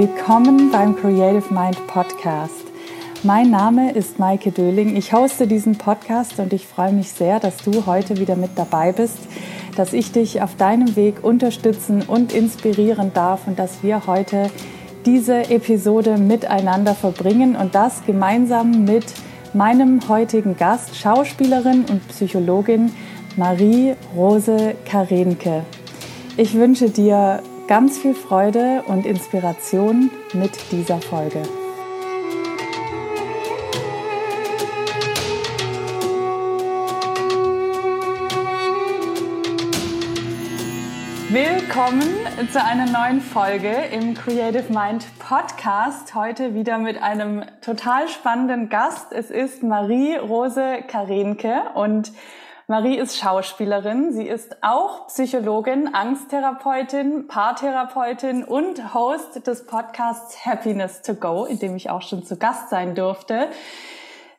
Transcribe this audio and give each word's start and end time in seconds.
Willkommen 0.00 0.70
beim 0.70 0.96
Creative 0.96 1.52
Mind 1.52 1.86
Podcast. 1.86 2.64
Mein 3.22 3.50
Name 3.50 3.92
ist 3.92 4.18
Maike 4.18 4.50
Döling. 4.50 4.96
Ich 4.96 5.12
hoste 5.12 5.46
diesen 5.46 5.76
Podcast 5.76 6.38
und 6.38 6.54
ich 6.54 6.66
freue 6.66 6.94
mich 6.94 7.10
sehr, 7.12 7.38
dass 7.38 7.58
du 7.58 7.84
heute 7.84 8.16
wieder 8.16 8.34
mit 8.34 8.52
dabei 8.56 8.92
bist, 8.92 9.18
dass 9.76 9.92
ich 9.92 10.10
dich 10.10 10.40
auf 10.40 10.56
deinem 10.56 10.96
Weg 10.96 11.22
unterstützen 11.22 12.00
und 12.00 12.32
inspirieren 12.32 13.12
darf 13.12 13.46
und 13.46 13.58
dass 13.58 13.82
wir 13.82 14.06
heute 14.06 14.50
diese 15.04 15.50
Episode 15.50 16.16
miteinander 16.16 16.94
verbringen 16.94 17.54
und 17.54 17.74
das 17.74 18.02
gemeinsam 18.06 18.86
mit 18.86 19.04
meinem 19.52 20.00
heutigen 20.08 20.56
Gast, 20.56 20.96
Schauspielerin 20.96 21.84
und 21.90 22.08
Psychologin 22.08 22.90
Marie-Rose 23.36 24.76
Karenke. 24.86 25.62
Ich 26.38 26.54
wünsche 26.54 26.88
dir 26.88 27.42
ganz 27.70 27.98
viel 27.98 28.16
Freude 28.16 28.82
und 28.88 29.06
Inspiration 29.06 30.10
mit 30.32 30.72
dieser 30.72 31.00
Folge. 31.00 31.40
Willkommen 41.28 42.02
zu 42.50 42.60
einer 42.60 42.86
neuen 42.86 43.20
Folge 43.20 43.68
im 43.92 44.14
Creative 44.14 44.64
Mind 44.72 45.06
Podcast. 45.20 46.12
Heute 46.16 46.54
wieder 46.56 46.76
mit 46.78 47.00
einem 47.00 47.44
total 47.60 48.08
spannenden 48.08 48.68
Gast. 48.68 49.12
Es 49.12 49.30
ist 49.30 49.62
Marie-Rose 49.62 50.82
Karenke 50.88 51.62
und 51.74 52.10
Marie 52.70 52.98
ist 52.98 53.18
Schauspielerin. 53.18 54.12
Sie 54.12 54.28
ist 54.28 54.58
auch 54.62 55.08
Psychologin, 55.08 55.92
Angsttherapeutin, 55.92 57.26
Paartherapeutin 57.26 58.44
und 58.44 58.94
Host 58.94 59.44
des 59.44 59.66
Podcasts 59.66 60.46
Happiness 60.46 61.02
to 61.02 61.14
Go, 61.14 61.46
in 61.46 61.58
dem 61.58 61.74
ich 61.74 61.90
auch 61.90 62.02
schon 62.02 62.22
zu 62.22 62.36
Gast 62.36 62.70
sein 62.70 62.94
durfte. 62.94 63.48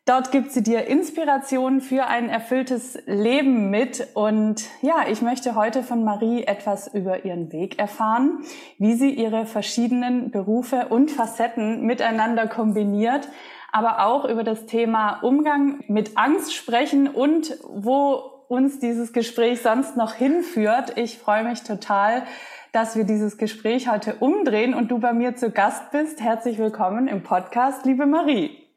Dort 0.06 0.32
gibt 0.32 0.54
sie 0.54 0.64
dir 0.64 0.88
Inspiration 0.88 1.82
für 1.82 2.08
ein 2.08 2.30
erfülltes 2.30 2.98
Leben 3.06 3.70
mit. 3.70 4.08
Und 4.14 4.64
ja, 4.82 5.10
ich 5.10 5.22
möchte 5.22 5.56
heute 5.56 5.84
von 5.84 6.06
Marie 6.06 6.46
etwas 6.46 6.88
über 6.88 7.26
ihren 7.26 7.52
Weg 7.52 7.80
erfahren, 7.80 8.46
wie 8.78 8.94
sie 8.94 9.10
ihre 9.10 9.46
verschiedenen 9.46 10.32
Berufe 10.32 10.88
und 10.88 11.12
Facetten 11.12 11.86
miteinander 11.86 12.48
kombiniert 12.48 13.28
aber 13.72 14.06
auch 14.06 14.26
über 14.26 14.44
das 14.44 14.66
Thema 14.66 15.20
Umgang 15.22 15.84
mit 15.88 16.18
Angst 16.18 16.54
sprechen 16.54 17.08
und 17.08 17.58
wo 17.64 18.32
uns 18.48 18.80
dieses 18.80 19.14
Gespräch 19.14 19.62
sonst 19.62 19.96
noch 19.96 20.14
hinführt. 20.14 20.98
Ich 20.98 21.18
freue 21.18 21.44
mich 21.44 21.64
total, 21.64 22.24
dass 22.74 22.96
wir 22.96 23.06
dieses 23.06 23.38
Gespräch 23.38 23.90
heute 23.90 24.16
umdrehen 24.16 24.74
und 24.74 24.90
du 24.90 25.00
bei 25.00 25.14
mir 25.14 25.36
zu 25.36 25.52
Gast 25.52 25.92
bist. 25.92 26.20
Herzlich 26.20 26.58
willkommen 26.58 27.08
im 27.08 27.24
Podcast, 27.24 27.86
liebe 27.86 28.06
Marie. 28.06 28.68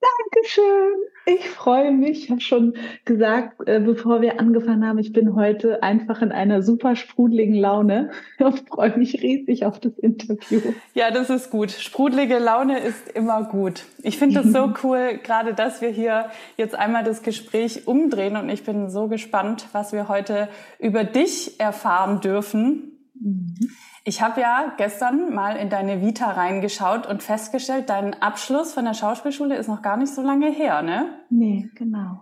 Dankeschön. 0.00 1.13
Ich 1.26 1.48
freue 1.48 1.90
mich. 1.90 2.24
Ich 2.24 2.30
habe 2.30 2.40
schon 2.40 2.74
gesagt, 3.04 3.66
äh, 3.66 3.80
bevor 3.80 4.20
wir 4.20 4.38
angefangen 4.40 4.86
haben, 4.86 4.98
ich 4.98 5.12
bin 5.12 5.34
heute 5.34 5.82
einfach 5.82 6.20
in 6.20 6.32
einer 6.32 6.62
super 6.62 6.96
sprudeligen 6.96 7.54
Laune 7.54 8.10
Ich 8.38 8.62
freue 8.68 8.96
mich 8.98 9.22
riesig 9.22 9.64
auf 9.64 9.80
das 9.80 9.98
Interview. 9.98 10.60
Ja, 10.92 11.10
das 11.10 11.30
ist 11.30 11.50
gut. 11.50 11.70
Sprudelige 11.70 12.38
Laune 12.38 12.78
ist 12.78 13.08
immer 13.08 13.44
gut. 13.44 13.84
Ich 14.02 14.18
finde 14.18 14.40
es 14.40 14.52
so 14.52 14.72
cool, 14.82 15.18
gerade 15.22 15.54
dass 15.54 15.80
wir 15.80 15.88
hier 15.88 16.26
jetzt 16.56 16.74
einmal 16.74 17.04
das 17.04 17.22
Gespräch 17.22 17.86
umdrehen 17.86 18.36
und 18.36 18.48
ich 18.48 18.64
bin 18.64 18.90
so 18.90 19.08
gespannt, 19.08 19.66
was 19.72 19.92
wir 19.92 20.08
heute 20.08 20.48
über 20.78 21.04
dich 21.04 21.58
erfahren 21.58 22.20
dürfen. 22.20 22.98
Mhm. 23.14 23.70
Ich 24.06 24.20
habe 24.20 24.42
ja 24.42 24.74
gestern 24.76 25.34
mal 25.34 25.56
in 25.56 25.70
deine 25.70 26.02
Vita 26.02 26.30
reingeschaut 26.30 27.06
und 27.06 27.22
festgestellt, 27.22 27.88
dein 27.88 28.12
Abschluss 28.20 28.74
von 28.74 28.84
der 28.84 28.92
Schauspielschule 28.92 29.56
ist 29.56 29.68
noch 29.68 29.80
gar 29.80 29.96
nicht 29.96 30.14
so 30.14 30.20
lange 30.20 30.50
her, 30.50 30.82
ne? 30.82 31.06
Nee, 31.30 31.70
genau. 31.74 32.20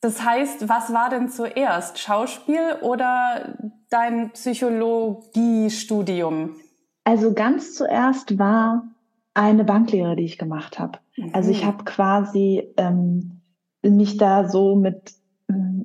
Das 0.00 0.24
heißt, 0.24 0.68
was 0.68 0.92
war 0.92 1.08
denn 1.08 1.28
zuerst? 1.28 2.00
Schauspiel 2.00 2.78
oder 2.82 3.54
dein 3.90 4.30
Psychologiestudium? 4.30 6.56
Also 7.04 7.32
ganz 7.32 7.74
zuerst 7.74 8.36
war 8.38 8.88
eine 9.34 9.64
Banklehre, 9.64 10.16
die 10.16 10.24
ich 10.24 10.38
gemacht 10.38 10.80
habe. 10.80 10.98
Mhm. 11.16 11.30
Also 11.32 11.50
ich 11.50 11.64
habe 11.64 11.84
quasi 11.84 12.72
ähm, 12.76 13.40
mich 13.82 14.16
da 14.16 14.48
so 14.48 14.74
mit 14.74 15.12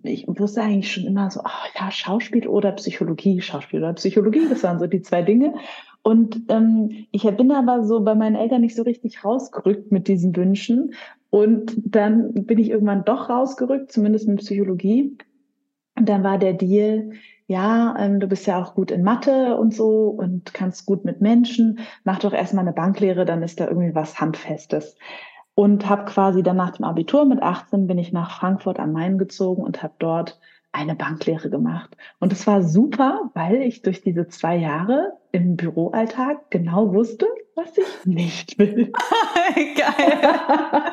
ich 0.06 0.28
wusste 0.28 0.62
eigentlich 0.62 0.92
schon 0.92 1.06
immer 1.06 1.30
so, 1.30 1.42
oh, 1.42 1.80
ja, 1.80 1.92
Schauspiel 1.92 2.48
oder 2.48 2.72
Psychologie, 2.74 3.42
Schauspiel 3.42 3.80
oder 3.80 3.94
Psychologie, 3.94 4.48
das 4.50 4.64
waren 4.64 4.80
so 4.80 4.88
die 4.88 5.02
zwei 5.02 5.22
Dinge. 5.22 5.56
Und 6.04 6.44
ähm, 6.50 7.08
ich 7.12 7.24
bin 7.24 7.52
aber 7.52 7.84
so 7.84 8.04
bei 8.04 8.14
meinen 8.14 8.36
Eltern 8.36 8.62
nicht 8.62 8.76
so 8.76 8.84
richtig 8.84 9.24
rausgerückt 9.24 9.92
mit 9.92 10.08
diesen 10.08 10.36
Wünschen. 10.36 10.94
Und 11.32 11.76
dann 11.84 12.46
bin 12.46 12.60
ich 12.60 12.70
irgendwann 12.70 13.06
doch 13.06 13.30
rausgerückt, 13.30 13.92
zumindest 13.92 14.28
mit 14.28 14.38
Psychologie. 14.38 15.18
Und 15.98 16.08
dann 16.08 16.24
war 16.24 16.38
der 16.38 16.54
Deal, 16.54 17.12
ja, 17.48 17.96
ähm, 17.98 18.20
du 18.20 18.28
bist 18.28 18.48
ja 18.48 18.62
auch 18.62 18.76
gut 18.76 18.92
in 18.92 19.04
Mathe 19.04 19.58
und 19.58 19.74
so 19.74 20.08
und 20.10 20.54
kannst 20.54 20.86
gut 20.86 21.06
mit 21.06 21.22
Menschen, 21.22 21.80
mach 22.04 22.20
doch 22.20 22.34
erstmal 22.34 22.64
eine 22.64 22.74
Banklehre, 22.74 23.26
dann 23.26 23.44
ist 23.44 23.60
da 23.60 23.68
irgendwie 23.68 23.96
was 23.96 24.20
Handfestes 24.20 24.98
und 25.56 25.88
habe 25.90 26.06
quasi 26.06 26.44
dann 26.44 26.58
nach 26.58 26.72
dem 26.72 26.86
Abitur 26.86 27.26
mit 27.26 27.42
18 27.42 27.88
bin 27.88 27.98
ich 27.98 28.12
nach 28.12 28.40
Frankfurt 28.40 28.80
am 28.80 28.92
Main 28.92 29.18
gezogen 29.18 29.64
und 29.64 29.82
habe 29.82 29.94
dort 30.00 30.40
eine 30.74 30.96
Banklehre 30.96 31.50
gemacht. 31.50 31.96
Und 32.20 32.34
es 32.34 32.46
war 32.46 32.62
super, 32.62 33.32
weil 33.34 33.62
ich 33.62 33.82
durch 33.82 34.02
diese 34.02 34.28
zwei 34.28 34.58
Jahre 34.58 35.14
im 35.32 35.56
Büroalltag 35.56 36.52
genau 36.52 36.94
wusste, 36.94 37.28
was 37.56 37.78
ich 37.78 38.06
nicht 38.06 38.60
will. 38.60 38.92
Geil. 39.56 40.84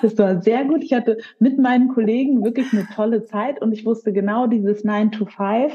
das 0.00 0.16
war 0.16 0.40
sehr 0.40 0.64
gut. 0.64 0.84
Ich 0.84 0.92
hatte 0.92 1.18
mit 1.40 1.58
meinen 1.58 1.88
Kollegen 1.88 2.44
wirklich 2.44 2.72
eine 2.72 2.86
tolle 2.94 3.24
Zeit 3.24 3.60
und 3.60 3.72
ich 3.72 3.84
wusste 3.84 4.12
genau 4.12 4.46
dieses 4.46 4.84
9 4.84 5.10
to 5.10 5.26
5, 5.26 5.72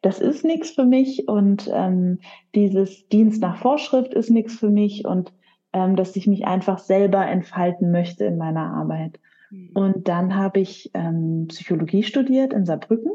das 0.00 0.18
ist 0.18 0.42
nichts 0.42 0.70
für 0.70 0.86
mich 0.86 1.28
und 1.28 1.70
ähm, 1.74 2.20
dieses 2.54 3.06
Dienst 3.08 3.42
nach 3.42 3.58
Vorschrift 3.58 4.14
ist 4.14 4.30
nichts 4.30 4.54
für 4.54 4.70
mich 4.70 5.04
und 5.04 5.34
ähm, 5.72 5.96
dass 5.96 6.16
ich 6.16 6.26
mich 6.26 6.46
einfach 6.46 6.78
selber 6.78 7.26
entfalten 7.26 7.90
möchte 7.90 8.24
in 8.24 8.36
meiner 8.36 8.72
Arbeit. 8.72 9.20
Mhm. 9.50 9.70
Und 9.74 10.08
dann 10.08 10.34
habe 10.34 10.60
ich 10.60 10.90
ähm, 10.94 11.46
Psychologie 11.48 12.02
studiert 12.02 12.52
in 12.52 12.66
Saarbrücken, 12.66 13.12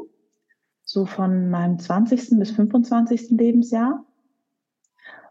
so 0.82 1.06
von 1.06 1.50
meinem 1.50 1.78
20. 1.78 2.38
bis 2.38 2.50
25. 2.52 3.30
Lebensjahr. 3.30 4.04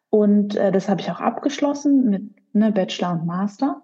Und 0.10 0.56
äh, 0.56 0.72
das 0.72 0.88
habe 0.88 1.02
ich 1.02 1.12
auch 1.12 1.20
abgeschlossen 1.20 2.10
mit 2.10 2.24
ne, 2.54 2.72
Bachelor 2.72 3.14
und 3.14 3.26
Master. 3.26 3.82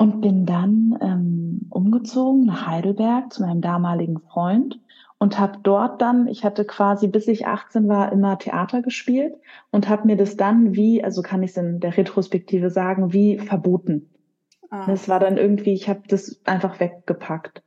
Und 0.00 0.20
bin 0.20 0.46
dann 0.46 0.96
ähm, 1.00 1.66
umgezogen 1.70 2.44
nach 2.44 2.68
Heidelberg 2.68 3.32
zu 3.32 3.42
meinem 3.42 3.60
damaligen 3.60 4.20
Freund 4.20 4.78
und 5.18 5.38
habe 5.38 5.58
dort 5.62 6.00
dann, 6.00 6.28
ich 6.28 6.44
hatte 6.44 6.64
quasi 6.64 7.08
bis 7.08 7.26
ich 7.26 7.46
18 7.46 7.88
war 7.88 8.12
immer 8.12 8.38
Theater 8.38 8.82
gespielt 8.82 9.34
und 9.70 9.88
habe 9.88 10.06
mir 10.06 10.16
das 10.16 10.36
dann 10.36 10.74
wie, 10.74 11.02
also 11.02 11.22
kann 11.22 11.42
ich 11.42 11.50
es 11.50 11.56
in 11.56 11.80
der 11.80 11.96
Retrospektive 11.96 12.70
sagen, 12.70 13.12
wie 13.12 13.38
verboten. 13.38 14.10
Ah. 14.70 14.86
Das 14.86 15.08
war 15.08 15.18
dann 15.18 15.36
irgendwie, 15.36 15.72
ich 15.72 15.88
habe 15.88 16.02
das 16.08 16.40
einfach 16.44 16.78
weggepackt. 16.78 17.62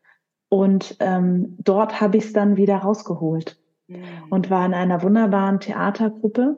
Und 0.50 0.98
ähm, 1.00 1.58
dort 1.60 2.02
habe 2.02 2.18
ich 2.18 2.26
es 2.26 2.34
dann 2.34 2.58
wieder 2.58 2.78
rausgeholt 2.78 3.58
mhm. 3.88 4.04
und 4.30 4.50
war 4.50 4.66
in 4.66 4.74
einer 4.74 5.02
wunderbaren 5.02 5.60
Theatergruppe 5.60 6.58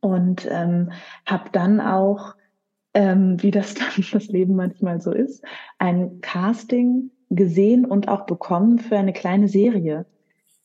und 0.00 0.46
ähm, 0.50 0.92
habe 1.26 1.50
dann 1.52 1.80
auch, 1.80 2.34
ähm, 2.94 3.42
wie 3.42 3.50
das 3.50 3.74
dann 3.74 4.04
das 4.12 4.28
Leben 4.28 4.54
manchmal 4.54 5.00
so 5.00 5.12
ist, 5.12 5.44
ein 5.78 6.20
Casting 6.20 7.10
gesehen 7.30 7.84
und 7.84 8.08
auch 8.08 8.26
bekommen 8.26 8.78
für 8.78 8.96
eine 8.96 9.12
kleine 9.12 9.48
Serie 9.48 10.06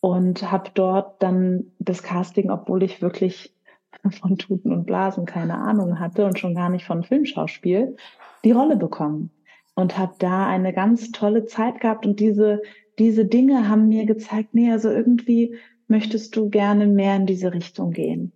und 0.01 0.51
habe 0.51 0.71
dort 0.73 1.21
dann 1.21 1.71
das 1.79 2.03
Casting, 2.03 2.49
obwohl 2.49 2.83
ich 2.83 3.01
wirklich 3.01 3.55
von 4.21 4.37
Tuten 4.37 4.71
und 4.71 4.85
Blasen 4.85 5.25
keine 5.25 5.57
Ahnung 5.57 5.99
hatte 5.99 6.25
und 6.25 6.39
schon 6.39 6.55
gar 6.55 6.69
nicht 6.69 6.85
von 6.85 7.03
Filmschauspiel, 7.03 7.95
die 8.43 8.51
Rolle 8.51 8.75
bekommen 8.75 9.31
und 9.75 9.97
habe 9.97 10.15
da 10.19 10.47
eine 10.47 10.73
ganz 10.73 11.11
tolle 11.11 11.45
Zeit 11.45 11.79
gehabt 11.79 12.05
und 12.05 12.19
diese 12.19 12.61
diese 12.99 13.25
Dinge 13.25 13.67
haben 13.67 13.89
mir 13.89 14.05
gezeigt, 14.05 14.53
nee, 14.53 14.71
also 14.71 14.89
irgendwie 14.89 15.55
möchtest 15.87 16.35
du 16.35 16.49
gerne 16.49 16.87
mehr 16.87 17.15
in 17.15 17.25
diese 17.25 17.53
Richtung 17.53 17.91
gehen. 17.91 18.31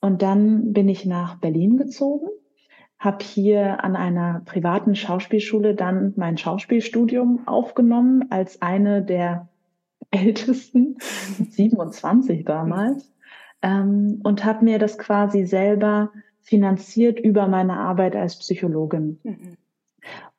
Und 0.00 0.22
dann 0.22 0.72
bin 0.72 0.88
ich 0.88 1.06
nach 1.06 1.36
Berlin 1.36 1.76
gezogen 1.76 2.28
habe 3.00 3.24
hier 3.24 3.82
an 3.82 3.96
einer 3.96 4.42
privaten 4.44 4.94
Schauspielschule 4.94 5.74
dann 5.74 6.12
mein 6.16 6.36
Schauspielstudium 6.36 7.48
aufgenommen 7.48 8.30
als 8.30 8.60
eine 8.60 9.02
der 9.02 9.48
ältesten, 10.12 10.96
27 11.00 12.44
damals, 12.44 13.12
ähm, 13.62 14.20
und 14.22 14.44
habe 14.44 14.64
mir 14.64 14.78
das 14.78 14.98
quasi 14.98 15.46
selber 15.46 16.12
finanziert 16.42 17.18
über 17.18 17.48
meine 17.48 17.78
Arbeit 17.78 18.16
als 18.16 18.38
Psychologin. 18.38 19.18
Mhm. 19.22 19.56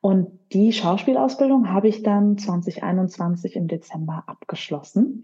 Und 0.00 0.30
die 0.52 0.72
Schauspielausbildung 0.72 1.70
habe 1.70 1.88
ich 1.88 2.02
dann 2.02 2.38
2021 2.38 3.56
im 3.56 3.68
Dezember 3.68 4.24
abgeschlossen. 4.26 5.22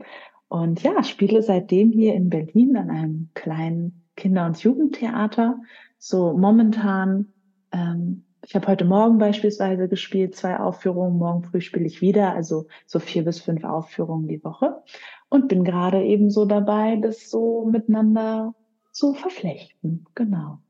Und 0.48 0.82
ja, 0.82 1.02
spiele 1.02 1.42
seitdem 1.42 1.90
hier 1.92 2.14
in 2.14 2.30
Berlin 2.30 2.76
an 2.76 2.90
einem 2.90 3.30
kleinen 3.34 4.04
Kinder- 4.16 4.46
und 4.46 4.62
Jugendtheater 4.62 5.60
so 5.98 6.32
momentan, 6.36 7.32
ähm, 7.72 8.24
ich 8.44 8.54
habe 8.54 8.66
heute 8.68 8.84
Morgen 8.84 9.18
beispielsweise 9.18 9.88
gespielt, 9.88 10.36
zwei 10.36 10.58
Aufführungen, 10.58 11.18
morgen 11.18 11.44
früh 11.44 11.60
spiele 11.60 11.86
ich 11.86 12.00
wieder, 12.00 12.32
also 12.34 12.66
so 12.86 12.98
vier 12.98 13.24
bis 13.24 13.40
fünf 13.40 13.64
Aufführungen 13.64 14.28
die 14.28 14.42
Woche 14.42 14.82
und 15.28 15.48
bin 15.48 15.64
gerade 15.64 16.02
eben 16.02 16.30
so 16.30 16.44
dabei, 16.44 16.96
das 16.96 17.28
so 17.28 17.66
miteinander 17.66 18.54
zu 18.92 19.14
verflechten. 19.14 20.06
Genau. 20.14 20.60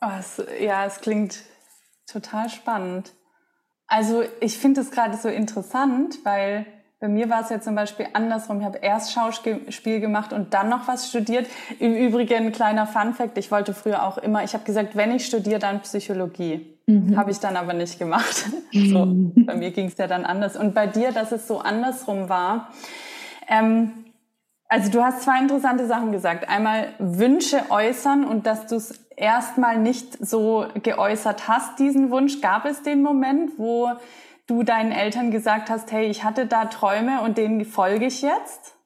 Oh, 0.00 0.42
ja, 0.60 0.86
es 0.86 1.00
klingt 1.00 1.44
total 2.06 2.48
spannend. 2.48 3.12
Also 3.86 4.22
ich 4.40 4.56
finde 4.56 4.80
es 4.80 4.90
gerade 4.90 5.16
so 5.16 5.28
interessant, 5.28 6.24
weil 6.24 6.66
bei 7.00 7.08
mir 7.08 7.30
war 7.30 7.40
es 7.40 7.48
ja 7.48 7.60
zum 7.60 7.74
Beispiel 7.74 8.06
andersrum. 8.12 8.60
Ich 8.60 8.66
habe 8.66 8.78
erst 8.78 9.12
Schauspiel 9.12 10.00
gemacht 10.00 10.34
und 10.34 10.52
dann 10.52 10.68
noch 10.68 10.86
was 10.86 11.08
studiert. 11.08 11.46
Im 11.78 11.96
Übrigen, 11.96 12.52
kleiner 12.52 12.86
Funfact, 12.86 13.38
ich 13.38 13.50
wollte 13.50 13.72
früher 13.72 14.04
auch 14.04 14.18
immer, 14.18 14.44
ich 14.44 14.52
habe 14.52 14.64
gesagt, 14.64 14.94
wenn 14.94 15.10
ich 15.10 15.24
studiere, 15.24 15.58
dann 15.58 15.80
Psychologie. 15.80 16.78
Mhm. 16.86 17.16
Habe 17.16 17.30
ich 17.30 17.38
dann 17.38 17.56
aber 17.56 17.72
nicht 17.72 17.98
gemacht. 17.98 18.50
So, 18.72 19.04
bei 19.34 19.56
mir 19.56 19.72
ging 19.72 19.86
es 19.86 19.98
ja 19.98 20.06
dann 20.06 20.24
anders. 20.24 20.56
Und 20.56 20.74
bei 20.74 20.86
dir, 20.86 21.10
dass 21.10 21.32
es 21.32 21.48
so 21.48 21.58
andersrum 21.58 22.28
war. 22.28 22.68
Ähm, 23.48 23.92
also 24.68 24.92
du 24.92 25.02
hast 25.02 25.22
zwei 25.22 25.40
interessante 25.40 25.86
Sachen 25.86 26.12
gesagt. 26.12 26.48
Einmal 26.48 26.88
Wünsche 27.00 27.62
äußern 27.70 28.24
und 28.24 28.46
dass 28.46 28.68
du 28.68 28.76
es 28.76 28.94
erstmal 29.16 29.78
nicht 29.78 30.24
so 30.24 30.66
geäußert 30.82 31.48
hast, 31.48 31.80
diesen 31.80 32.10
Wunsch. 32.10 32.40
Gab 32.40 32.64
es 32.64 32.82
den 32.82 33.02
Moment, 33.02 33.58
wo 33.58 33.90
du 34.50 34.62
deinen 34.62 34.92
Eltern 34.92 35.30
gesagt 35.30 35.70
hast, 35.70 35.92
hey, 35.92 36.06
ich 36.06 36.24
hatte 36.24 36.46
da 36.46 36.66
Träume 36.66 37.22
und 37.22 37.38
denen 37.38 37.64
folge 37.64 38.06
ich 38.06 38.22
jetzt? 38.22 38.76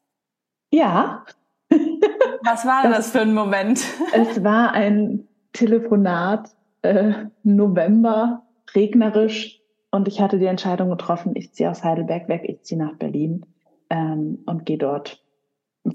Ja. 0.70 1.24
Was 2.42 2.66
war 2.66 2.82
das, 2.82 2.96
das 2.96 3.10
für 3.12 3.20
ein 3.20 3.34
Moment? 3.34 3.82
Es 4.12 4.44
war 4.44 4.72
ein 4.72 5.26
Telefonat, 5.52 6.50
äh, 6.82 7.26
November, 7.42 8.42
regnerisch, 8.74 9.64
und 9.94 10.08
ich 10.08 10.20
hatte 10.20 10.40
die 10.40 10.46
Entscheidung 10.46 10.90
getroffen, 10.90 11.36
ich 11.36 11.52
ziehe 11.52 11.70
aus 11.70 11.84
Heidelberg 11.84 12.28
weg, 12.28 12.42
ich 12.48 12.64
ziehe 12.64 12.82
nach 12.82 12.96
Berlin 12.96 13.46
ähm, 13.90 14.42
und 14.44 14.66
gehe 14.66 14.76
dort, 14.76 15.24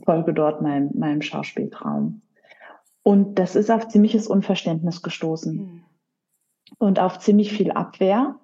folge 0.06 0.33
dort 0.33 0.62
meinem, 0.62 0.92
meinem 0.94 1.21
Schauspieltraum. 1.21 2.21
Und 3.04 3.36
das 3.36 3.57
ist 3.57 3.69
auf 3.69 3.89
ziemliches 3.89 4.27
Unverständnis 4.27 5.01
gestoßen 5.01 5.54
mhm. 5.54 5.83
und 6.77 6.98
auf 6.98 7.19
ziemlich 7.19 7.51
viel 7.51 7.71
Abwehr. 7.71 8.36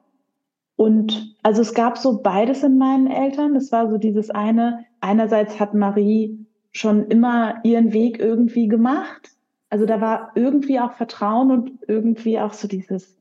Und 0.76 1.36
also 1.42 1.62
es 1.62 1.74
gab 1.74 1.98
so 1.98 2.22
beides 2.22 2.64
in 2.64 2.78
meinen 2.78 3.08
Eltern. 3.08 3.56
Es 3.56 3.72
war 3.72 3.90
so 3.90 3.98
dieses 3.98 4.30
eine, 4.30 4.86
einerseits 5.00 5.60
hat 5.60 5.74
Marie 5.74 6.46
schon 6.72 7.08
immer 7.08 7.56
ihren 7.64 7.94
Weg 7.94 8.20
irgendwie 8.20 8.68
gemacht. 8.68 9.32
Also 9.70 9.86
da 9.86 10.02
war 10.02 10.32
irgendwie 10.36 10.80
auch 10.80 10.94
Vertrauen 10.94 11.52
und 11.52 11.72
irgendwie 11.88 12.40
auch 12.40 12.54
so 12.54 12.68
dieses, 12.68 13.18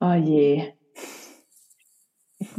oh 0.00 0.12
je, 0.12 0.72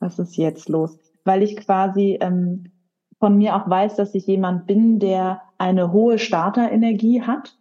was 0.00 0.18
ist 0.18 0.36
jetzt 0.36 0.68
los? 0.68 0.98
Weil 1.24 1.42
ich 1.42 1.56
quasi 1.56 2.18
ähm, 2.20 2.72
von 3.18 3.36
mir 3.36 3.56
auch 3.56 3.68
weiß, 3.68 3.96
dass 3.96 4.14
ich 4.14 4.26
jemand 4.26 4.66
bin, 4.66 4.98
der 4.98 5.42
eine 5.58 5.92
hohe 5.92 6.18
Starterenergie 6.18 7.22
hat 7.22 7.56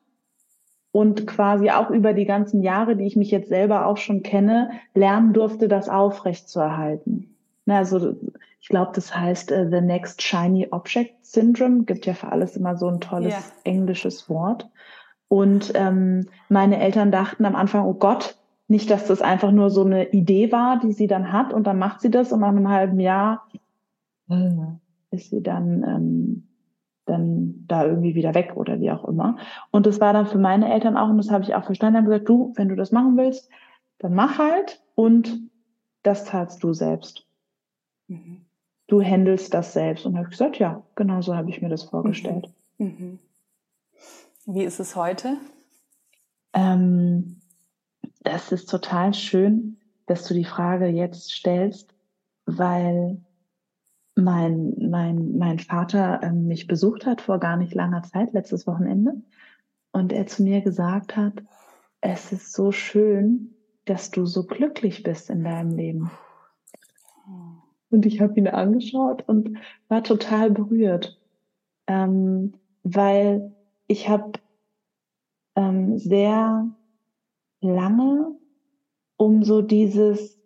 und 0.93 1.25
quasi 1.25 1.71
auch 1.71 1.89
über 1.89 2.13
die 2.13 2.25
ganzen 2.25 2.61
Jahre, 2.61 2.95
die 2.95 3.05
ich 3.05 3.15
mich 3.15 3.31
jetzt 3.31 3.49
selber 3.49 3.87
auch 3.87 3.97
schon 3.97 4.21
kenne, 4.21 4.69
lernen 4.93 5.33
durfte, 5.33 5.67
das 5.67 5.89
aufrecht 5.89 6.47
zu 6.47 6.59
erhalten. 6.59 7.35
Also 7.67 8.15
ich 8.61 8.69
glaube, 8.69 8.91
das 8.93 9.15
heißt 9.15 9.51
uh, 9.51 9.69
The 9.71 9.81
Next 9.81 10.21
Shiny 10.21 10.67
Object 10.69 11.25
Syndrome. 11.25 11.85
Gibt 11.85 12.05
ja 12.05 12.13
für 12.13 12.31
alles 12.31 12.55
immer 12.55 12.77
so 12.77 12.87
ein 12.87 13.01
tolles 13.01 13.33
yeah. 13.33 13.43
englisches 13.63 14.29
Wort. 14.29 14.69
Und 15.29 15.71
ähm, 15.73 16.27
meine 16.47 16.79
Eltern 16.79 17.11
dachten 17.11 17.45
am 17.45 17.55
Anfang, 17.55 17.85
oh 17.85 17.95
Gott, 17.95 18.37
nicht, 18.67 18.91
dass 18.91 19.07
das 19.07 19.23
einfach 19.23 19.51
nur 19.51 19.71
so 19.71 19.83
eine 19.83 20.11
Idee 20.11 20.51
war, 20.51 20.79
die 20.79 20.93
sie 20.93 21.07
dann 21.07 21.33
hat 21.33 21.53
und 21.53 21.65
dann 21.65 21.79
macht 21.79 22.01
sie 22.01 22.11
das 22.11 22.31
und 22.31 22.41
nach 22.41 22.49
einem 22.49 22.69
halben 22.69 22.99
Jahr 22.99 23.47
äh, 24.29 24.49
ist 25.09 25.31
sie 25.31 25.41
dann 25.41 25.83
ähm, 25.83 26.47
dann 27.05 27.65
da 27.67 27.85
irgendwie 27.85 28.15
wieder 28.15 28.33
weg 28.33 28.53
oder 28.55 28.79
wie 28.79 28.91
auch 28.91 29.05
immer. 29.05 29.37
Und 29.71 29.85
das 29.85 29.99
war 29.99 30.13
dann 30.13 30.27
für 30.27 30.37
meine 30.37 30.73
Eltern 30.73 30.97
auch, 30.97 31.09
und 31.09 31.17
das 31.17 31.31
habe 31.31 31.43
ich 31.43 31.55
auch 31.55 31.65
verstanden, 31.65 31.97
haben 31.97 32.05
gesagt, 32.05 32.29
du, 32.29 32.53
wenn 32.55 32.69
du 32.69 32.75
das 32.75 32.91
machen 32.91 33.17
willst, 33.17 33.49
dann 33.99 34.13
mach 34.13 34.37
halt 34.37 34.81
und 34.95 35.49
das 36.03 36.25
zahlst 36.25 36.63
du 36.63 36.73
selbst. 36.73 37.25
Mhm. 38.07 38.45
Du 38.87 39.01
handelst 39.01 39.53
das 39.53 39.73
selbst. 39.73 40.05
Und 40.05 40.15
habe 40.17 40.27
ich 40.27 40.31
gesagt, 40.31 40.59
ja, 40.59 40.83
genau 40.95 41.21
so 41.21 41.35
habe 41.35 41.49
ich 41.49 41.61
mir 41.61 41.69
das 41.69 41.83
vorgestellt. 41.83 42.49
Mhm. 42.77 42.87
mhm. 42.87 43.19
Wie 44.45 44.63
ist 44.63 44.81
es 44.81 44.97
heute? 44.97 45.37
Ähm, 46.53 47.39
das 48.23 48.51
ist 48.51 48.69
total 48.69 49.13
schön, 49.13 49.77
dass 50.05 50.27
du 50.27 50.33
die 50.33 50.43
Frage 50.43 50.87
jetzt 50.87 51.31
stellst, 51.31 51.93
weil 52.45 53.21
mein, 54.15 54.75
mein, 54.89 55.37
mein 55.37 55.59
Vater 55.59 56.21
ähm, 56.23 56.47
mich 56.47 56.67
besucht 56.67 57.05
hat 57.05 57.21
vor 57.21 57.39
gar 57.39 57.57
nicht 57.57 57.73
langer 57.73 58.03
Zeit, 58.03 58.33
letztes 58.33 58.67
Wochenende, 58.67 59.21
und 59.91 60.11
er 60.11 60.27
zu 60.27 60.43
mir 60.43 60.61
gesagt 60.61 61.15
hat, 61.15 61.43
es 62.01 62.31
ist 62.31 62.53
so 62.53 62.71
schön, 62.71 63.55
dass 63.85 64.11
du 64.11 64.25
so 64.25 64.45
glücklich 64.45 65.03
bist 65.03 65.29
in 65.29 65.43
deinem 65.43 65.75
Leben. 65.75 66.11
Und 67.89 68.05
ich 68.05 68.21
habe 68.21 68.37
ihn 68.39 68.47
angeschaut 68.47 69.27
und 69.27 69.57
war 69.87 70.03
total 70.03 70.49
berührt, 70.51 71.19
ähm, 71.87 72.53
weil 72.83 73.53
ich 73.87 74.09
habe 74.09 74.33
ähm, 75.55 75.97
sehr 75.97 76.67
lange 77.61 78.35
um 79.17 79.43
so 79.43 79.61
dieses 79.61 80.42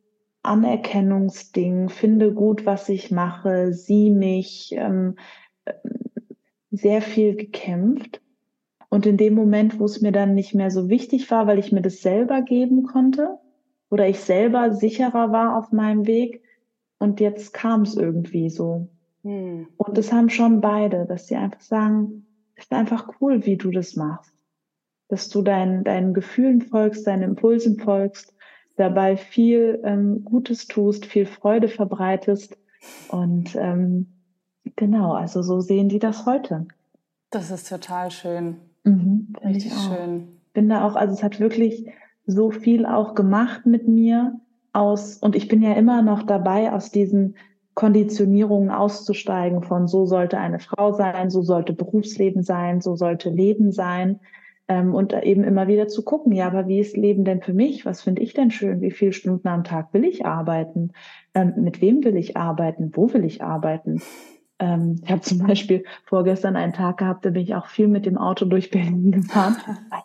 Anerkennungsding, 0.47 1.89
finde 1.89 2.33
gut, 2.33 2.65
was 2.65 2.89
ich 2.89 3.11
mache, 3.11 3.73
sieh 3.73 4.09
mich, 4.09 4.73
ähm, 4.73 5.15
sehr 6.71 7.01
viel 7.01 7.35
gekämpft. 7.35 8.21
Und 8.89 9.05
in 9.05 9.17
dem 9.17 9.33
Moment, 9.33 9.79
wo 9.79 9.85
es 9.85 10.01
mir 10.01 10.11
dann 10.11 10.33
nicht 10.33 10.55
mehr 10.55 10.71
so 10.71 10.89
wichtig 10.89 11.29
war, 11.29 11.45
weil 11.47 11.59
ich 11.59 11.71
mir 11.71 11.81
das 11.81 12.01
selber 12.01 12.41
geben 12.41 12.83
konnte 12.83 13.37
oder 13.89 14.07
ich 14.07 14.19
selber 14.19 14.73
sicherer 14.73 15.31
war 15.31 15.57
auf 15.57 15.71
meinem 15.71 16.07
Weg, 16.07 16.41
und 16.99 17.19
jetzt 17.19 17.53
kam 17.53 17.83
es 17.83 17.95
irgendwie 17.95 18.49
so. 18.49 18.87
Hm. 19.23 19.67
Und 19.77 19.97
das 19.97 20.11
haben 20.11 20.29
schon 20.29 20.61
beide, 20.61 21.05
dass 21.05 21.27
sie 21.27 21.35
einfach 21.35 21.61
sagen, 21.61 22.25
ist 22.55 22.71
einfach 22.71 23.07
cool, 23.21 23.45
wie 23.45 23.57
du 23.57 23.71
das 23.71 23.95
machst. 23.95 24.33
Dass 25.09 25.29
du 25.29 25.41
deinen, 25.41 25.83
deinen 25.83 26.13
Gefühlen 26.13 26.61
folgst, 26.61 27.07
deinen 27.07 27.23
Impulsen 27.23 27.79
folgst 27.79 28.33
dabei 28.77 29.17
viel 29.17 29.81
ähm, 29.83 30.23
Gutes 30.23 30.67
tust, 30.67 31.05
viel 31.05 31.25
Freude 31.25 31.67
verbreitest. 31.67 32.57
Und 33.09 33.55
ähm, 33.55 34.07
genau, 34.75 35.13
also 35.13 35.41
so 35.41 35.59
sehen 35.59 35.89
die 35.89 35.99
das 35.99 36.25
heute. 36.25 36.65
Das 37.29 37.51
ist 37.51 37.67
total 37.67 38.09
schön. 38.11 38.57
Mhm, 38.83 39.33
Richtig 39.43 39.73
schön. 39.73 40.27
Bin 40.53 40.69
da 40.69 40.87
auch, 40.87 40.95
also 40.95 41.13
es 41.13 41.23
hat 41.23 41.39
wirklich 41.39 41.87
so 42.25 42.51
viel 42.51 42.85
auch 42.85 43.15
gemacht 43.15 43.65
mit 43.65 43.87
mir 43.87 44.39
aus, 44.73 45.17
und 45.17 45.35
ich 45.35 45.47
bin 45.47 45.61
ja 45.61 45.73
immer 45.73 46.01
noch 46.01 46.23
dabei, 46.23 46.71
aus 46.71 46.91
diesen 46.91 47.35
Konditionierungen 47.73 48.71
auszusteigen 48.71 49.61
von 49.63 49.87
so 49.87 50.05
sollte 50.05 50.39
eine 50.39 50.59
Frau 50.59 50.93
sein, 50.93 51.29
so 51.29 51.41
sollte 51.41 51.73
Berufsleben 51.73 52.43
sein, 52.43 52.81
so 52.81 52.95
sollte 52.95 53.29
Leben 53.29 53.71
sein. 53.71 54.19
Ähm, 54.69 54.93
und 54.93 55.13
eben 55.13 55.43
immer 55.43 55.67
wieder 55.67 55.87
zu 55.87 56.03
gucken, 56.03 56.33
ja, 56.33 56.47
aber 56.47 56.67
wie 56.67 56.79
ist 56.79 56.97
Leben 56.97 57.23
denn 57.23 57.41
für 57.41 57.53
mich? 57.53 57.85
Was 57.85 58.01
finde 58.01 58.21
ich 58.21 58.33
denn 58.33 58.51
schön? 58.51 58.81
Wie 58.81 58.91
viele 58.91 59.13
Stunden 59.13 59.47
am 59.47 59.63
Tag 59.63 59.93
will 59.93 60.03
ich 60.03 60.25
arbeiten? 60.25 60.91
Ähm, 61.33 61.53
mit 61.57 61.81
wem 61.81 62.03
will 62.03 62.17
ich 62.17 62.35
arbeiten? 62.35 62.91
Wo 62.93 63.13
will 63.13 63.23
ich 63.23 63.41
arbeiten? 63.41 64.01
Ähm, 64.59 64.99
ich 65.03 65.11
habe 65.11 65.21
zum 65.21 65.39
Beispiel 65.39 65.83
vorgestern 66.05 66.55
einen 66.55 66.73
Tag 66.73 66.97
gehabt, 66.97 67.25
da 67.25 67.29
bin 67.29 67.43
ich 67.43 67.55
auch 67.55 67.67
viel 67.67 67.87
mit 67.87 68.05
dem 68.05 68.17
Auto 68.17 68.45
durch 68.45 68.69
Berlin 68.69 69.11
gefahren. 69.11 69.55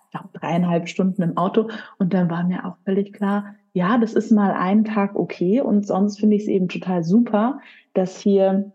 Ich 0.04 0.11
glaube, 0.11 0.28
dreieinhalb 0.33 0.88
Stunden 0.88 1.23
im 1.23 1.37
Auto. 1.37 1.69
Und 1.99 2.12
dann 2.14 2.31
war 2.31 2.45
mir 2.45 2.66
auch 2.66 2.76
völlig 2.85 3.12
klar, 3.12 3.57
ja, 3.73 3.99
das 3.99 4.12
ist 4.12 4.31
mal 4.31 4.52
einen 4.52 4.85
Tag 4.85 5.16
okay. 5.16 5.61
Und 5.61 5.87
sonst 5.87 6.21
finde 6.21 6.37
ich 6.37 6.42
es 6.42 6.49
eben 6.49 6.69
total 6.69 7.02
super, 7.02 7.61
dass 7.95 8.21
hier, 8.21 8.73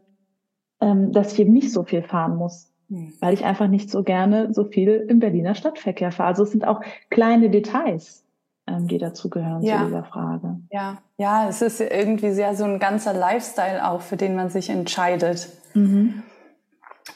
ähm, 0.82 1.12
dass 1.12 1.36
hier 1.36 1.46
nicht 1.46 1.72
so 1.72 1.84
viel 1.84 2.02
fahren 2.02 2.36
muss. 2.36 2.67
Hm. 2.90 3.14
weil 3.20 3.34
ich 3.34 3.44
einfach 3.44 3.68
nicht 3.68 3.92
so 3.92 4.02
gerne 4.02 4.54
so 4.54 4.64
viel 4.64 5.06
im 5.10 5.20
Berliner 5.20 5.56
Stadtverkehr 5.56 6.14
fahre. 6.14 6.30
Also 6.30 6.44
es 6.44 6.52
sind 6.52 6.66
auch 6.66 6.82
kleine 7.10 7.50
Details, 7.50 8.24
ähm, 8.66 8.88
die 8.88 8.98
dazugehören 8.98 9.62
ja. 9.62 9.80
zu 9.80 9.86
dieser 9.86 10.04
Frage. 10.06 10.60
Ja, 10.72 10.98
ja, 11.18 11.50
es 11.50 11.62
ist 11.62 11.82
irgendwie 11.82 12.32
sehr 12.32 12.56
so 12.56 12.64
ein 12.64 12.80
ganzer 12.80 13.12
Lifestyle 13.12 13.86
auch, 13.86 14.02
für 14.02 14.16
den 14.16 14.36
man 14.36 14.50
sich 14.50 14.70
entscheidet. 14.70 15.50
Mhm. 15.74 16.24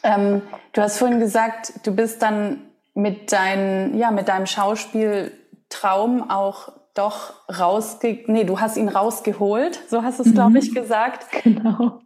Ähm, 0.03 0.41
du 0.73 0.81
hast 0.81 0.97
vorhin 0.97 1.19
gesagt, 1.19 1.85
du 1.85 1.95
bist 1.95 2.21
dann 2.21 2.57
mit, 2.93 3.31
dein, 3.31 3.97
ja, 3.97 4.11
mit 4.11 4.27
deinem 4.27 4.47
Schauspieltraum 4.47 6.29
auch 6.29 6.73
doch 6.93 7.33
rausge... 7.47 8.25
Nee, 8.27 8.43
du 8.43 8.59
hast 8.59 8.75
ihn 8.75 8.89
rausgeholt, 8.89 9.79
so 9.87 10.03
hast 10.03 10.19
du 10.19 10.23
es, 10.23 10.29
mhm. 10.29 10.33
glaube 10.33 10.59
ich, 10.59 10.75
gesagt. 10.75 11.27
Genau. 11.43 12.01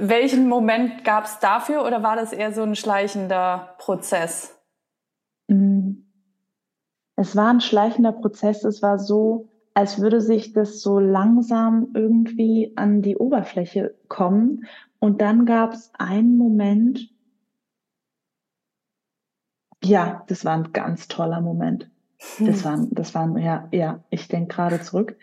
Welchen 0.00 0.48
Moment 0.48 1.04
gab 1.04 1.26
es 1.26 1.38
dafür 1.38 1.86
oder 1.86 2.02
war 2.02 2.16
das 2.16 2.32
eher 2.32 2.52
so 2.52 2.62
ein 2.62 2.74
schleichender 2.74 3.76
Prozess? 3.78 4.56
Mm. 5.46 6.02
es 7.16 7.36
war 7.36 7.50
ein 7.50 7.60
schleichender 7.60 8.12
Prozess. 8.12 8.64
Es 8.64 8.82
war 8.82 8.98
so, 8.98 9.48
als 9.74 10.00
würde 10.00 10.20
sich 10.20 10.52
das 10.52 10.80
so 10.80 10.98
langsam 10.98 11.88
irgendwie 11.94 12.72
an 12.76 13.02
die 13.02 13.16
Oberfläche 13.16 13.94
kommen. 14.08 14.66
Und 14.98 15.20
dann 15.20 15.46
gab 15.46 15.72
es 15.72 15.92
einen 15.98 16.36
Moment, 16.36 17.08
ja, 19.84 20.24
das 20.26 20.44
war 20.44 20.54
ein 20.54 20.72
ganz 20.72 21.06
toller 21.06 21.40
Moment. 21.40 21.90
Das 22.40 22.64
war, 22.64 22.86
das 22.90 23.14
war, 23.14 23.38
ja, 23.38 23.68
ja, 23.70 24.02
ich 24.10 24.26
denke 24.26 24.54
gerade 24.54 24.80
zurück. 24.80 25.16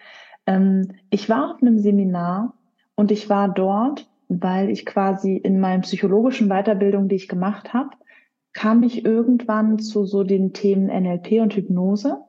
Ähm, 0.46 0.94
ich 1.10 1.28
war 1.30 1.52
auf 1.52 1.62
einem 1.62 1.80
Seminar 1.80 2.54
und 2.96 3.12
ich 3.12 3.30
war 3.30 3.50
dort, 3.50 4.10
weil 4.28 4.70
ich 4.70 4.86
quasi 4.86 5.38
in 5.38 5.60
meinen 5.60 5.82
psychologischen 5.82 6.50
Weiterbildung, 6.50 7.08
die 7.08 7.16
ich 7.16 7.28
gemacht 7.28 7.74
habe, 7.74 7.92
kam 8.54 8.84
ich 8.84 9.06
irgendwann 9.06 9.80
zu 9.80 10.06
so 10.06 10.24
den 10.24 10.54
Themen 10.54 10.88
NLP 10.88 11.42
und 11.42 11.56
Hypnose. 11.56 12.24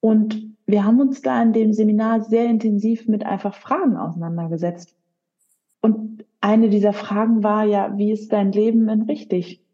Und 0.00 0.56
wir 0.66 0.84
haben 0.84 1.00
uns 1.00 1.22
da 1.22 1.42
in 1.42 1.52
dem 1.52 1.72
Seminar 1.72 2.22
sehr 2.22 2.46
intensiv 2.46 3.08
mit 3.08 3.24
einfach 3.24 3.54
Fragen 3.54 3.96
auseinandergesetzt. 3.96 4.96
Und 5.80 6.24
eine 6.40 6.68
dieser 6.68 6.92
Fragen 6.92 7.42
war 7.42 7.64
ja, 7.64 7.96
wie 7.96 8.12
ist 8.12 8.32
dein 8.32 8.52
Leben 8.52 8.88
in 8.88 9.02
richtig? 9.02 9.64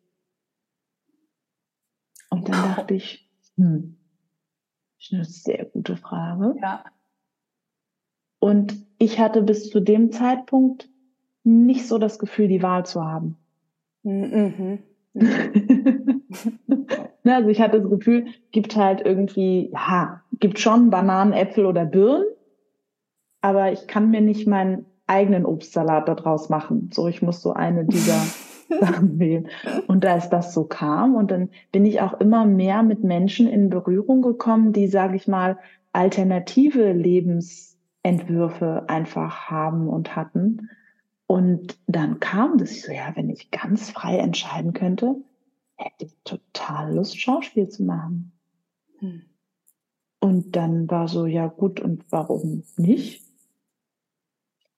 Und 2.31 2.49
dann 2.49 2.75
dachte 2.75 2.95
ich, 2.95 3.29
hm, 3.57 3.97
ist 4.99 5.13
eine 5.13 5.25
sehr 5.25 5.67
gute 5.67 5.97
Frage. 5.97 6.57
Ja. 6.61 6.85
Und 8.45 8.77
ich 8.99 9.19
hatte 9.19 9.41
bis 9.41 9.71
zu 9.71 9.81
dem 9.81 10.13
Zeitpunkt 10.13 10.91
nicht 11.45 11.89
so 11.89 11.97
das 11.97 12.19
Gefühl, 12.19 12.47
die 12.47 12.63
Wahl 12.63 12.85
zu 12.85 13.03
haben. 13.03 13.39
Mhm. 14.03 14.81
Ne, 17.27 17.37
also 17.37 17.49
ich 17.49 17.63
hatte 17.63 17.81
das 17.81 17.89
Gefühl, 17.89 18.27
gibt 18.51 18.77
halt 18.77 19.01
irgendwie, 19.01 19.71
ja, 19.73 20.21
gibt 20.41 20.59
schon 20.59 20.91
Bananen, 20.91 21.33
Äpfel 21.33 21.65
oder 21.65 21.87
Birnen, 21.87 22.27
aber 23.41 23.73
ich 23.73 23.87
kann 23.87 24.11
mir 24.11 24.21
nicht 24.21 24.47
meinen 24.47 24.85
eigenen 25.07 25.47
Obstsalat 25.47 26.07
daraus 26.07 26.51
machen. 26.51 26.91
So, 26.93 27.09
ich 27.09 27.23
muss 27.23 27.41
so 27.41 27.55
eine 27.55 27.87
dieser 27.87 28.21
Sachen 28.79 29.19
wählen. 29.19 29.49
Und 29.87 30.05
als 30.05 30.29
das 30.29 30.53
so 30.53 30.65
kam, 30.65 31.15
und 31.15 31.31
dann 31.31 31.49
bin 31.73 31.87
ich 31.87 32.03
auch 32.03 32.21
immer 32.21 32.45
mehr 32.45 32.83
mit 32.83 33.03
Menschen 33.05 33.49
in 33.49 33.71
Berührung 33.71 34.21
gekommen, 34.21 34.75
die, 34.75 34.89
sage 34.89 35.17
ich 35.17 35.27
mal, 35.27 35.57
alternative 35.95 36.93
Lebensentwürfe 38.05 38.85
einfach 38.89 39.51
haben 39.51 39.89
und 39.89 40.15
hatten. 40.15 40.71
Und 41.27 41.79
dann 41.87 42.21
kam 42.21 42.59
das 42.59 42.83
so, 42.83 42.93
ja, 42.93 43.13
wenn 43.15 43.31
ich 43.31 43.51
ganz 43.51 43.91
frei 43.91 44.19
entscheiden 44.19 44.73
könnte, 44.75 45.17
hätte 45.77 46.05
ich 46.05 46.17
total 46.25 46.95
Lust, 46.95 47.19
Schauspiel 47.19 47.69
zu 47.69 47.83
machen. 47.83 48.33
Hm. 48.99 49.23
Und 50.21 50.57
dann 50.57 50.89
war 50.91 51.09
so, 51.09 51.27
ja 51.27 51.47
gut, 51.49 51.81
und 51.81 52.05
warum 52.11 52.63
nicht? 52.77 53.23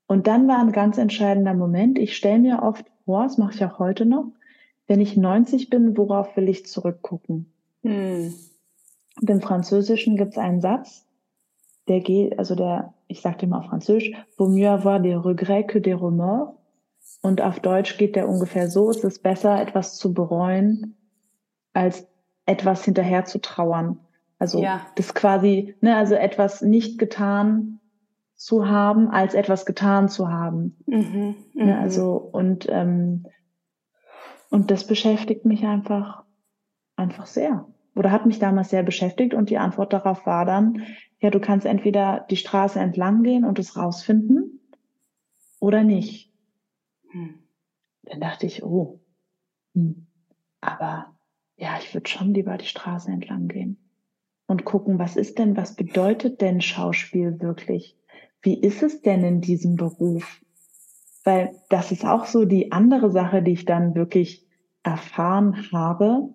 Und 0.07 0.27
dann 0.29 0.47
war 0.49 0.59
ein 0.59 0.73
ganz 0.73 0.99
entscheidender 0.99 1.55
Moment. 1.55 1.99
Ich 1.99 2.17
stelle 2.17 2.39
mir 2.39 2.63
oft 2.63 2.87
vor, 3.05 3.25
das 3.25 3.39
mache 3.39 3.55
ich 3.55 3.65
auch 3.65 3.79
heute 3.79 4.07
noch, 4.07 4.33
wenn 4.87 5.01
ich 5.01 5.17
90 5.17 5.69
bin, 5.69 5.97
worauf 5.97 6.37
will 6.37 6.49
ich 6.49 6.67
zurückgucken? 6.67 7.53
Hm. 7.83 8.33
Und 9.21 9.31
im 9.31 9.41
Französischen 9.41 10.17
gibt 10.17 10.33
es 10.33 10.39
einen 10.39 10.61
Satz, 10.61 11.07
der 11.89 12.01
geht, 12.01 12.39
also 12.39 12.55
der, 12.55 12.95
ich 13.09 13.21
sage 13.21 13.47
mal 13.47 13.61
auf 13.61 13.67
Französisch, 13.67 14.13
vaut 14.37 14.51
mieux 14.51 14.69
avoir 14.69 15.01
des 15.01 15.17
regrets 15.17 15.67
que 15.67 15.81
des 15.81 15.95
remords. 15.95 16.57
Und 17.23 17.41
auf 17.41 17.61
Deutsch 17.61 17.99
geht 17.99 18.17
der 18.17 18.29
ungefähr 18.29 18.69
so, 18.69 18.91
es 18.91 19.05
ist 19.05 19.23
besser, 19.23 19.61
etwas 19.61 19.97
zu 19.97 20.13
bereuen, 20.13 20.97
als 21.73 22.07
etwas 22.47 22.85
hinterher 22.85 23.25
zu 23.25 23.41
trauern. 23.41 24.01
Also 24.39 24.63
ja. 24.63 24.81
das 24.97 25.15
quasi, 25.15 25.75
ne, 25.81 25.97
also 25.97 26.15
etwas 26.15 26.63
nicht 26.63 26.99
getan 26.99 27.81
zu 28.35 28.69
haben, 28.69 29.09
als 29.09 29.35
etwas 29.35 29.65
getan 29.67 30.09
zu 30.09 30.29
haben. 30.29 30.77
Mhm, 30.87 31.37
ne, 31.55 31.65
mhm. 31.65 31.73
also 31.73 32.17
und 32.17 32.67
ähm, 32.69 33.27
und 34.51 34.71
das 34.71 34.87
beschäftigt 34.87 35.45
mich 35.45 35.65
einfach 35.65 36.25
einfach 36.97 37.27
sehr 37.27 37.67
oder 37.95 38.13
hat 38.13 38.27
mich 38.27 38.39
damals 38.39 38.71
sehr 38.71 38.83
beschäftigt 38.83 39.35
und 39.35 39.51
die 39.51 39.59
Antwort 39.59 39.93
darauf 39.93 40.27
war 40.27 40.45
dann, 40.45 40.83
ja, 41.21 41.31
du 41.31 41.41
kannst 41.41 41.67
entweder 41.67 42.27
die 42.31 42.37
Straße 42.37 42.79
entlang 42.79 43.23
gehen 43.23 43.45
und 43.45 43.59
es 43.59 43.77
rausfinden 43.77 44.61
oder 45.61 45.83
nicht. 45.83 46.33
Hm. 47.11 47.43
Dann 48.03 48.21
dachte 48.21 48.47
ich, 48.47 48.63
oh, 48.63 49.01
hm, 49.75 50.07
aber 50.61 51.17
ja, 51.57 51.79
ich 51.79 51.93
würde 51.95 52.09
schon 52.09 52.35
lieber 52.35 52.57
die 52.59 52.67
Straße 52.67 53.11
entlang 53.11 53.49
gehen 53.49 53.79
und 54.47 54.65
gucken, 54.65 54.99
was 54.99 55.17
ist 55.17 55.39
denn, 55.39 55.57
was 55.57 55.75
bedeutet 55.75 56.41
denn 56.41 56.61
Schauspiel 56.61 57.41
wirklich? 57.41 57.97
Wie 58.43 58.61
ist 58.61 58.83
es 58.83 59.01
denn 59.01 59.25
in 59.25 59.41
diesem 59.41 59.77
Beruf? 59.77 60.41
Weil 61.25 61.57
das 61.69 61.91
ist 61.91 62.05
auch 62.05 62.27
so 62.27 62.45
die 62.45 62.71
andere 62.71 63.11
Sache, 63.11 63.43
die 63.43 63.53
ich 63.53 63.65
dann 63.65 63.95
wirklich 63.95 64.47
erfahren 64.85 65.73
habe, 65.73 66.35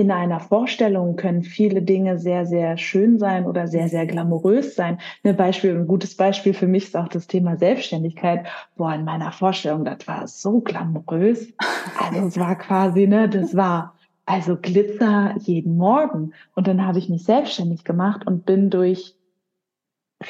in 0.00 0.10
einer 0.10 0.40
Vorstellung 0.40 1.16
können 1.16 1.42
viele 1.42 1.82
Dinge 1.82 2.18
sehr, 2.18 2.46
sehr 2.46 2.78
schön 2.78 3.18
sein 3.18 3.44
oder 3.44 3.68
sehr, 3.68 3.88
sehr 3.90 4.06
glamourös 4.06 4.74
sein. 4.74 4.98
Ein 5.22 5.36
Beispiel, 5.36 5.76
ein 5.76 5.86
gutes 5.86 6.16
Beispiel 6.16 6.54
für 6.54 6.66
mich 6.66 6.84
ist 6.84 6.96
auch 6.96 7.08
das 7.08 7.26
Thema 7.26 7.58
Selbstständigkeit. 7.58 8.46
Boah, 8.76 8.94
in 8.94 9.04
meiner 9.04 9.30
Vorstellung, 9.30 9.84
das 9.84 10.08
war 10.08 10.26
so 10.26 10.60
glamourös. 10.60 11.52
Also 11.98 12.26
es 12.26 12.38
war 12.38 12.56
quasi, 12.56 13.06
ne, 13.06 13.28
das 13.28 13.54
war 13.54 13.94
also 14.24 14.56
Glitzer 14.56 15.34
jeden 15.38 15.76
Morgen. 15.76 16.32
Und 16.54 16.66
dann 16.66 16.86
habe 16.86 16.98
ich 16.98 17.10
mich 17.10 17.24
selbstständig 17.24 17.84
gemacht 17.84 18.26
und 18.26 18.46
bin 18.46 18.70
durch 18.70 19.14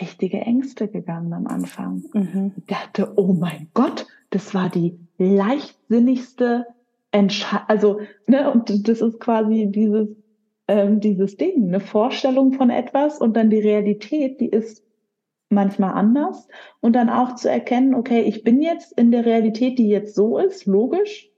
richtige 0.01 0.41
Ängste 0.41 0.89
gegangen 0.89 1.33
am 1.33 1.47
Anfang. 1.47 2.03
Mhm. 2.13 2.53
Ich 2.57 2.67
dachte, 2.67 3.13
oh 3.15 3.35
mein 3.35 3.69
Gott, 3.73 4.09
das 4.31 4.53
war 4.53 4.69
die 4.69 4.99
leichtsinnigste 5.19 6.67
Entscheidung. 7.13 7.65
Also, 7.69 8.01
ne, 8.27 8.51
und 8.51 8.89
das 8.89 9.01
ist 9.01 9.21
quasi 9.21 9.69
dieses, 9.71 10.09
ähm, 10.69 11.01
dieses 11.01 11.37
Ding, 11.37 11.69
eine 11.69 11.81
Vorstellung 11.81 12.53
von 12.53 12.71
etwas 12.71 13.21
und 13.21 13.37
dann 13.37 13.51
die 13.51 13.61
Realität, 13.61 14.41
die 14.41 14.49
ist 14.49 14.85
manchmal 15.49 15.95
anders. 15.95 16.49
Und 16.81 16.95
dann 16.95 17.11
auch 17.11 17.35
zu 17.35 17.51
erkennen, 17.51 17.95
okay, 17.95 18.23
ich 18.23 18.45
bin 18.45 18.63
jetzt 18.63 18.93
in 18.99 19.11
der 19.11 19.27
Realität, 19.27 19.79
die 19.79 19.89
jetzt 19.89 20.15
so 20.15 20.39
ist, 20.39 20.67
logisch. 20.67 21.29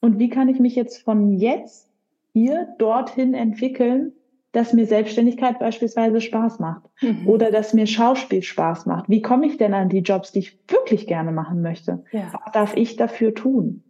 Und 0.00 0.18
wie 0.18 0.28
kann 0.28 0.48
ich 0.48 0.60
mich 0.60 0.76
jetzt 0.76 1.02
von 1.02 1.32
jetzt 1.32 1.90
hier 2.32 2.68
dorthin 2.78 3.34
entwickeln, 3.34 4.12
dass 4.52 4.72
mir 4.72 4.86
Selbstständigkeit 4.86 5.58
beispielsweise 5.58 6.20
Spaß 6.20 6.58
macht 6.58 6.82
mhm. 7.00 7.28
oder 7.28 7.50
dass 7.50 7.74
mir 7.74 7.86
Schauspiel 7.86 8.42
Spaß 8.42 8.86
macht. 8.86 9.08
Wie 9.08 9.20
komme 9.20 9.46
ich 9.46 9.58
denn 9.58 9.74
an 9.74 9.88
die 9.88 9.98
Jobs, 9.98 10.32
die 10.32 10.38
ich 10.40 10.58
wirklich 10.68 11.06
gerne 11.06 11.32
machen 11.32 11.60
möchte? 11.60 12.04
Ja. 12.12 12.32
Was 12.32 12.52
darf 12.52 12.76
ich 12.76 12.96
dafür 12.96 13.34
tun? 13.34 13.82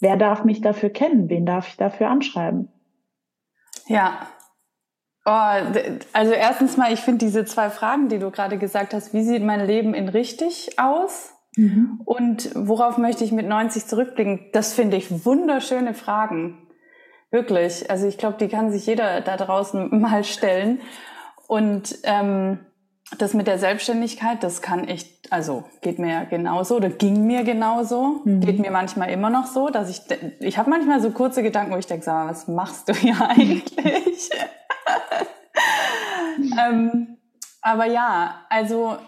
Wer 0.00 0.16
darf 0.16 0.44
mich 0.44 0.60
dafür 0.60 0.90
kennen? 0.90 1.28
Wen 1.28 1.46
darf 1.46 1.68
ich 1.68 1.76
dafür 1.76 2.08
anschreiben? 2.08 2.68
Ja. 3.86 4.26
Oh, 5.24 5.30
also 6.12 6.32
erstens 6.32 6.76
mal, 6.76 6.92
ich 6.92 7.00
finde 7.00 7.24
diese 7.24 7.44
zwei 7.44 7.68
Fragen, 7.70 8.08
die 8.08 8.18
du 8.18 8.30
gerade 8.30 8.58
gesagt 8.58 8.94
hast, 8.94 9.12
wie 9.12 9.22
sieht 9.22 9.42
mein 9.42 9.66
Leben 9.66 9.94
in 9.94 10.08
richtig 10.08 10.78
aus? 10.78 11.34
Mhm. 11.56 12.00
Und 12.04 12.50
worauf 12.54 12.98
möchte 12.98 13.24
ich 13.24 13.32
mit 13.32 13.46
90 13.46 13.86
zurückblicken? 13.86 14.46
Das 14.52 14.72
finde 14.72 14.96
ich 14.96 15.26
wunderschöne 15.26 15.92
Fragen. 15.92 16.68
Wirklich. 17.30 17.90
Also 17.90 18.06
ich 18.06 18.16
glaube, 18.16 18.38
die 18.38 18.48
kann 18.48 18.70
sich 18.70 18.86
jeder 18.86 19.20
da 19.20 19.36
draußen 19.36 20.00
mal 20.00 20.24
stellen. 20.24 20.80
Und 21.46 21.98
ähm, 22.04 22.60
das 23.16 23.32
mit 23.32 23.46
der 23.46 23.58
Selbstständigkeit, 23.58 24.42
das 24.42 24.60
kann 24.60 24.86
ich, 24.86 25.18
also 25.30 25.64
geht 25.80 25.98
mir 25.98 26.26
genauso 26.26 26.76
oder 26.76 26.90
ging 26.90 27.26
mir 27.26 27.42
genauso, 27.42 28.20
mhm. 28.24 28.40
geht 28.40 28.58
mir 28.58 28.70
manchmal 28.70 29.10
immer 29.10 29.30
noch 29.30 29.46
so, 29.46 29.70
dass 29.70 29.88
ich, 29.88 30.02
ich 30.40 30.58
habe 30.58 30.68
manchmal 30.68 31.00
so 31.00 31.10
kurze 31.10 31.42
Gedanken, 31.42 31.72
wo 31.72 31.78
ich 31.78 31.86
denke, 31.86 32.04
sag 32.04 32.14
mal, 32.14 32.30
was 32.30 32.48
machst 32.48 32.88
du 32.88 32.92
hier 32.92 33.16
eigentlich? 33.28 34.30
ähm, 36.58 37.16
aber 37.62 37.86
ja, 37.86 38.44
also 38.50 38.98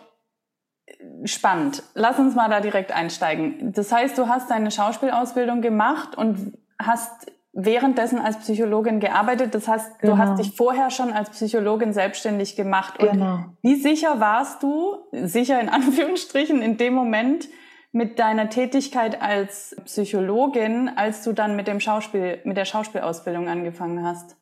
spannend. 1.25 1.83
Lass 1.95 2.19
uns 2.19 2.35
mal 2.35 2.49
da 2.49 2.61
direkt 2.61 2.93
einsteigen. 2.93 3.73
Das 3.73 3.93
heißt, 3.93 4.17
du 4.17 4.29
hast 4.29 4.51
deine 4.51 4.71
Schauspielausbildung 4.71 5.61
gemacht 5.61 6.17
und 6.17 6.57
hast 6.81 7.31
währenddessen 7.53 8.19
als 8.19 8.39
Psychologin 8.39 9.01
gearbeitet. 9.01 9.55
Das 9.55 9.67
heißt, 9.67 9.99
genau. 9.99 10.15
du 10.15 10.19
hast 10.19 10.39
dich 10.39 10.57
vorher 10.57 10.91
schon 10.91 11.13
als 11.13 11.31
Psychologin 11.31 11.93
selbstständig 11.93 12.57
gemacht. 12.57 13.03
Und 13.03 13.13
genau. 13.13 13.45
wie 13.63 13.77
sicher 13.77 14.21
warst 14.21 14.63
du, 14.63 14.97
sicher 15.13 15.61
in 15.61 15.69
Anführungsstrichen, 15.71 16.63
in 16.63 16.77
dem 16.77 16.95
Moment 16.95 17.49
mit 17.93 18.19
deiner 18.21 18.49
Tätigkeit 18.51 19.21
als 19.21 19.75
Psychologin, 19.85 20.91
als 20.95 21.25
du 21.25 21.33
dann 21.33 21.57
mit 21.57 21.67
dem 21.67 21.81
Schauspiel, 21.81 22.39
mit 22.45 22.57
der 22.57 22.65
Schauspielausbildung 22.65 23.49
angefangen 23.49 24.05
hast? 24.05 24.37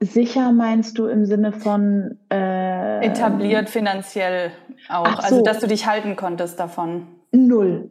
Sicher 0.00 0.52
meinst 0.52 0.96
du 0.96 1.06
im 1.06 1.26
Sinne 1.26 1.52
von 1.52 2.18
äh, 2.30 3.04
etabliert 3.04 3.68
finanziell 3.68 4.52
auch, 4.88 5.04
also 5.04 5.18
so. 5.18 5.24
also 5.24 5.42
dass 5.42 5.58
du 5.58 5.66
dich 5.66 5.88
halten 5.88 6.14
konntest 6.14 6.60
davon? 6.60 7.08
Null. 7.32 7.90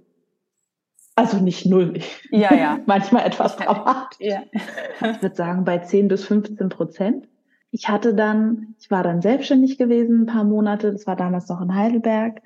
Also 1.17 1.39
nicht 1.39 1.65
null. 1.65 1.99
Ja, 2.29 2.53
ja. 2.53 2.79
Manchmal 2.85 3.25
etwas 3.25 3.57
dramatisch. 3.57 4.19
Ja. 4.19 4.43
Ich 4.53 5.21
würde 5.21 5.35
sagen, 5.35 5.65
bei 5.65 5.79
10 5.79 6.07
bis 6.09 6.23
15 6.25 6.69
Prozent. 6.69 7.27
ich 7.71 7.89
hatte 7.89 8.13
dann, 8.13 8.75
ich 8.79 8.91
war 8.91 9.01
dann 9.01 9.23
selbstständig 9.23 9.79
gewesen, 9.79 10.21
ein 10.21 10.25
paar 10.27 10.43
Monate, 10.43 10.91
das 10.91 11.07
war 11.07 11.15
damals 11.15 11.49
noch 11.49 11.59
in 11.59 11.73
Heidelberg. 11.73 12.41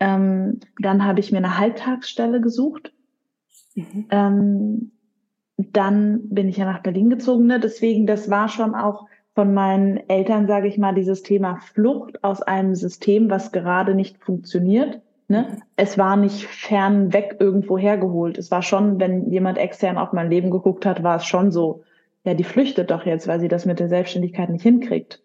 Ähm, 0.00 0.58
dann 0.80 1.04
habe 1.04 1.20
ich 1.20 1.30
mir 1.30 1.38
eine 1.38 1.56
Halbtagsstelle 1.56 2.40
gesucht. 2.40 2.92
Mhm. 3.76 4.06
Ähm, 4.10 4.92
dann 5.56 6.28
bin 6.28 6.48
ich 6.48 6.56
ja 6.56 6.64
nach 6.64 6.82
Berlin 6.82 7.10
gezogen. 7.10 7.46
Ne? 7.46 7.60
Deswegen, 7.60 8.08
das 8.08 8.28
war 8.28 8.48
schon 8.48 8.74
auch 8.74 9.06
von 9.36 9.54
meinen 9.54 9.98
Eltern, 10.08 10.48
sage 10.48 10.66
ich 10.66 10.78
mal, 10.78 10.96
dieses 10.96 11.22
Thema 11.22 11.58
Flucht 11.58 12.24
aus 12.24 12.42
einem 12.42 12.74
System, 12.74 13.30
was 13.30 13.52
gerade 13.52 13.94
nicht 13.94 14.18
funktioniert. 14.18 15.00
Ne? 15.28 15.58
Es 15.74 15.98
war 15.98 16.16
nicht 16.16 16.44
fernweg 16.46 17.36
irgendwo 17.40 17.76
hergeholt. 17.76 18.38
Es 18.38 18.50
war 18.50 18.62
schon, 18.62 19.00
wenn 19.00 19.30
jemand 19.30 19.58
extern 19.58 19.98
auf 19.98 20.12
mein 20.12 20.30
Leben 20.30 20.50
geguckt 20.50 20.86
hat, 20.86 21.02
war 21.02 21.16
es 21.16 21.24
schon 21.24 21.50
so, 21.50 21.82
ja, 22.24 22.34
die 22.34 22.44
flüchtet 22.44 22.90
doch 22.90 23.04
jetzt, 23.06 23.26
weil 23.26 23.40
sie 23.40 23.48
das 23.48 23.66
mit 23.66 23.80
der 23.80 23.88
Selbstständigkeit 23.88 24.50
nicht 24.50 24.62
hinkriegt. 24.62 25.20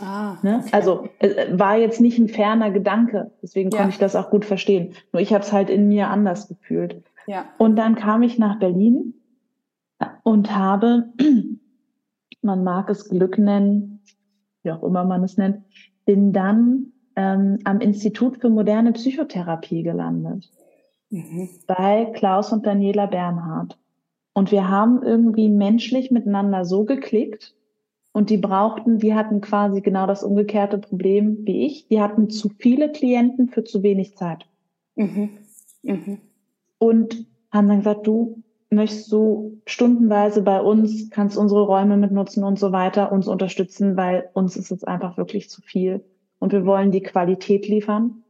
Ah, 0.00 0.38
ne? 0.42 0.60
okay. 0.60 0.70
Also 0.72 1.08
äh, 1.20 1.56
war 1.56 1.76
jetzt 1.76 2.00
nicht 2.00 2.18
ein 2.18 2.28
ferner 2.28 2.72
Gedanke, 2.72 3.30
deswegen 3.42 3.70
ja. 3.70 3.78
konnte 3.78 3.92
ich 3.92 3.98
das 3.98 4.16
auch 4.16 4.30
gut 4.30 4.44
verstehen. 4.44 4.94
Nur 5.12 5.22
ich 5.22 5.32
habe 5.32 5.44
es 5.44 5.52
halt 5.52 5.70
in 5.70 5.88
mir 5.88 6.08
anders 6.08 6.48
gefühlt. 6.48 7.02
Ja. 7.26 7.44
Und 7.58 7.76
dann 7.76 7.94
kam 7.94 8.22
ich 8.22 8.38
nach 8.38 8.58
Berlin 8.58 9.14
und 10.24 10.54
habe, 10.54 11.12
man 12.42 12.64
mag 12.64 12.90
es 12.90 13.08
Glück 13.08 13.38
nennen, 13.38 14.00
wie 14.64 14.72
auch 14.72 14.82
immer 14.82 15.04
man 15.04 15.22
es 15.22 15.36
nennt, 15.36 15.62
bin 16.04 16.32
dann 16.32 16.92
ähm, 17.16 17.58
am 17.64 17.80
Institut 17.80 18.40
für 18.40 18.50
moderne 18.50 18.92
Psychotherapie 18.92 19.82
gelandet. 19.82 20.50
Mhm. 21.10 21.48
Bei 21.66 22.06
Klaus 22.06 22.52
und 22.52 22.66
Daniela 22.66 23.06
Bernhard. 23.06 23.78
Und 24.32 24.50
wir 24.50 24.68
haben 24.68 25.02
irgendwie 25.02 25.48
menschlich 25.48 26.10
miteinander 26.10 26.64
so 26.64 26.84
geklickt 26.84 27.54
und 28.12 28.30
die 28.30 28.38
brauchten, 28.38 28.98
die 28.98 29.14
hatten 29.14 29.40
quasi 29.40 29.80
genau 29.80 30.06
das 30.06 30.22
umgekehrte 30.22 30.78
Problem 30.78 31.38
wie 31.46 31.66
ich. 31.66 31.88
Die 31.88 32.00
hatten 32.00 32.30
zu 32.30 32.48
viele 32.48 32.90
Klienten 32.90 33.48
für 33.48 33.64
zu 33.64 33.82
wenig 33.82 34.16
Zeit. 34.16 34.46
Mhm. 34.96 35.30
Mhm. 35.82 36.18
Und 36.78 37.26
haben 37.50 37.68
dann 37.68 37.78
gesagt, 37.78 38.06
du 38.06 38.42
möchtest 38.70 39.10
du 39.10 39.60
stundenweise 39.66 40.42
bei 40.42 40.60
uns, 40.60 41.10
kannst 41.10 41.36
unsere 41.36 41.62
Räume 41.62 41.96
mitnutzen 41.96 42.44
und 42.44 42.58
so 42.58 42.72
weiter, 42.72 43.12
uns 43.12 43.28
unterstützen, 43.28 43.96
weil 43.96 44.30
uns 44.32 44.56
ist 44.56 44.70
es 44.70 44.84
einfach 44.84 45.16
wirklich 45.16 45.50
zu 45.50 45.62
viel. 45.62 46.04
Und 46.44 46.52
wir 46.52 46.66
wollen 46.66 46.90
die 46.90 47.02
Qualität 47.02 47.68
liefern. 47.68 48.22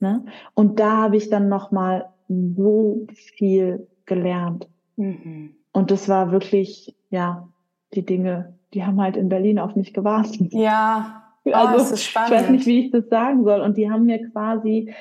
Ne? 0.00 0.24
Und 0.54 0.80
da 0.80 1.02
habe 1.02 1.18
ich 1.18 1.28
dann 1.28 1.50
nochmal 1.50 2.06
so 2.28 3.06
viel 3.36 3.88
gelernt. 4.06 4.70
Mhm. 4.96 5.50
Und 5.70 5.90
das 5.90 6.08
war 6.08 6.32
wirklich, 6.32 6.96
ja, 7.10 7.46
die 7.92 8.06
Dinge, 8.06 8.54
die 8.72 8.86
haben 8.86 8.98
halt 9.02 9.18
in 9.18 9.28
Berlin 9.28 9.58
auf 9.58 9.76
mich 9.76 9.92
gewartet. 9.92 10.54
Ja, 10.54 11.24
oh, 11.44 11.50
also, 11.52 11.74
das 11.74 11.92
ist 11.92 12.04
spannend. 12.04 12.30
Ich 12.30 12.36
weiß 12.38 12.50
nicht, 12.52 12.66
wie 12.66 12.86
ich 12.86 12.90
das 12.90 13.06
sagen 13.10 13.44
soll. 13.44 13.60
Und 13.60 13.76
die 13.76 13.90
haben 13.90 14.06
mir 14.06 14.30
quasi, 14.30 14.94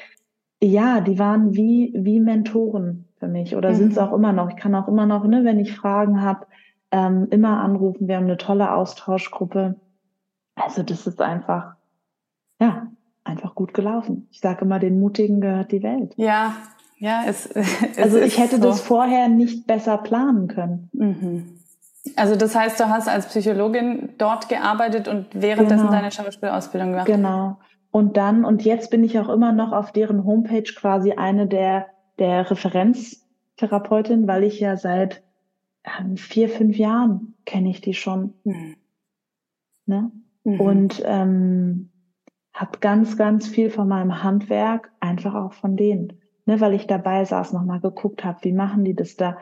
ja, 0.62 1.00
die 1.00 1.18
waren 1.18 1.56
wie, 1.56 1.94
wie 1.96 2.20
Mentoren 2.20 3.08
für 3.18 3.30
mich 3.30 3.56
oder 3.56 3.70
mhm. 3.70 3.76
sind 3.76 3.92
es 3.94 3.98
auch 3.98 4.12
immer 4.12 4.34
noch. 4.34 4.50
Ich 4.50 4.58
kann 4.58 4.76
auch 4.76 4.90
immer 4.90 5.06
noch, 5.06 5.26
ne, 5.26 5.46
wenn 5.46 5.62
ich 5.62 5.74
Fragen 5.74 6.22
habe, 6.22 6.48
ähm, 6.92 7.28
immer 7.32 7.62
anrufen. 7.62 8.10
Wir 8.10 8.18
haben 8.18 8.26
eine 8.26 8.36
tolle 8.36 8.74
Austauschgruppe. 8.74 9.80
Also 10.56 10.84
das 10.84 11.08
ist 11.08 11.22
einfach, 11.22 11.76
ja, 12.60 12.88
einfach 13.24 13.56
gut 13.56 13.74
gelaufen. 13.74 14.28
Ich 14.32 14.40
sage 14.40 14.66
immer, 14.66 14.80
den 14.80 15.00
Mutigen 15.00 15.42
gehört 15.42 15.72
die 15.72 15.84
Welt. 15.84 16.14
Ja, 16.18 16.56
ja, 16.98 17.24
es, 17.28 17.46
es 17.48 17.98
also 17.98 18.20
ich 18.20 18.38
hätte 18.38 18.58
so. 18.58 18.64
das 18.64 18.82
vorher 18.82 19.28
nicht 19.28 19.68
besser 19.68 19.98
planen 19.98 20.48
können. 20.48 20.90
Mhm. 20.94 21.60
Also 22.16 22.36
das 22.36 22.56
heißt, 22.56 22.80
du 22.80 22.90
hast 22.90 23.08
als 23.08 23.28
Psychologin 23.28 24.10
dort 24.18 24.48
gearbeitet 24.48 25.08
und 25.08 25.28
währenddessen 25.34 25.88
genau. 25.88 25.92
deine 25.92 26.12
Schauspielausbildung 26.12 26.92
gemacht. 26.92 27.08
Genau. 27.08 27.58
Und 27.92 28.18
dann, 28.18 28.46
und 28.46 28.64
jetzt 28.64 28.92
bin 28.92 29.04
ich 29.04 29.18
auch 29.20 29.30
immer 29.30 29.54
noch 29.54 29.72
auf 29.72 29.92
deren 29.92 30.26
Homepage 30.26 30.72
quasi 30.76 31.14
eine 31.14 31.48
der, 31.48 31.88
der 32.20 32.52
Referenztherapeutin, 32.52 34.28
weil 34.28 34.44
ich 34.44 34.60
ja 34.60 34.78
seit 34.78 35.24
ähm, 35.84 36.18
vier, 36.18 36.50
fünf 36.50 36.78
Jahren 36.78 37.36
kenne 37.46 37.70
ich 37.70 37.82
die 37.82 37.94
schon. 37.94 38.34
Mhm. 38.44 38.76
Ne? 39.86 40.12
Mhm. 40.44 40.60
Und 40.60 41.04
ähm, 41.06 41.90
habe 42.56 42.80
ganz, 42.80 43.18
ganz 43.18 43.48
viel 43.48 43.70
von 43.70 43.88
meinem 43.88 44.24
Handwerk 44.24 44.92
einfach 45.00 45.36
auch 45.36 45.54
von 45.54 45.78
denen 45.78 46.22
ne, 46.46 46.62
weil 46.62 46.74
ich 46.74 46.88
dabei 46.88 47.26
saß, 47.26 47.54
nochmal 47.54 47.80
geguckt 47.80 48.24
habe, 48.24 48.40
wie 48.44 48.54
machen 48.54 48.84
die 48.86 48.96
das 48.96 49.16
da. 49.16 49.38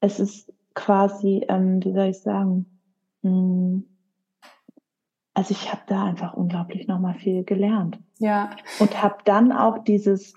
Es 0.00 0.20
ist 0.20 0.52
quasi, 0.74 1.44
ähm, 1.48 1.82
wie 1.82 1.92
soll 1.92 2.06
ich 2.06 2.20
sagen, 2.20 2.66
mh, 3.22 3.30
hm, 3.30 3.84
also 5.34 5.52
ich 5.52 5.70
habe 5.70 5.82
da 5.86 6.04
einfach 6.04 6.32
unglaublich 6.32 6.88
nochmal 6.88 7.14
viel 7.14 7.44
gelernt. 7.44 7.98
Ja. 8.18 8.50
Und 8.80 9.02
habe 9.02 9.16
dann 9.26 9.52
auch 9.52 9.84
dieses, 9.84 10.32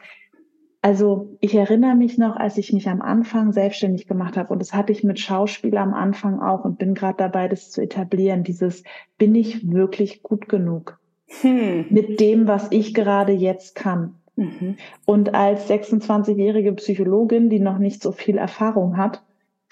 also 0.81 1.37
ich 1.39 1.55
erinnere 1.55 1.95
mich 1.95 2.17
noch, 2.17 2.35
als 2.35 2.57
ich 2.57 2.73
mich 2.73 2.89
am 2.89 3.01
Anfang 3.01 3.53
selbstständig 3.53 4.07
gemacht 4.07 4.35
habe, 4.35 4.51
und 4.51 4.59
das 4.59 4.73
hatte 4.73 4.91
ich 4.91 5.05
mit 5.05 5.17
Schauspiel 5.17 5.77
am 5.77 5.93
Anfang 5.93 6.41
auch 6.41 6.65
und 6.65 6.79
bin 6.79 6.95
gerade 6.95 7.15
dabei, 7.17 7.47
das 7.47 7.71
zu 7.71 7.81
etablieren, 7.81 8.43
dieses, 8.43 8.83
bin 9.17 9.35
ich 9.35 9.71
wirklich 9.71 10.21
gut 10.21 10.49
genug 10.49 10.99
hm. 11.41 11.85
mit 11.89 12.19
dem, 12.19 12.47
was 12.47 12.67
ich 12.71 12.93
gerade 12.93 13.33
jetzt 13.33 13.75
kann? 13.75 14.15
Mhm. 14.35 14.77
Und 15.05 15.35
als 15.35 15.69
26-jährige 15.69 16.73
Psychologin, 16.73 17.49
die 17.49 17.59
noch 17.59 17.77
nicht 17.77 18.01
so 18.01 18.11
viel 18.11 18.37
Erfahrung 18.37 18.97
hat, 18.97 19.21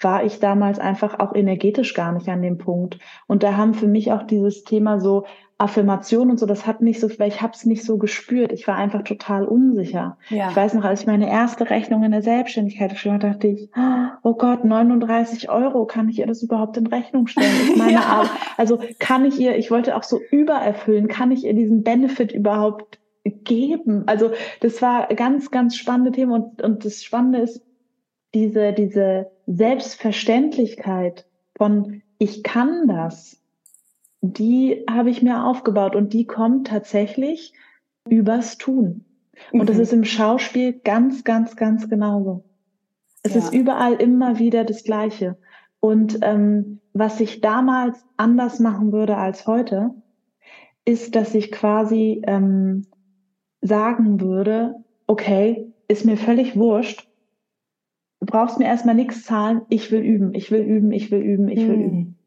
war 0.00 0.24
ich 0.24 0.38
damals 0.38 0.78
einfach 0.78 1.18
auch 1.18 1.34
energetisch 1.34 1.94
gar 1.94 2.12
nicht 2.12 2.28
an 2.28 2.42
dem 2.42 2.58
Punkt. 2.58 2.98
Und 3.26 3.42
da 3.42 3.56
haben 3.56 3.74
für 3.74 3.88
mich 3.88 4.12
auch 4.12 4.22
dieses 4.22 4.64
Thema 4.64 5.00
so 5.00 5.24
Affirmation 5.60 6.30
und 6.30 6.38
so, 6.38 6.46
das 6.46 6.68
hat 6.68 6.82
nicht 6.82 7.00
so, 7.00 7.10
weil 7.18 7.28
ich 7.28 7.42
habe 7.42 7.52
es 7.52 7.66
nicht 7.66 7.84
so 7.84 7.98
gespürt. 7.98 8.52
Ich 8.52 8.68
war 8.68 8.76
einfach 8.76 9.02
total 9.02 9.44
unsicher. 9.44 10.16
Ja. 10.28 10.50
Ich 10.50 10.56
weiß 10.56 10.74
noch, 10.74 10.84
als 10.84 11.00
ich 11.00 11.06
meine 11.08 11.28
erste 11.28 11.68
Rechnung 11.68 12.04
in 12.04 12.12
der 12.12 12.22
Selbstständigkeit 12.22 12.92
geschrieben 12.92 13.14
habe, 13.16 13.32
dachte 13.32 13.48
ich, 13.48 13.68
oh 14.22 14.34
Gott, 14.34 14.64
39 14.64 15.50
Euro, 15.50 15.84
kann 15.84 16.08
ich 16.08 16.20
ihr 16.20 16.28
das 16.28 16.44
überhaupt 16.44 16.76
in 16.76 16.86
Rechnung 16.86 17.26
stellen? 17.26 17.50
Ist 17.68 17.76
meine 17.76 17.94
ja. 17.94 18.02
Art. 18.02 18.30
Also 18.56 18.78
kann 19.00 19.24
ich 19.24 19.40
ihr, 19.40 19.58
ich 19.58 19.72
wollte 19.72 19.96
auch 19.96 20.04
so 20.04 20.20
übererfüllen, 20.30 21.08
kann 21.08 21.32
ich 21.32 21.44
ihr 21.44 21.54
diesen 21.54 21.82
Benefit 21.82 22.30
überhaupt 22.30 23.00
geben. 23.24 24.04
Also 24.06 24.30
das 24.60 24.80
war 24.80 25.08
ganz, 25.08 25.50
ganz 25.50 25.74
spannende 25.74 26.12
Thema 26.12 26.36
und, 26.36 26.62
und 26.62 26.84
das 26.84 27.02
Spannende 27.02 27.40
ist 27.40 27.62
diese, 28.32 28.72
diese 28.72 29.32
Selbstverständlichkeit 29.46 31.26
von 31.56 32.02
ich 32.18 32.42
kann 32.42 32.86
das, 32.86 33.40
die 34.20 34.84
habe 34.90 35.10
ich 35.10 35.22
mir 35.22 35.44
aufgebaut 35.44 35.94
und 35.94 36.12
die 36.12 36.26
kommt 36.26 36.66
tatsächlich 36.66 37.52
übers 38.08 38.58
Tun. 38.58 39.04
Und 39.52 39.62
mhm. 39.62 39.66
das 39.66 39.78
ist 39.78 39.92
im 39.92 40.04
Schauspiel 40.04 40.72
ganz, 40.72 41.24
ganz, 41.24 41.56
ganz 41.56 41.88
genauso. 41.88 42.44
Es 43.22 43.34
ja. 43.34 43.40
ist 43.40 43.54
überall 43.54 43.94
immer 43.94 44.38
wieder 44.38 44.64
das 44.64 44.84
Gleiche. 44.84 45.38
Und 45.80 46.18
ähm, 46.22 46.80
was 46.92 47.20
ich 47.20 47.40
damals 47.40 48.04
anders 48.16 48.58
machen 48.58 48.92
würde 48.92 49.16
als 49.16 49.46
heute, 49.46 49.90
ist, 50.84 51.14
dass 51.14 51.34
ich 51.34 51.52
quasi 51.52 52.22
ähm, 52.26 52.86
sagen 53.60 54.20
würde, 54.20 54.74
okay, 55.06 55.72
ist 55.86 56.04
mir 56.04 56.16
völlig 56.16 56.56
wurscht, 56.56 57.08
du 58.20 58.26
brauchst 58.26 58.58
mir 58.58 58.66
erstmal 58.66 58.94
nichts 58.94 59.24
zahlen, 59.24 59.62
ich 59.68 59.90
will 59.92 60.00
üben, 60.00 60.34
ich 60.34 60.50
will 60.50 60.62
üben, 60.62 60.92
ich 60.92 61.10
will 61.10 61.20
üben, 61.20 61.48
ich 61.48 61.66
will 61.66 61.76
mhm. 61.76 61.84
üben. 61.84 62.17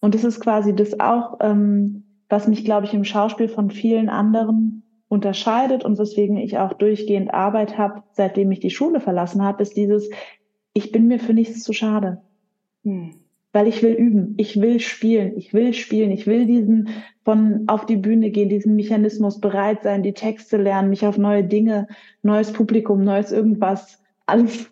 Und 0.00 0.14
das 0.14 0.24
ist 0.24 0.40
quasi 0.40 0.74
das 0.74 0.98
auch, 0.98 1.38
ähm, 1.40 2.04
was 2.28 2.48
mich, 2.48 2.64
glaube 2.64 2.86
ich, 2.86 2.94
im 2.94 3.04
Schauspiel 3.04 3.48
von 3.48 3.70
vielen 3.70 4.08
anderen 4.08 4.82
unterscheidet 5.08 5.84
und 5.84 5.98
weswegen 5.98 6.36
ich 6.36 6.58
auch 6.58 6.72
durchgehend 6.72 7.34
Arbeit 7.34 7.76
habe, 7.76 8.02
seitdem 8.12 8.50
ich 8.52 8.60
die 8.60 8.70
Schule 8.70 9.00
verlassen 9.00 9.42
habe, 9.42 9.62
ist 9.62 9.76
dieses, 9.76 10.08
ich 10.72 10.92
bin 10.92 11.08
mir 11.08 11.18
für 11.18 11.34
nichts 11.34 11.62
zu 11.62 11.72
schade. 11.72 12.22
Mhm 12.84 13.20
weil 13.52 13.66
ich 13.66 13.82
will 13.82 13.92
üben, 13.92 14.34
ich 14.36 14.60
will 14.60 14.80
spielen, 14.80 15.36
ich 15.36 15.52
will 15.52 15.72
spielen, 15.74 16.10
ich 16.10 16.26
will 16.26 16.46
diesen 16.46 16.88
von 17.24 17.64
auf 17.66 17.84
die 17.84 17.96
Bühne 17.96 18.30
gehen, 18.30 18.48
diesen 18.48 18.76
Mechanismus 18.76 19.40
bereit 19.40 19.82
sein, 19.82 20.02
die 20.02 20.12
Texte 20.12 20.56
lernen, 20.56 20.90
mich 20.90 21.06
auf 21.06 21.18
neue 21.18 21.44
Dinge, 21.44 21.88
neues 22.22 22.52
Publikum, 22.52 23.02
neues 23.02 23.32
irgendwas, 23.32 24.00
alles. 24.26 24.70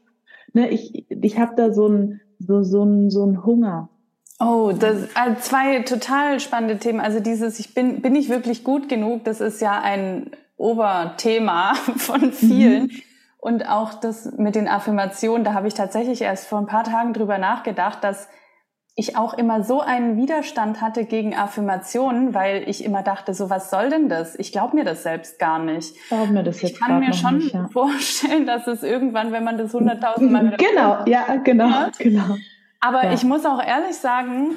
Ne, 0.52 0.70
ich 0.70 1.06
ich 1.10 1.38
habe 1.38 1.54
da 1.56 1.72
so 1.72 1.88
ein 1.88 2.20
so 2.38 2.62
so 2.62 2.84
ein 2.84 3.10
so 3.10 3.26
ein 3.26 3.44
Hunger. 3.44 3.90
Oh, 4.40 4.72
das 4.72 5.08
also 5.16 5.40
zwei 5.40 5.80
total 5.80 6.38
spannende 6.40 6.78
Themen. 6.78 7.00
Also 7.00 7.20
dieses, 7.20 7.58
ich 7.58 7.74
bin 7.74 8.00
bin 8.02 8.14
ich 8.14 8.28
wirklich 8.28 8.62
gut 8.62 8.88
genug. 8.88 9.24
Das 9.24 9.40
ist 9.40 9.60
ja 9.60 9.80
ein 9.80 10.30
Oberthema 10.56 11.74
von 11.96 12.32
vielen. 12.32 12.84
Mhm. 12.84 13.02
Und 13.40 13.68
auch 13.68 13.94
das 13.94 14.32
mit 14.36 14.54
den 14.54 14.68
Affirmationen, 14.68 15.44
da 15.44 15.54
habe 15.54 15.68
ich 15.68 15.74
tatsächlich 15.74 16.22
erst 16.22 16.48
vor 16.48 16.58
ein 16.58 16.66
paar 16.66 16.84
Tagen 16.84 17.12
drüber 17.12 17.38
nachgedacht, 17.38 18.02
dass 18.02 18.28
ich 18.96 19.16
auch 19.16 19.34
immer 19.34 19.62
so 19.62 19.80
einen 19.80 20.16
Widerstand 20.16 20.80
hatte 20.80 21.04
gegen 21.04 21.36
Affirmationen, 21.36 22.34
weil 22.34 22.68
ich 22.68 22.84
immer 22.84 23.04
dachte, 23.04 23.32
so 23.32 23.48
was 23.48 23.70
soll 23.70 23.90
denn 23.90 24.08
das? 24.08 24.36
Ich 24.36 24.50
glaube 24.50 24.74
mir 24.74 24.84
das 24.84 25.04
selbst 25.04 25.38
gar 25.38 25.60
nicht. 25.60 25.94
Glaub 26.08 26.30
mir 26.30 26.42
das 26.42 26.60
jetzt 26.62 26.72
ich 26.72 26.80
kann 26.80 26.98
mir 26.98 27.12
schon 27.12 27.38
nicht, 27.38 27.54
ja. 27.54 27.68
vorstellen, 27.72 28.44
dass 28.44 28.66
es 28.66 28.82
irgendwann, 28.82 29.30
wenn 29.30 29.44
man 29.44 29.56
das 29.56 29.72
hunderttausend 29.72 30.32
Mal 30.32 30.46
wieder 30.46 30.56
Genau, 30.56 31.04
ja, 31.06 31.36
genau, 31.36 31.70
hört. 31.70 31.98
genau. 32.00 32.36
Aber 32.80 33.04
ja. 33.04 33.12
ich 33.12 33.24
muss 33.24 33.44
auch 33.44 33.62
ehrlich 33.62 33.96
sagen, 33.96 34.56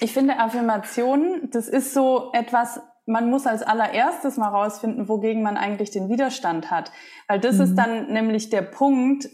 ich 0.00 0.12
finde 0.12 0.38
Affirmationen, 0.38 1.50
das 1.50 1.68
ist 1.68 1.94
so 1.94 2.30
etwas, 2.32 2.80
man 3.06 3.30
muss 3.30 3.46
als 3.46 3.62
allererstes 3.62 4.36
mal 4.36 4.48
rausfinden, 4.48 5.08
wogegen 5.08 5.42
man 5.42 5.56
eigentlich 5.56 5.90
den 5.90 6.08
Widerstand 6.08 6.70
hat. 6.70 6.90
Weil 7.28 7.40
das 7.40 7.56
mhm. 7.56 7.62
ist 7.62 7.74
dann 7.76 8.12
nämlich 8.12 8.50
der 8.50 8.62
Punkt, 8.62 9.28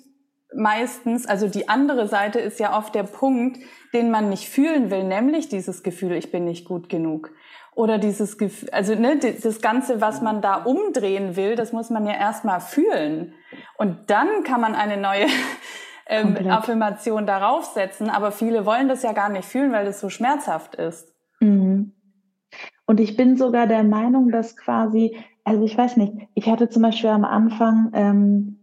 meistens, 0.54 1.26
also 1.26 1.48
die 1.48 1.68
andere 1.68 2.08
Seite 2.08 2.40
ist 2.40 2.58
ja 2.58 2.76
oft 2.76 2.94
der 2.94 3.04
Punkt, 3.04 3.58
den 3.94 4.10
man 4.10 4.28
nicht 4.28 4.48
fühlen 4.48 4.90
will, 4.90 5.04
nämlich 5.04 5.48
dieses 5.48 5.82
Gefühl, 5.82 6.12
ich 6.12 6.30
bin 6.30 6.44
nicht 6.44 6.66
gut 6.66 6.88
genug. 6.88 7.30
Oder 7.74 7.98
dieses 7.98 8.36
Gefühl, 8.36 8.68
also 8.70 8.94
ne, 8.94 9.16
das 9.18 9.60
Ganze, 9.60 10.00
was 10.00 10.20
man 10.20 10.42
da 10.42 10.56
umdrehen 10.56 11.36
will, 11.36 11.54
das 11.54 11.72
muss 11.72 11.88
man 11.88 12.04
ja 12.04 12.14
erstmal 12.14 12.60
fühlen. 12.60 13.34
Und 13.78 14.10
dann 14.10 14.42
kann 14.42 14.60
man 14.60 14.74
eine 14.74 14.96
neue 14.96 15.26
ähm, 16.10 16.36
Affirmation 16.50 17.26
darauf 17.26 17.64
setzen. 17.64 18.10
Aber 18.10 18.32
viele 18.32 18.66
wollen 18.66 18.88
das 18.88 19.02
ja 19.02 19.12
gar 19.12 19.30
nicht 19.30 19.46
fühlen, 19.46 19.72
weil 19.72 19.86
das 19.86 20.00
so 20.00 20.10
schmerzhaft 20.10 20.74
ist. 20.74 21.14
Mhm. 21.40 21.92
Und 22.84 23.00
ich 23.00 23.16
bin 23.16 23.36
sogar 23.36 23.66
der 23.66 23.84
Meinung, 23.84 24.30
dass 24.30 24.56
quasi, 24.56 25.16
also 25.44 25.64
ich 25.64 25.78
weiß 25.78 25.96
nicht, 25.96 26.12
ich 26.34 26.50
hatte 26.50 26.68
zum 26.68 26.82
Beispiel 26.82 27.10
am 27.10 27.24
Anfang, 27.24 27.90
ähm, 27.94 28.58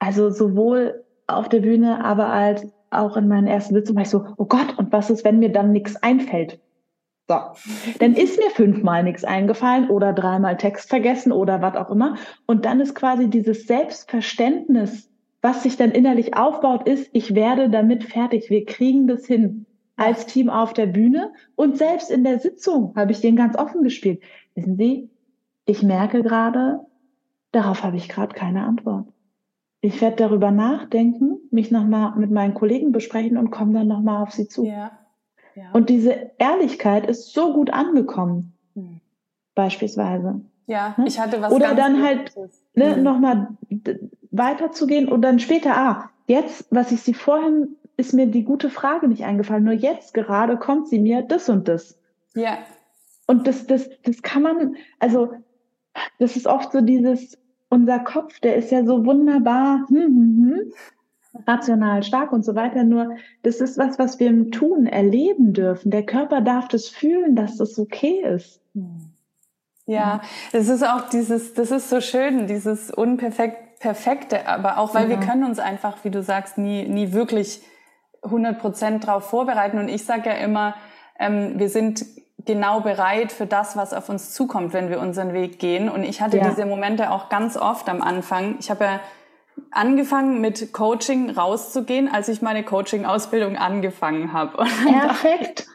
also 0.00 0.30
sowohl 0.30 1.04
auf 1.28 1.48
der 1.48 1.60
Bühne, 1.60 2.04
aber 2.04 2.26
als 2.28 2.66
auch 2.90 3.16
in 3.16 3.28
meinen 3.28 3.46
ersten 3.46 3.74
Sitzungen 3.74 3.96
war 3.96 4.02
ich 4.02 4.10
so, 4.10 4.26
oh 4.36 4.46
Gott, 4.46 4.76
und 4.76 4.92
was 4.92 5.10
ist, 5.10 5.24
wenn 5.24 5.38
mir 5.38 5.52
dann 5.52 5.70
nichts 5.70 5.94
einfällt? 6.02 6.60
So, 7.28 7.36
dann 8.00 8.14
ist 8.14 8.38
mir 8.38 8.50
fünfmal 8.50 9.04
nichts 9.04 9.22
eingefallen 9.22 9.88
oder 9.88 10.12
dreimal 10.12 10.56
Text 10.56 10.88
vergessen 10.88 11.30
oder 11.30 11.62
was 11.62 11.76
auch 11.76 11.90
immer. 11.90 12.16
Und 12.46 12.64
dann 12.64 12.80
ist 12.80 12.96
quasi 12.96 13.30
dieses 13.30 13.68
Selbstverständnis, 13.68 15.09
was 15.42 15.62
sich 15.62 15.76
dann 15.76 15.90
innerlich 15.90 16.36
aufbaut, 16.36 16.86
ist, 16.86 17.08
ich 17.12 17.34
werde 17.34 17.70
damit 17.70 18.04
fertig. 18.04 18.50
Wir 18.50 18.66
kriegen 18.66 19.06
das 19.06 19.26
hin 19.26 19.66
als 19.96 20.26
Team 20.26 20.50
auf 20.50 20.72
der 20.72 20.86
Bühne. 20.86 21.32
Und 21.56 21.76
selbst 21.76 22.10
in 22.10 22.24
der 22.24 22.40
Sitzung 22.40 22.94
habe 22.96 23.12
ich 23.12 23.20
den 23.20 23.36
ganz 23.36 23.56
offen 23.56 23.82
gespielt. 23.82 24.22
Wissen 24.54 24.76
Sie, 24.76 25.10
ich 25.64 25.82
merke 25.82 26.22
gerade, 26.22 26.80
darauf 27.52 27.82
habe 27.82 27.96
ich 27.96 28.08
gerade 28.08 28.34
keine 28.34 28.64
Antwort. 28.64 29.06
Ich 29.82 30.00
werde 30.02 30.16
darüber 30.16 30.50
nachdenken, 30.50 31.38
mich 31.50 31.70
nochmal 31.70 32.14
mit 32.16 32.30
meinen 32.30 32.54
Kollegen 32.54 32.92
besprechen 32.92 33.38
und 33.38 33.50
komme 33.50 33.72
dann 33.72 33.88
nochmal 33.88 34.22
auf 34.22 34.32
Sie 34.32 34.46
zu. 34.46 34.64
Ja. 34.64 34.92
ja. 35.54 35.70
Und 35.72 35.88
diese 35.88 36.32
Ehrlichkeit 36.38 37.06
ist 37.06 37.32
so 37.32 37.54
gut 37.54 37.72
angekommen, 37.72 38.52
hm. 38.74 39.00
beispielsweise. 39.54 40.42
Ja, 40.66 40.96
hm? 40.96 41.06
ich 41.06 41.18
hatte 41.18 41.40
was. 41.40 41.50
Oder 41.50 41.74
dann 41.74 42.02
halt 42.02 42.36
ne, 42.74 42.96
hm. 42.96 43.02
nochmal 43.02 43.56
weiterzugehen 44.30 45.08
und 45.08 45.22
dann 45.22 45.38
später, 45.38 45.76
ah, 45.76 46.10
jetzt, 46.26 46.66
was 46.70 46.92
ich 46.92 47.02
Sie 47.02 47.14
vorhin, 47.14 47.76
ist 48.00 48.14
mir 48.14 48.26
die 48.26 48.44
gute 48.44 48.70
Frage 48.70 49.06
nicht 49.06 49.24
eingefallen, 49.24 49.64
nur 49.64 49.74
jetzt 49.74 50.14
gerade 50.14 50.56
kommt 50.56 50.88
sie 50.88 50.98
mir 50.98 51.22
das 51.22 51.48
und 51.48 51.68
das. 51.68 51.98
Ja. 52.34 52.58
Und 53.26 53.46
das, 53.46 53.66
das, 53.66 53.88
das 54.02 54.22
kann 54.22 54.42
man, 54.42 54.76
also, 54.98 55.32
das 56.18 56.36
ist 56.36 56.46
oft 56.46 56.72
so 56.72 56.80
dieses, 56.80 57.38
unser 57.68 58.00
Kopf, 58.00 58.40
der 58.40 58.56
ist 58.56 58.70
ja 58.70 58.84
so 58.84 59.04
wunderbar, 59.04 59.86
hm, 59.88 59.96
hm, 59.96 60.52
hm, 60.52 60.72
rational 61.46 62.02
stark 62.02 62.32
und 62.32 62.44
so 62.44 62.54
weiter. 62.54 62.82
Nur 62.82 63.16
das 63.42 63.60
ist 63.60 63.78
was, 63.78 63.98
was 63.98 64.18
wir 64.18 64.28
im 64.28 64.50
Tun 64.50 64.86
erleben 64.86 65.52
dürfen. 65.52 65.90
Der 65.90 66.04
Körper 66.04 66.40
darf 66.40 66.66
das 66.68 66.88
fühlen, 66.88 67.36
dass 67.36 67.56
das 67.56 67.78
okay 67.78 68.22
ist. 68.34 68.60
Ja, 69.86 70.22
es 70.52 70.68
ist 70.68 70.84
auch 70.84 71.08
dieses, 71.08 71.54
das 71.54 71.70
ist 71.70 71.90
so 71.90 72.00
schön, 72.00 72.46
dieses 72.46 72.90
unperfekt 72.90 73.69
perfekte, 73.80 74.46
aber 74.46 74.78
auch 74.78 74.94
weil 74.94 75.10
ja. 75.10 75.18
wir 75.18 75.26
können 75.26 75.42
uns 75.42 75.58
einfach, 75.58 75.96
wie 76.04 76.10
du 76.10 76.22
sagst, 76.22 76.58
nie, 76.58 76.86
nie 76.86 77.12
wirklich 77.12 77.62
100 78.22 78.58
Prozent 78.58 79.08
darauf 79.08 79.24
vorbereiten. 79.24 79.78
Und 79.78 79.88
ich 79.88 80.04
sage 80.04 80.28
ja 80.28 80.36
immer, 80.36 80.74
ähm, 81.18 81.58
wir 81.58 81.70
sind 81.70 82.04
genau 82.44 82.80
bereit 82.80 83.32
für 83.32 83.46
das, 83.46 83.76
was 83.76 83.92
auf 83.92 84.08
uns 84.08 84.32
zukommt, 84.32 84.72
wenn 84.74 84.90
wir 84.90 85.00
unseren 85.00 85.32
Weg 85.32 85.58
gehen. 85.58 85.88
Und 85.88 86.04
ich 86.04 86.20
hatte 86.20 86.36
ja. 86.36 86.48
diese 86.48 86.66
Momente 86.66 87.10
auch 87.10 87.30
ganz 87.30 87.56
oft 87.56 87.88
am 87.88 88.02
Anfang. 88.02 88.56
Ich 88.60 88.70
habe 88.70 88.84
ja 88.84 89.00
angefangen 89.70 90.40
mit 90.40 90.72
Coaching 90.72 91.30
rauszugehen, 91.30 92.08
als 92.08 92.28
ich 92.28 92.42
meine 92.42 92.64
Coaching-Ausbildung 92.64 93.56
angefangen 93.56 94.32
habe. 94.32 94.56
Perfekt. 94.56 95.66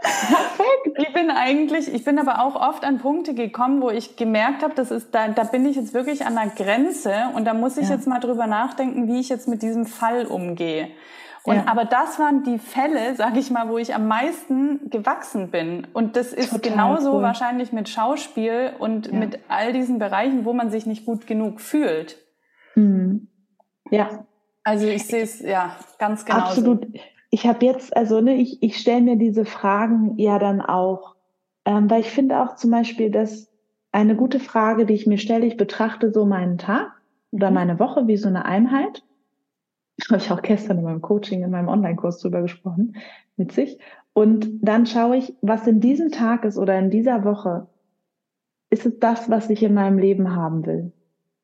Perfekt. 0.00 0.98
Ich 0.98 1.12
bin 1.12 1.30
eigentlich, 1.30 1.92
ich 1.92 2.04
bin 2.04 2.18
aber 2.18 2.42
auch 2.42 2.56
oft 2.56 2.84
an 2.84 2.98
Punkte 2.98 3.34
gekommen, 3.34 3.80
wo 3.80 3.90
ich 3.90 4.16
gemerkt 4.16 4.62
habe, 4.62 4.74
das 4.74 4.90
ist, 4.90 5.14
da, 5.14 5.28
da 5.28 5.44
bin 5.44 5.66
ich 5.66 5.76
jetzt 5.76 5.94
wirklich 5.94 6.26
an 6.26 6.34
der 6.34 6.48
Grenze 6.48 7.30
und 7.34 7.44
da 7.46 7.54
muss 7.54 7.76
ich 7.76 7.88
ja. 7.88 7.94
jetzt 7.94 8.06
mal 8.06 8.20
drüber 8.20 8.46
nachdenken, 8.46 9.08
wie 9.08 9.20
ich 9.20 9.28
jetzt 9.28 9.48
mit 9.48 9.62
diesem 9.62 9.86
Fall 9.86 10.26
umgehe. 10.26 10.88
Und 11.42 11.56
ja. 11.56 11.64
aber 11.66 11.86
das 11.86 12.18
waren 12.18 12.42
die 12.42 12.58
Fälle, 12.58 13.14
sage 13.16 13.38
ich 13.38 13.50
mal, 13.50 13.68
wo 13.68 13.78
ich 13.78 13.94
am 13.94 14.06
meisten 14.08 14.90
gewachsen 14.90 15.50
bin. 15.50 15.86
Und 15.94 16.16
das 16.16 16.32
ist 16.32 16.50
Total 16.50 16.70
genauso 16.70 17.14
cool. 17.14 17.22
wahrscheinlich 17.22 17.72
mit 17.72 17.88
Schauspiel 17.88 18.72
und 18.78 19.06
ja. 19.06 19.12
mit 19.14 19.38
all 19.48 19.72
diesen 19.72 19.98
Bereichen, 19.98 20.44
wo 20.44 20.52
man 20.52 20.70
sich 20.70 20.84
nicht 20.84 21.06
gut 21.06 21.26
genug 21.26 21.60
fühlt. 21.60 22.18
Mhm. 22.80 23.28
Ja. 23.90 24.26
Also 24.64 24.86
ich 24.86 25.06
sehe 25.06 25.22
es 25.22 25.40
ja 25.40 25.76
ganz 25.98 26.24
genau. 26.24 26.38
Absolut. 26.38 26.86
Ich 27.30 27.46
habe 27.46 27.64
jetzt, 27.64 27.96
also 27.96 28.20
ne, 28.20 28.34
ich, 28.34 28.62
ich 28.62 28.76
stelle 28.76 29.02
mir 29.02 29.16
diese 29.16 29.44
Fragen 29.44 30.18
ja 30.18 30.38
dann 30.38 30.60
auch, 30.60 31.16
ähm, 31.64 31.88
weil 31.88 32.00
ich 32.00 32.10
finde 32.10 32.42
auch 32.42 32.56
zum 32.56 32.70
Beispiel, 32.70 33.10
dass 33.10 33.48
eine 33.92 34.16
gute 34.16 34.40
Frage, 34.40 34.86
die 34.86 34.94
ich 34.94 35.06
mir 35.06 35.18
stelle, 35.18 35.46
ich 35.46 35.56
betrachte 35.56 36.12
so 36.12 36.26
meinen 36.26 36.58
Tag 36.58 36.92
oder 37.30 37.50
mhm. 37.50 37.54
meine 37.54 37.78
Woche 37.78 38.06
wie 38.06 38.16
so 38.16 38.28
eine 38.28 38.44
Einheit 38.44 39.02
habe 40.10 40.20
ich 40.20 40.30
auch 40.30 40.42
gestern 40.42 40.78
in 40.78 40.84
meinem 40.84 41.02
Coaching, 41.02 41.42
in 41.42 41.50
meinem 41.50 41.68
Online-Kurs 41.68 42.20
drüber 42.20 42.42
gesprochen, 42.42 42.96
mit 43.36 43.52
sich. 43.52 43.78
Und 44.12 44.48
dann 44.62 44.86
schaue 44.86 45.16
ich, 45.16 45.34
was 45.40 45.66
in 45.66 45.80
diesem 45.80 46.10
Tag 46.10 46.44
ist 46.44 46.58
oder 46.58 46.78
in 46.78 46.90
dieser 46.90 47.24
Woche. 47.24 47.68
Ist 48.70 48.86
es 48.86 48.98
das, 48.98 49.30
was 49.30 49.50
ich 49.50 49.62
in 49.62 49.74
meinem 49.74 49.98
Leben 49.98 50.34
haben 50.34 50.64
will? 50.66 50.92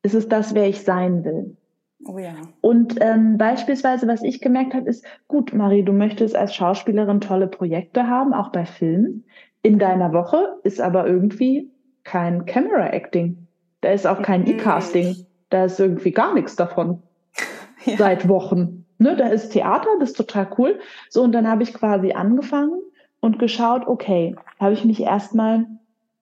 Ist 0.07 0.13
es 0.13 0.29
das, 0.29 0.55
wer 0.55 0.69
ich 0.69 0.85
sein 0.85 1.25
will? 1.25 1.57
Oh 2.05 2.17
ja. 2.17 2.31
Und 2.61 2.95
ähm, 3.01 3.37
beispielsweise, 3.37 4.07
was 4.07 4.23
ich 4.23 4.39
gemerkt 4.39 4.73
habe, 4.73 4.89
ist, 4.89 5.03
gut, 5.27 5.53
Marie, 5.53 5.83
du 5.83 5.91
möchtest 5.91 6.33
als 6.33 6.55
Schauspielerin 6.55 7.19
tolle 7.19 7.47
Projekte 7.47 8.07
haben, 8.07 8.33
auch 8.33 8.53
bei 8.53 8.65
Filmen. 8.65 9.25
In 9.63 9.79
deiner 9.79 10.13
Woche 10.13 10.59
ist 10.63 10.79
aber 10.79 11.05
irgendwie 11.05 11.69
kein 12.05 12.45
Camera 12.45 12.87
Acting. 12.93 13.49
Da 13.81 13.91
ist 13.91 14.07
auch 14.07 14.21
kein 14.21 14.43
mhm. 14.43 14.51
E-Casting. 14.51 15.25
Da 15.49 15.65
ist 15.65 15.77
irgendwie 15.77 16.11
gar 16.11 16.33
nichts 16.33 16.55
davon 16.55 17.03
ja. 17.83 17.97
seit 17.97 18.29
Wochen. 18.29 18.85
Ne, 18.99 19.17
da 19.17 19.27
ist 19.27 19.49
Theater, 19.49 19.89
das 19.99 20.11
ist 20.11 20.17
total 20.17 20.47
cool. 20.57 20.79
So, 21.09 21.21
und 21.21 21.33
dann 21.33 21.49
habe 21.49 21.63
ich 21.63 21.73
quasi 21.73 22.13
angefangen 22.13 22.79
und 23.19 23.39
geschaut, 23.39 23.85
okay, 23.87 24.37
habe 24.57 24.71
ich 24.71 24.85
mich 24.85 25.01
erstmal 25.01 25.65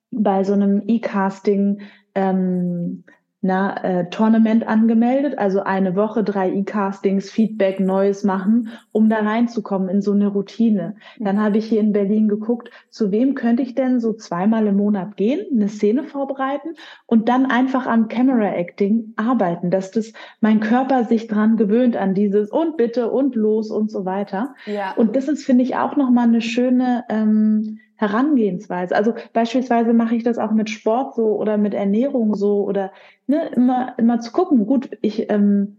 bei 0.10 0.43
so 0.43 0.54
einem 0.54 0.82
E-Casting 0.88 1.82
ähm, 2.15 3.04
na, 3.45 3.84
äh, 3.84 4.10
Tournament 4.10 4.65
angemeldet, 4.67 5.38
also 5.38 5.62
eine 5.62 5.95
Woche, 5.95 6.23
drei 6.23 6.51
E-Castings, 6.51 7.29
Feedback, 7.29 7.79
Neues 7.79 8.23
machen, 8.23 8.69
um 8.91 9.08
da 9.08 9.17
reinzukommen 9.19 9.88
in 9.88 10.01
so 10.01 10.13
eine 10.13 10.29
Routine. 10.29 10.95
Dann 11.19 11.39
habe 11.39 11.60
ich 11.60 11.67
hier 11.67 11.79
in 11.79 11.93
Berlin 11.93 12.27
geguckt, 12.27 12.71
zu 12.89 13.12
wem 13.12 13.36
könnte 13.36 13.62
ich 13.62 13.75
denn 13.75 13.99
so 13.99 14.13
zweimal 14.13 14.65
im 14.65 14.77
Monat 14.77 15.15
gehen, 15.15 15.45
eine 15.53 15.67
Szene 15.67 16.05
vorbereiten 16.05 16.69
und 17.05 17.29
dann 17.29 17.45
einfach 17.45 17.86
am 17.86 18.08
Camera 18.08 18.51
Acting 18.51 19.13
arbeiten, 19.15 19.69
dass 19.69 19.91
das 19.91 20.13
mein 20.41 20.60
Körper 20.60 21.03
sich 21.03 21.27
dran 21.27 21.55
gewöhnt 21.55 21.95
an 21.95 22.15
dieses 22.15 22.49
und 22.49 22.77
bitte 22.77 23.12
und 23.12 23.36
los 23.36 23.69
und 23.69 23.91
so 23.91 24.05
weiter. 24.05 24.55
Ja. 24.65 24.93
Und 24.95 25.15
das 25.15 25.27
ist, 25.27 25.45
finde 25.45 25.63
ich, 25.63 25.75
auch 25.75 25.95
nochmal 25.95 26.27
eine 26.27 26.41
schöne 26.41 27.03
ähm, 27.10 27.77
Herangehensweise. 27.95 28.95
Also 28.95 29.13
beispielsweise 29.34 29.93
mache 29.93 30.15
ich 30.15 30.23
das 30.23 30.38
auch 30.38 30.51
mit 30.51 30.69
Sport 30.69 31.15
so 31.15 31.38
oder 31.38 31.58
mit 31.58 31.73
Ernährung 31.73 32.36
so 32.36 32.63
oder 32.63 32.91
ne, 33.27 33.49
immer, 33.55 33.97
immer 33.97 34.19
zu 34.19 34.31
gucken. 34.31 34.65
Gut, 34.65 34.89
ich 35.01 35.29
ähm, 35.29 35.77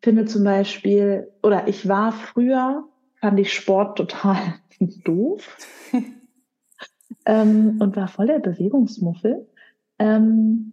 finde 0.00 0.26
zum 0.26 0.44
Beispiel, 0.44 1.32
oder 1.42 1.68
ich 1.68 1.88
war 1.88 2.12
früher, 2.12 2.84
fand 3.20 3.40
ich 3.40 3.52
Sport 3.52 3.98
total 3.98 4.36
doof 5.04 5.56
ähm, 7.26 7.78
und 7.80 7.96
war 7.96 8.08
voll 8.08 8.26
der 8.26 8.38
Bewegungsmuffel. 8.38 9.48
Ähm, 9.98 10.72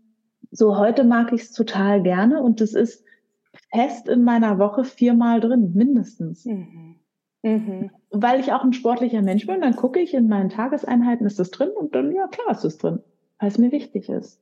so 0.52 0.78
heute 0.78 1.04
mag 1.04 1.34
ich 1.34 1.42
es 1.42 1.52
total 1.52 2.04
gerne 2.04 2.44
und 2.44 2.62
das 2.62 2.74
ist 2.74 3.04
fest 3.72 4.08
in 4.08 4.24
meiner 4.24 4.60
Woche 4.60 4.84
viermal 4.84 5.40
drin, 5.40 5.72
mindestens. 5.74 6.46
Mhm. 6.46 7.00
Mhm. 7.42 7.92
Weil 8.16 8.40
ich 8.40 8.54
auch 8.54 8.64
ein 8.64 8.74
sportlicher 8.74 9.22
Mensch 9.22 9.48
bin, 9.48 9.62
dann 9.62 9.76
gucke 9.76 10.00
ich 10.00 10.14
in 10.14 10.28
meinen 10.28 10.50
Tageseinheiten, 10.50 11.26
ist 11.26 11.40
das 11.40 11.50
drin? 11.52 11.70
Und 11.70 11.96
dann, 11.96 12.12
ja, 12.12 12.28
klar 12.28 12.52
ist 12.52 12.64
es 12.64 12.78
drin, 12.78 13.00
weil 13.40 13.50
es 13.50 13.58
mir 13.58 13.72
wichtig 13.72 14.08
ist. 14.08 14.40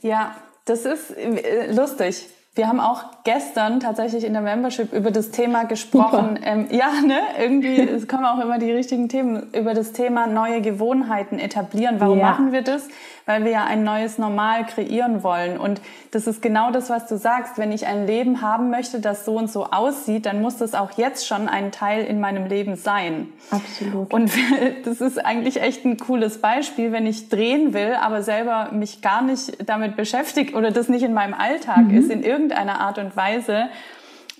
Ja, 0.00 0.34
das 0.64 0.86
ist 0.86 1.10
äh, 1.10 1.72
lustig. 1.72 2.26
Wir 2.56 2.68
haben 2.68 2.78
auch 2.78 3.02
gestern 3.24 3.80
tatsächlich 3.80 4.22
in 4.22 4.32
der 4.32 4.42
Membership 4.42 4.92
über 4.92 5.10
das 5.10 5.32
Thema 5.32 5.64
gesprochen. 5.64 6.38
Ähm, 6.44 6.68
ja, 6.70 7.00
ne? 7.04 7.18
Irgendwie 7.40 7.80
es 7.80 8.06
kommen 8.06 8.24
auch 8.24 8.38
immer 8.38 8.58
die 8.58 8.70
richtigen 8.70 9.08
Themen 9.08 9.48
über 9.52 9.74
das 9.74 9.92
Thema 9.92 10.28
neue 10.28 10.60
Gewohnheiten 10.60 11.40
etablieren. 11.40 11.96
Warum 11.98 12.18
ja. 12.18 12.30
machen 12.30 12.52
wir 12.52 12.62
das? 12.62 12.86
Weil 13.26 13.44
wir 13.44 13.52
ja 13.52 13.64
ein 13.64 13.82
neues 13.82 14.18
Normal 14.18 14.66
kreieren 14.66 15.22
wollen. 15.22 15.56
Und 15.56 15.80
das 16.10 16.26
ist 16.26 16.42
genau 16.42 16.70
das, 16.70 16.90
was 16.90 17.08
du 17.08 17.16
sagst. 17.16 17.56
Wenn 17.56 17.72
ich 17.72 17.86
ein 17.86 18.06
Leben 18.06 18.42
haben 18.42 18.70
möchte, 18.70 19.00
das 19.00 19.24
so 19.24 19.36
und 19.36 19.50
so 19.50 19.64
aussieht, 19.64 20.26
dann 20.26 20.42
muss 20.42 20.58
das 20.58 20.74
auch 20.74 20.92
jetzt 20.92 21.26
schon 21.26 21.48
ein 21.48 21.72
Teil 21.72 22.04
in 22.04 22.20
meinem 22.20 22.46
Leben 22.46 22.76
sein. 22.76 23.32
Absolut. 23.50 24.12
Und 24.12 24.30
das 24.84 25.00
ist 25.00 25.24
eigentlich 25.24 25.62
echt 25.62 25.86
ein 25.86 25.96
cooles 25.96 26.40
Beispiel, 26.42 26.92
wenn 26.92 27.06
ich 27.06 27.30
drehen 27.30 27.72
will, 27.72 27.96
aber 28.00 28.22
selber 28.22 28.68
mich 28.72 29.00
gar 29.00 29.22
nicht 29.22 29.56
damit 29.66 29.96
beschäftigt 29.96 30.54
oder 30.54 30.70
das 30.70 30.90
nicht 30.90 31.02
in 31.02 31.14
meinem 31.14 31.34
Alltag 31.34 31.88
mhm. 31.88 31.98
ist, 31.98 32.10
in 32.10 32.22
irgendeiner 32.44 32.80
Art 32.80 32.98
und 32.98 33.16
Weise, 33.16 33.68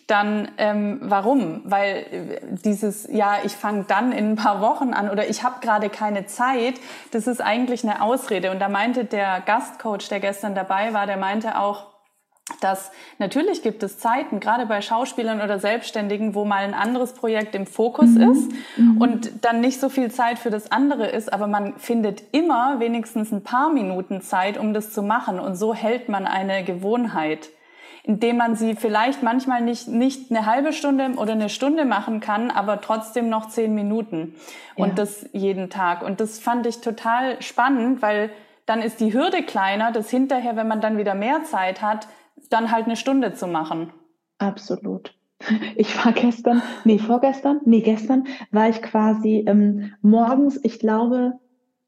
dann 0.06 0.48
ähm, 0.58 0.98
warum? 1.02 1.62
Weil 1.64 1.96
äh, 1.96 2.40
dieses, 2.62 3.08
ja, 3.10 3.38
ich 3.42 3.52
fange 3.52 3.84
dann 3.88 4.12
in 4.12 4.32
ein 4.32 4.36
paar 4.36 4.60
Wochen 4.60 4.92
an 4.92 5.08
oder 5.08 5.28
ich 5.28 5.42
habe 5.42 5.60
gerade 5.60 5.88
keine 5.88 6.26
Zeit, 6.26 6.74
das 7.10 7.26
ist 7.26 7.40
eigentlich 7.40 7.84
eine 7.84 8.02
Ausrede. 8.02 8.50
Und 8.50 8.60
da 8.60 8.68
meinte 8.68 9.06
der 9.06 9.40
Gastcoach, 9.40 10.08
der 10.10 10.20
gestern 10.20 10.54
dabei 10.54 10.92
war, 10.92 11.06
der 11.06 11.16
meinte 11.16 11.58
auch, 11.58 11.94
dass 12.60 12.90
natürlich 13.18 13.62
gibt 13.62 13.82
es 13.82 13.98
Zeiten, 13.98 14.38
gerade 14.38 14.66
bei 14.66 14.82
Schauspielern 14.82 15.40
oder 15.40 15.58
Selbstständigen, 15.58 16.34
wo 16.34 16.44
mal 16.44 16.64
ein 16.64 16.74
anderes 16.74 17.14
Projekt 17.14 17.54
im 17.54 17.66
Fokus 17.66 18.10
mhm. 18.10 18.30
ist 18.30 18.52
mhm. 18.76 19.00
und 19.00 19.44
dann 19.46 19.62
nicht 19.62 19.80
so 19.80 19.88
viel 19.88 20.10
Zeit 20.10 20.38
für 20.38 20.50
das 20.50 20.70
andere 20.70 21.06
ist, 21.06 21.32
aber 21.32 21.46
man 21.46 21.78
findet 21.78 22.22
immer 22.32 22.80
wenigstens 22.80 23.32
ein 23.32 23.42
paar 23.42 23.72
Minuten 23.72 24.20
Zeit, 24.20 24.58
um 24.58 24.74
das 24.74 24.92
zu 24.92 25.02
machen 25.02 25.40
und 25.40 25.54
so 25.54 25.72
hält 25.74 26.10
man 26.10 26.26
eine 26.26 26.64
Gewohnheit 26.64 27.48
indem 28.04 28.36
man 28.36 28.54
sie 28.54 28.76
vielleicht 28.76 29.22
manchmal 29.22 29.62
nicht, 29.62 29.88
nicht 29.88 30.30
eine 30.30 30.44
halbe 30.44 30.74
Stunde 30.74 31.12
oder 31.16 31.32
eine 31.32 31.48
Stunde 31.48 31.86
machen 31.86 32.20
kann, 32.20 32.50
aber 32.50 32.82
trotzdem 32.82 33.30
noch 33.30 33.48
zehn 33.48 33.74
Minuten. 33.74 34.34
Und 34.76 34.90
ja. 34.90 34.94
das 34.94 35.26
jeden 35.32 35.70
Tag. 35.70 36.02
Und 36.02 36.20
das 36.20 36.38
fand 36.38 36.66
ich 36.66 36.82
total 36.82 37.40
spannend, 37.40 38.02
weil 38.02 38.30
dann 38.66 38.82
ist 38.82 39.00
die 39.00 39.14
Hürde 39.14 39.42
kleiner, 39.42 39.90
das 39.90 40.10
hinterher, 40.10 40.54
wenn 40.54 40.68
man 40.68 40.82
dann 40.82 40.98
wieder 40.98 41.14
mehr 41.14 41.44
Zeit 41.44 41.80
hat, 41.80 42.06
dann 42.50 42.70
halt 42.70 42.84
eine 42.84 42.96
Stunde 42.96 43.32
zu 43.32 43.46
machen. 43.46 43.92
Absolut. 44.38 45.14
Ich 45.76 46.04
war 46.04 46.12
gestern, 46.12 46.62
nee, 46.84 46.98
vorgestern, 46.98 47.60
nee, 47.64 47.80
gestern 47.80 48.26
war 48.50 48.68
ich 48.68 48.80
quasi 48.80 49.44
ähm, 49.46 49.94
morgens, 50.00 50.58
ich 50.62 50.78
glaube, 50.78 51.38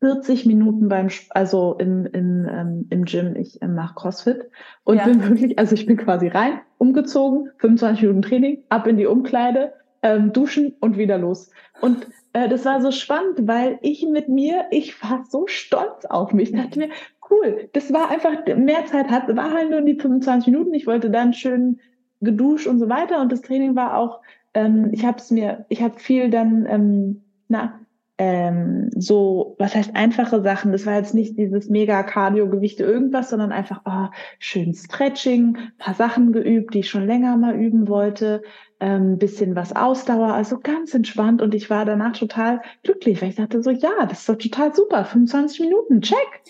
40 0.01 0.47
Minuten 0.47 0.89
beim, 0.89 1.09
also 1.31 1.77
im, 1.79 2.07
im, 2.07 2.47
ähm, 2.49 2.87
im 2.91 3.05
Gym, 3.05 3.35
ich 3.37 3.61
äh, 3.63 3.69
mache 3.69 3.95
CrossFit 3.95 4.51
und 4.85 4.99
ja. 4.99 5.05
bin 5.05 5.23
wirklich, 5.29 5.59
also 5.59 5.75
ich 5.75 5.87
bin 5.87 5.97
quasi 5.97 6.29
rein, 6.29 6.61
umgezogen, 6.79 7.51
25 7.59 8.03
Minuten 8.03 8.23
Training, 8.23 8.65
ab 8.69 8.87
in 8.87 8.99
die 8.99 9.07
Umkleide, 9.07 9.73
ähm, 10.03 10.33
duschen 10.33 10.75
und 10.81 10.97
wieder 10.97 11.19
los. 11.19 11.51
Und 11.81 12.07
äh, 12.33 12.49
das 12.49 12.65
war 12.65 12.81
so 12.81 12.91
spannend, 12.91 13.47
weil 13.49 13.79
ich 13.83 14.07
mit 14.07 14.29
mir, 14.29 14.67
ich 14.71 15.03
war 15.03 15.25
so 15.29 15.47
stolz 15.47 16.05
auf 16.05 16.33
mich. 16.33 16.53
Ich 16.53 16.57
dachte 16.57 16.79
mir, 16.79 16.91
cool, 17.31 17.69
das 17.73 17.93
war 17.93 18.11
einfach, 18.11 18.47
mehr 18.57 18.85
Zeit 18.87 19.09
hat, 19.11 19.35
war 19.35 19.53
halt 19.53 19.71
nur 19.71 19.81
die 19.81 19.99
25 19.99 20.53
Minuten. 20.53 20.75
Ich 20.75 20.87
wollte 20.87 21.11
dann 21.11 21.33
schön 21.33 21.81
geduscht 22.21 22.67
und 22.67 22.79
so 22.79 22.89
weiter. 22.89 23.21
Und 23.21 23.33
das 23.33 23.43
Training 23.43 23.75
war 23.75 23.97
auch, 23.97 24.21
ähm, 24.55 24.91
ich 24.93 25.05
habe 25.05 25.19
es 25.19 25.31
mir, 25.31 25.65
ich 25.69 25.83
habe 25.83 25.99
viel 25.99 26.31
dann, 26.31 26.67
ähm, 26.67 27.23
na, 27.49 27.81
ähm, 28.19 28.89
so, 28.97 29.57
was 29.59 29.75
heißt 29.75 29.95
einfache 29.95 30.41
Sachen? 30.43 30.73
Das 30.73 30.87
war 30.87 30.95
jetzt 30.95 31.15
nicht 31.15 31.37
dieses 31.39 31.69
mega 31.69 32.03
Cardio-Gewichte 32.03 32.83
irgendwas, 32.83 33.31
sondern 33.31 33.53
einfach 33.53 33.83
oh, 33.85 34.09
schön 34.39 34.73
Stretching, 34.73 35.59
paar 35.79 35.95
Sachen 35.95 36.33
geübt, 36.33 36.73
die 36.73 36.81
ich 36.81 36.89
schon 36.89 37.07
länger 37.07 37.37
mal 37.37 37.55
üben 37.55 37.89
wollte, 37.89 38.43
ähm, 38.81 39.19
bisschen 39.19 39.55
was 39.55 39.77
Ausdauer, 39.77 40.33
also 40.33 40.59
ganz 40.59 40.95
entspannt 40.95 41.43
und 41.43 41.55
ich 41.55 41.69
war 41.69 41.85
danach 41.85 42.17
total 42.17 42.63
glücklich, 42.83 43.21
weil 43.21 43.31
ich 43.31 43.37
dachte 43.37 43.63
so, 43.63 43.71
ja, 43.71 44.07
das 44.09 44.21
ist 44.21 44.29
doch 44.29 44.37
total 44.37 44.75
super, 44.75 45.05
25 45.05 45.61
Minuten, 45.61 46.01
check. 46.01 46.43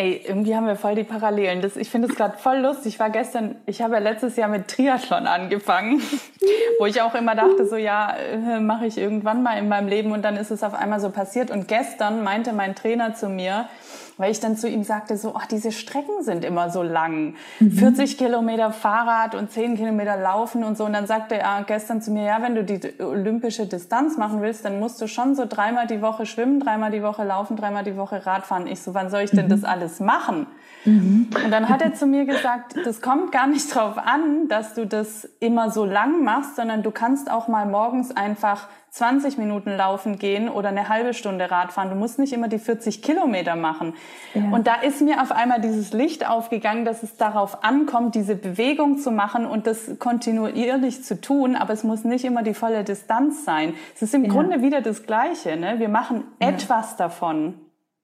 Ey, 0.00 0.22
irgendwie 0.26 0.56
haben 0.56 0.66
wir 0.66 0.76
voll 0.76 0.94
die 0.94 1.04
Parallelen. 1.04 1.60
Das, 1.60 1.76
ich 1.76 1.90
finde 1.90 2.08
es 2.08 2.14
gerade 2.14 2.38
voll 2.38 2.56
lustig. 2.56 2.94
Ich 2.94 2.98
war 2.98 3.10
gestern, 3.10 3.56
ich 3.66 3.82
habe 3.82 3.96
ja 3.96 4.00
letztes 4.00 4.34
Jahr 4.34 4.48
mit 4.48 4.66
Triathlon 4.68 5.26
angefangen, 5.26 6.00
wo 6.78 6.86
ich 6.86 7.02
auch 7.02 7.14
immer 7.14 7.34
dachte, 7.34 7.66
so 7.66 7.76
ja, 7.76 8.16
äh, 8.16 8.60
mache 8.60 8.86
ich 8.86 8.96
irgendwann 8.96 9.42
mal 9.42 9.58
in 9.58 9.68
meinem 9.68 9.88
Leben 9.88 10.12
und 10.12 10.22
dann 10.22 10.38
ist 10.38 10.50
es 10.50 10.62
auf 10.62 10.72
einmal 10.72 11.00
so 11.00 11.10
passiert. 11.10 11.50
Und 11.50 11.68
gestern 11.68 12.24
meinte 12.24 12.54
mein 12.54 12.74
Trainer 12.74 13.12
zu 13.12 13.28
mir, 13.28 13.68
weil 14.16 14.30
ich 14.30 14.40
dann 14.40 14.56
zu 14.56 14.68
ihm 14.68 14.84
sagte, 14.84 15.16
so, 15.16 15.34
ach, 15.36 15.46
diese 15.46 15.72
Strecken 15.72 16.22
sind 16.22 16.44
immer 16.44 16.70
so 16.70 16.82
lang. 16.82 17.34
Mhm. 17.58 17.72
40 17.72 18.18
Kilometer 18.18 18.72
Fahrrad 18.72 19.34
und 19.34 19.50
10 19.50 19.76
Kilometer 19.76 20.16
Laufen 20.16 20.64
und 20.64 20.76
so. 20.76 20.84
Und 20.84 20.92
dann 20.92 21.06
sagte 21.06 21.36
er 21.36 21.64
gestern 21.64 22.02
zu 22.02 22.10
mir, 22.10 22.24
ja, 22.24 22.42
wenn 22.42 22.54
du 22.54 22.64
die 22.64 22.80
olympische 23.02 23.66
Distanz 23.66 24.16
machen 24.16 24.42
willst, 24.42 24.64
dann 24.64 24.78
musst 24.80 25.00
du 25.00 25.06
schon 25.06 25.34
so 25.34 25.46
dreimal 25.46 25.86
die 25.86 26.02
Woche 26.02 26.26
schwimmen, 26.26 26.60
dreimal 26.60 26.90
die 26.90 27.02
Woche 27.02 27.24
laufen, 27.24 27.56
dreimal 27.56 27.84
die 27.84 27.96
Woche 27.96 28.26
Radfahren. 28.26 28.66
Ich 28.66 28.82
so, 28.82 28.94
wann 28.94 29.10
soll 29.10 29.22
ich 29.22 29.30
denn 29.30 29.46
mhm. 29.46 29.50
das 29.50 29.64
alles 29.64 30.00
machen? 30.00 30.46
Mhm. 30.84 31.28
Und 31.44 31.50
dann 31.50 31.68
hat 31.68 31.82
er 31.82 31.94
zu 31.94 32.06
mir 32.06 32.24
gesagt, 32.24 32.76
das 32.84 33.02
kommt 33.02 33.32
gar 33.32 33.46
nicht 33.46 33.74
drauf 33.74 33.98
an, 33.98 34.48
dass 34.48 34.74
du 34.74 34.86
das 34.86 35.24
immer 35.40 35.70
so 35.70 35.84
lang 35.84 36.24
machst, 36.24 36.56
sondern 36.56 36.82
du 36.82 36.90
kannst 36.90 37.30
auch 37.30 37.48
mal 37.48 37.66
morgens 37.66 38.16
einfach 38.16 38.68
20 38.90 39.38
Minuten 39.38 39.76
laufen 39.76 40.18
gehen 40.18 40.48
oder 40.48 40.70
eine 40.70 40.88
halbe 40.88 41.14
Stunde 41.14 41.50
Radfahren. 41.50 41.90
Du 41.90 41.96
musst 41.96 42.18
nicht 42.18 42.32
immer 42.32 42.48
die 42.48 42.58
40 42.58 43.02
Kilometer 43.02 43.54
machen. 43.54 43.94
Ja. 44.34 44.42
Und 44.50 44.66
da 44.66 44.74
ist 44.74 45.00
mir 45.00 45.22
auf 45.22 45.30
einmal 45.30 45.60
dieses 45.60 45.92
Licht 45.92 46.28
aufgegangen, 46.28 46.84
dass 46.84 47.04
es 47.04 47.16
darauf 47.16 47.62
ankommt, 47.62 48.16
diese 48.16 48.34
Bewegung 48.34 48.98
zu 48.98 49.12
machen 49.12 49.46
und 49.46 49.68
das 49.68 49.98
kontinuierlich 50.00 51.04
zu 51.04 51.20
tun. 51.20 51.54
Aber 51.54 51.72
es 51.72 51.84
muss 51.84 52.02
nicht 52.02 52.24
immer 52.24 52.42
die 52.42 52.54
volle 52.54 52.82
Distanz 52.82 53.44
sein. 53.44 53.74
Es 53.94 54.02
ist 54.02 54.14
im 54.14 54.24
ja. 54.24 54.32
Grunde 54.32 54.60
wieder 54.60 54.80
das 54.80 55.04
Gleiche. 55.04 55.56
Ne? 55.56 55.78
Wir 55.78 55.88
machen 55.88 56.24
ja. 56.40 56.48
etwas 56.48 56.96
davon, 56.96 57.60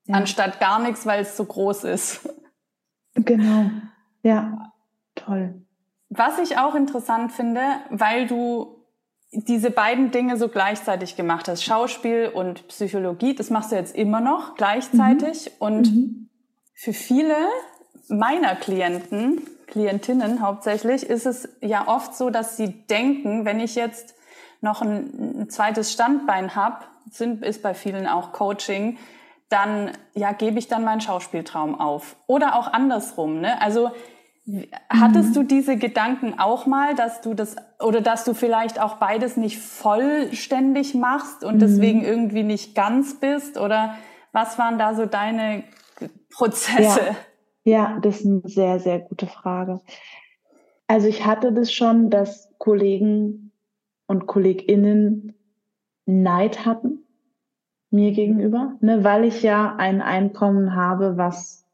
anstatt 0.09 0.61
gar 0.61 0.79
nichts, 0.79 1.05
weil 1.05 1.23
es 1.23 1.37
so 1.37 1.45
groß 1.45 1.83
ist. 1.85 2.29
Genau. 3.17 3.71
Ja, 4.23 4.73
toll. 5.15 5.55
Was 6.09 6.39
ich 6.39 6.59
auch 6.59 6.75
interessant 6.75 7.33
finde, 7.33 7.61
weil 7.91 8.27
du 8.27 8.77
diese 9.33 9.71
beiden 9.71 10.11
Dinge 10.11 10.37
so 10.37 10.49
gleichzeitig 10.49 11.17
gemacht 11.17 11.49
hast, 11.49 11.65
Schauspiel 11.65 12.31
und 12.33 12.69
Psychologie, 12.69 13.35
das 13.35 13.51
machst 13.51 13.73
du 13.73 13.77
jetzt 13.77 13.95
immer 13.95 14.21
noch 14.21 14.55
gleichzeitig. 14.55 15.47
Mhm. 15.47 15.53
Und 15.59 15.95
mhm. 15.95 16.29
für 16.75 16.93
viele 16.93 17.35
meiner 18.09 18.55
Klienten, 18.55 19.43
Klientinnen 19.67 20.41
hauptsächlich, 20.41 21.05
ist 21.05 21.27
es 21.27 21.49
ja 21.61 21.89
oft 21.89 22.15
so, 22.15 22.31
dass 22.31 22.57
sie 22.57 22.87
denken, 22.87 23.45
wenn 23.45 23.59
ich 23.59 23.75
jetzt 23.75 24.15
noch 24.61 24.81
ein, 24.81 25.41
ein 25.41 25.51
zweites 25.51 25.93
Standbein 25.93 26.55
habe, 26.55 26.85
sind, 27.11 27.45
ist 27.45 27.63
bei 27.63 27.75
vielen 27.75 28.07
auch 28.07 28.33
Coaching, 28.33 28.99
dann 29.49 29.93
ja 30.15 30.33
gebe 30.33 30.59
ich 30.59 30.69
dann 30.69 30.85
meinen 30.85 31.01
Schauspieltraum 31.01 31.79
auf. 31.81 32.17
Oder 32.27 32.57
auch 32.57 32.73
andersrum. 32.73 33.41
Ne? 33.41 33.61
Also 33.61 33.91
Hattest 34.89 35.31
mhm. 35.31 35.35
du 35.35 35.43
diese 35.43 35.77
Gedanken 35.77 36.39
auch 36.39 36.67
mal, 36.67 36.95
dass 36.95 37.21
du 37.21 37.35
das 37.35 37.57
oder 37.81 38.01
dass 38.01 38.25
du 38.25 38.33
vielleicht 38.33 38.81
auch 38.81 38.95
beides 38.95 39.37
nicht 39.37 39.59
vollständig 39.59 40.95
machst 40.95 41.43
und 41.43 41.57
mhm. 41.57 41.59
deswegen 41.59 42.05
irgendwie 42.05 42.45
nicht 42.45 42.77
ganz 42.77 43.19
bist? 43.19 43.59
Oder 43.59 43.97
was 44.31 44.57
waren 44.57 44.79
da 44.79 44.95
so 44.95 45.07
deine 45.07 45.65
Prozesse? 46.31 47.17
Ja. 47.65 47.95
ja, 47.95 47.99
das 48.01 48.21
ist 48.21 48.27
eine 48.27 48.43
sehr, 48.45 48.79
sehr 48.79 49.01
gute 49.01 49.27
Frage. 49.27 49.81
Also 50.87 51.09
ich 51.09 51.27
hatte 51.27 51.53
das 51.53 51.73
schon, 51.73 52.09
dass 52.09 52.55
Kollegen 52.59 53.51
und 54.07 54.29
KollegInnen 54.29 55.35
Neid 56.05 56.65
hatten 56.65 57.06
mir 57.91 58.13
gegenüber, 58.13 58.75
ne, 58.81 59.05
weil 59.05 59.25
ich 59.25 59.43
ja 59.43 59.77
ein 59.77 60.03
Einkommen 60.03 60.75
habe, 60.75 61.17
was 61.17 61.65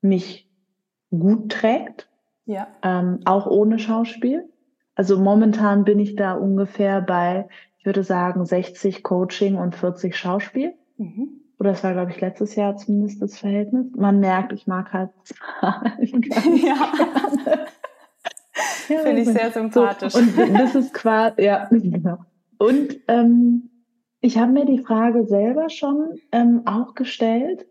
mich 0.00 0.48
gut 1.10 1.50
trägt 1.50 2.08
ja. 2.48 2.66
Ähm, 2.82 3.20
auch 3.26 3.46
ohne 3.46 3.78
Schauspiel. 3.78 4.48
Also 4.94 5.18
momentan 5.20 5.84
bin 5.84 5.98
ich 5.98 6.16
da 6.16 6.32
ungefähr 6.32 7.02
bei, 7.02 7.46
ich 7.78 7.84
würde 7.84 8.02
sagen, 8.02 8.46
60 8.46 9.02
Coaching 9.02 9.56
und 9.56 9.76
40 9.76 10.16
Schauspiel. 10.16 10.72
Mhm. 10.96 11.42
Oder 11.58 11.72
das 11.72 11.84
war, 11.84 11.92
glaube 11.92 12.10
ich, 12.10 12.20
letztes 12.22 12.54
Jahr 12.54 12.74
zumindest 12.78 13.20
das 13.20 13.38
Verhältnis. 13.38 13.88
Man 13.94 14.18
merkt, 14.18 14.52
ich 14.52 14.66
mag 14.66 14.94
halt 14.94 15.10
Zahlen. 15.24 16.22
ja. 16.64 16.74
ja 18.88 18.98
Finde 19.00 19.20
ich 19.20 19.28
sehr 19.28 19.50
sympathisch. 19.50 20.14
So, 20.14 20.20
und 20.20 20.54
das 20.58 20.74
ist 20.74 20.94
quasi, 20.94 21.42
ja, 21.42 21.68
genau. 21.70 22.16
Und 22.56 22.98
ähm, 23.08 23.68
ich 24.20 24.38
habe 24.38 24.52
mir 24.52 24.64
die 24.64 24.78
Frage 24.78 25.26
selber 25.26 25.68
schon 25.70 26.18
ähm, 26.32 26.62
auch 26.66 26.94
gestellt 26.94 27.66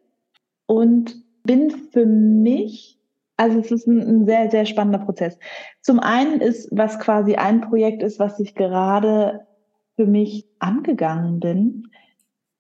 und 0.65 1.23
bin 1.43 1.71
für 1.71 2.05
mich 2.05 2.97
also 3.37 3.59
es 3.59 3.71
ist 3.71 3.87
ein, 3.87 4.01
ein, 4.01 4.25
sehr, 4.25 4.49
sehr 4.49 4.65
spannender 4.65 4.99
Prozess. 4.99 5.37
Zum 5.81 5.99
einen 5.99 6.41
ist, 6.41 6.69
was 6.71 6.99
quasi 6.99 7.35
ein 7.35 7.61
Projekt 7.61 8.01
ist, 8.01 8.19
was 8.19 8.39
ich 8.39 8.55
gerade 8.55 9.45
für 9.95 10.07
mich 10.07 10.47
angegangen 10.59 11.39
bin, 11.39 11.87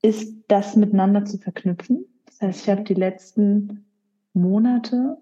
ist 0.03 0.35
das 0.47 0.75
miteinander 0.75 1.25
zu 1.25 1.39
verknüpfen. 1.39 2.05
Das 2.27 2.41
heißt, 2.41 2.61
ich 2.63 2.69
habe 2.69 2.83
die 2.83 2.93
letzten 2.93 3.85
Monate 4.33 5.17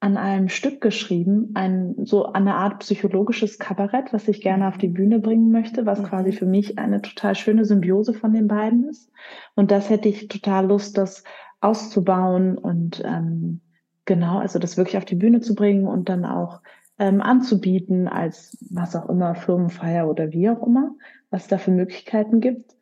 an 0.00 0.16
einem 0.16 0.48
Stück 0.48 0.80
geschrieben, 0.80 1.52
ein 1.54 1.94
so 2.04 2.32
eine 2.32 2.54
Art 2.54 2.80
psychologisches 2.80 3.58
Kabarett, 3.58 4.12
was 4.12 4.28
ich 4.28 4.42
gerne 4.42 4.68
auf 4.68 4.76
die 4.76 4.88
Bühne 4.88 5.20
bringen 5.20 5.50
möchte, 5.50 5.86
was 5.86 6.00
mhm. 6.00 6.04
quasi 6.04 6.32
für 6.32 6.46
mich 6.46 6.78
eine 6.78 7.00
total 7.00 7.34
schöne 7.34 7.64
Symbiose 7.64 8.12
von 8.12 8.32
den 8.32 8.46
beiden 8.46 8.88
ist. 8.88 9.10
Und 9.54 9.70
das 9.70 9.88
hätte 9.88 10.08
ich 10.08 10.28
total 10.28 10.66
Lust, 10.66 10.98
das 10.98 11.24
auszubauen 11.60 12.58
und 12.58 13.02
ähm, 13.04 13.60
genau, 14.04 14.38
also 14.38 14.58
das 14.58 14.76
wirklich 14.76 14.98
auf 14.98 15.06
die 15.06 15.14
Bühne 15.14 15.40
zu 15.40 15.54
bringen 15.54 15.86
und 15.86 16.10
dann 16.10 16.26
auch 16.26 16.60
ähm, 16.98 17.22
anzubieten 17.22 18.06
als 18.06 18.56
was 18.70 18.94
auch 18.94 19.08
immer, 19.08 19.34
Firmenfeier 19.34 20.08
oder 20.08 20.30
wie 20.32 20.50
auch 20.50 20.64
immer, 20.66 20.94
was 21.30 21.42
es 21.44 21.48
da 21.48 21.56
für 21.56 21.70
Möglichkeiten 21.70 22.40
gibt. 22.40 22.76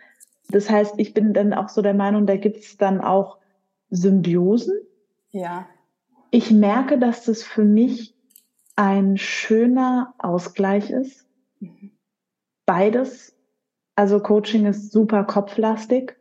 Das 0.50 0.68
heißt, 0.68 0.94
ich 0.98 1.14
bin 1.14 1.33
dann 1.33 1.55
auch 1.55 1.68
so 1.68 1.81
der 1.81 1.94
Meinung, 1.94 2.27
da 2.27 2.37
gibt 2.37 2.59
es 2.59 2.77
dann 2.77 3.00
auch 3.00 3.38
Symbiosen. 3.90 4.74
Ja 5.31 5.66
ich 6.35 6.51
merke, 6.51 6.99
dass 6.99 7.25
das 7.27 7.44
für 7.44 7.64
mich 7.64 8.12
ein 8.75 9.16
schöner 9.18 10.14
Ausgleich 10.18 10.90
ist. 10.90 11.29
Beides. 12.66 13.37
Also 13.94 14.18
Coaching 14.18 14.66
ist 14.66 14.90
super 14.90 15.23
kopflastig. 15.23 16.16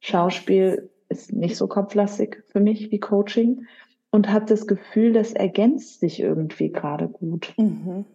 Schauspiel 0.00 0.88
ist 1.10 1.34
nicht 1.34 1.58
so 1.58 1.66
kopflastig 1.66 2.44
für 2.46 2.60
mich 2.60 2.90
wie 2.90 2.98
Coaching 2.98 3.66
und 4.10 4.30
habe 4.30 4.46
das 4.46 4.66
Gefühl, 4.66 5.12
das 5.12 5.34
ergänzt 5.34 6.00
sich 6.00 6.18
irgendwie 6.18 6.72
gerade 6.72 7.06
gut. 7.06 7.52
Mhm. 7.58 8.06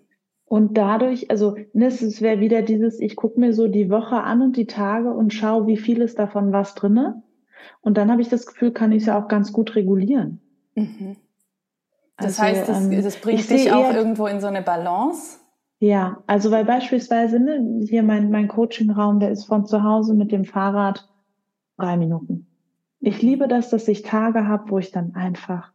Und 0.46 0.76
dadurch, 0.76 1.30
also 1.30 1.56
ne, 1.74 1.86
es 1.86 2.20
wäre 2.24 2.39
wieder 2.39 2.63
dieses, 2.63 3.00
ich 3.00 3.16
gucke 3.16 3.39
mir 3.39 3.54
so 3.54 3.68
die 3.68 3.92
Woche 3.92 4.24
an 4.24 4.42
und 4.42 4.58
die 4.58 4.66
Tage 4.66 5.12
und 5.13 5.36
schaue, 5.36 5.68
wie 5.68 5.78
viel 5.78 6.02
ist 6.02 6.18
davon 6.18 6.52
was 6.52 6.74
drinne. 6.74 7.22
Und 7.82 7.98
dann 7.98 8.10
habe 8.12 8.24
ich 8.24 8.30
das 8.30 8.48
Gefühl, 8.48 8.72
kann 8.72 8.92
ich 8.92 9.04
es 9.04 9.06
ja 9.06 9.24
auch 9.24 9.28
ganz 9.28 9.54
gut 9.54 9.76
regulieren. 9.76 10.42
Mhm. 10.74 11.18
Das 12.17 12.39
also, 12.39 12.43
heißt, 12.43 12.69
das, 12.69 12.86
ähm, 12.86 13.04
das 13.04 13.17
bringt 13.17 13.49
dich 13.49 13.71
auch 13.71 13.93
irgendwo 13.93 14.28
in 14.28 14.39
so 14.39 14.47
eine 14.47 14.62
Balance? 14.62 15.39
Ja, 15.80 16.23
also 16.28 16.52
weil 16.52 16.63
beispielsweise 16.63 17.39
ne, 17.39 17.86
hier 17.88 18.04
mein, 18.04 18.32
mein 18.32 18.47
Coachingraum, 18.47 19.19
der 19.19 19.32
ist 19.32 19.45
von 19.45 19.65
zu 19.65 19.84
Hause 19.84 20.13
mit 20.13 20.32
dem 20.32 20.45
Fahrrad 20.45 21.10
drei 21.78 21.97
Minuten. 21.97 22.47
Ich 22.99 23.21
liebe 23.21 23.49
das, 23.49 23.69
dass 23.69 23.88
ich 23.89 24.02
Tage 24.02 24.47
habe, 24.47 24.71
wo 24.71 24.80
ich 24.80 24.91
dann 24.91 25.13
einfach 25.15 25.73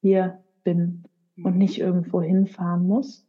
hier 0.00 0.40
bin 0.62 1.04
und 1.42 1.52
mhm. 1.52 1.58
nicht 1.58 1.80
irgendwo 1.80 2.20
hinfahren 2.20 2.86
muss. 2.86 3.26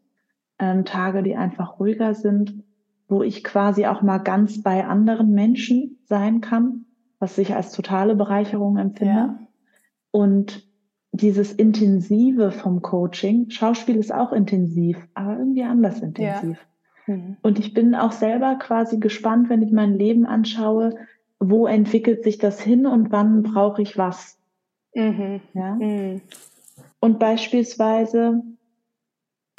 Ähm, 0.60 0.84
Tage, 0.84 1.24
die 1.24 1.38
einfach 1.38 1.80
ruhiger 1.80 2.13
sind, 2.13 2.62
wo 3.08 3.24
ich 3.24 3.43
quasi 3.43 3.86
auch 3.86 4.02
mal 4.02 4.17
ganz 4.17 4.62
bei 4.62 4.86
anderen 4.86 5.32
Menschen 5.32 6.00
sein 6.04 6.41
kann, 6.41 6.86
was 7.20 7.38
ich 7.38 7.56
als 7.56 7.72
totale 7.72 8.15
Bereicherung 8.15 8.78
empfinde. 8.78 9.13
Ja. 9.13 9.39
Und 10.12 10.67
dieses 11.18 11.52
Intensive 11.54 12.52
vom 12.52 12.82
Coaching, 12.82 13.50
Schauspiel 13.50 13.98
ist 13.98 14.14
auch 14.14 14.32
intensiv, 14.32 14.98
aber 15.14 15.38
irgendwie 15.38 15.64
anders 15.64 16.02
intensiv. 16.02 16.58
Ja. 17.08 17.16
Mhm. 17.16 17.38
Und 17.42 17.60
ich 17.60 17.74
bin 17.74 17.96
auch 17.96 18.12
selber 18.12 18.56
quasi 18.56 18.98
gespannt, 18.98 19.50
wenn 19.50 19.62
ich 19.62 19.72
mein 19.72 19.94
Leben 19.94 20.26
anschaue, 20.26 20.96
wo 21.40 21.68
entwickelt 21.68 22.24
sich 22.24 22.38
das 22.38 22.60
hin 22.60 22.86
und 22.86 23.12
wann 23.12 23.44
brauche 23.44 23.82
ich 23.82 23.98
was. 23.98 24.38
Mhm. 24.94 25.42
Ja? 25.54 25.76
Mhm. 25.76 26.22
Und 27.00 27.20
beispielsweise, 27.20 28.44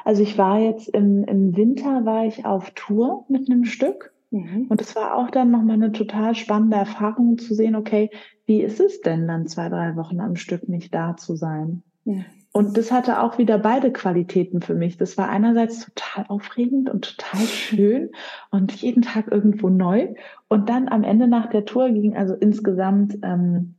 also 0.05 0.23
ich 0.23 0.39
war 0.39 0.59
jetzt 0.59 0.89
im, 0.89 1.25
im 1.25 1.57
Winter, 1.57 2.05
war 2.05 2.27
ich 2.27 2.45
auf 2.45 2.71
Tour 2.71 3.25
mit 3.29 3.51
einem 3.51 3.65
Stück. 3.65 4.13
Mhm. 4.31 4.67
Und 4.69 4.81
es 4.81 4.95
war 4.95 5.17
auch 5.17 5.31
dann 5.31 5.51
nochmal 5.51 5.77
eine 5.77 5.93
total 5.93 6.35
spannende 6.35 6.77
Erfahrung 6.77 7.39
zu 7.39 7.55
sehen, 7.55 7.77
okay, 7.77 8.11
wie 8.47 8.63
ist 8.63 8.81
es 8.81 9.01
denn 9.01 9.27
dann 9.27 9.47
zwei, 9.47 9.69
drei 9.69 9.97
Wochen 9.97 10.21
am 10.21 10.37
Stück 10.37 10.69
nicht 10.69 10.95
da 10.95 11.17
zu 11.17 11.37
sein? 11.37 11.83
Ja. 12.05 12.25
Und 12.53 12.77
das 12.77 12.91
hatte 12.91 13.23
auch 13.23 13.39
wieder 13.39 13.59
beide 13.59 13.93
Qualitäten 13.93 14.63
für 14.63 14.75
mich. 14.75 14.97
Das 14.97 15.19
war 15.19 15.29
einerseits 15.29 15.85
total 15.85 16.27
aufregend 16.29 16.89
und 16.91 17.17
total 17.17 17.41
schön 17.47 18.11
und 18.51 18.73
jeden 18.73 19.03
Tag 19.03 19.31
irgendwo 19.31 19.69
neu. 19.69 20.15
Und 20.49 20.69
dann 20.69 20.89
am 20.89 21.05
Ende 21.05 21.29
nach 21.29 21.51
der 21.51 21.65
Tour 21.65 21.91
ging, 21.91 22.17
also 22.17 22.35
insgesamt 22.35 23.19
ähm, 23.23 23.75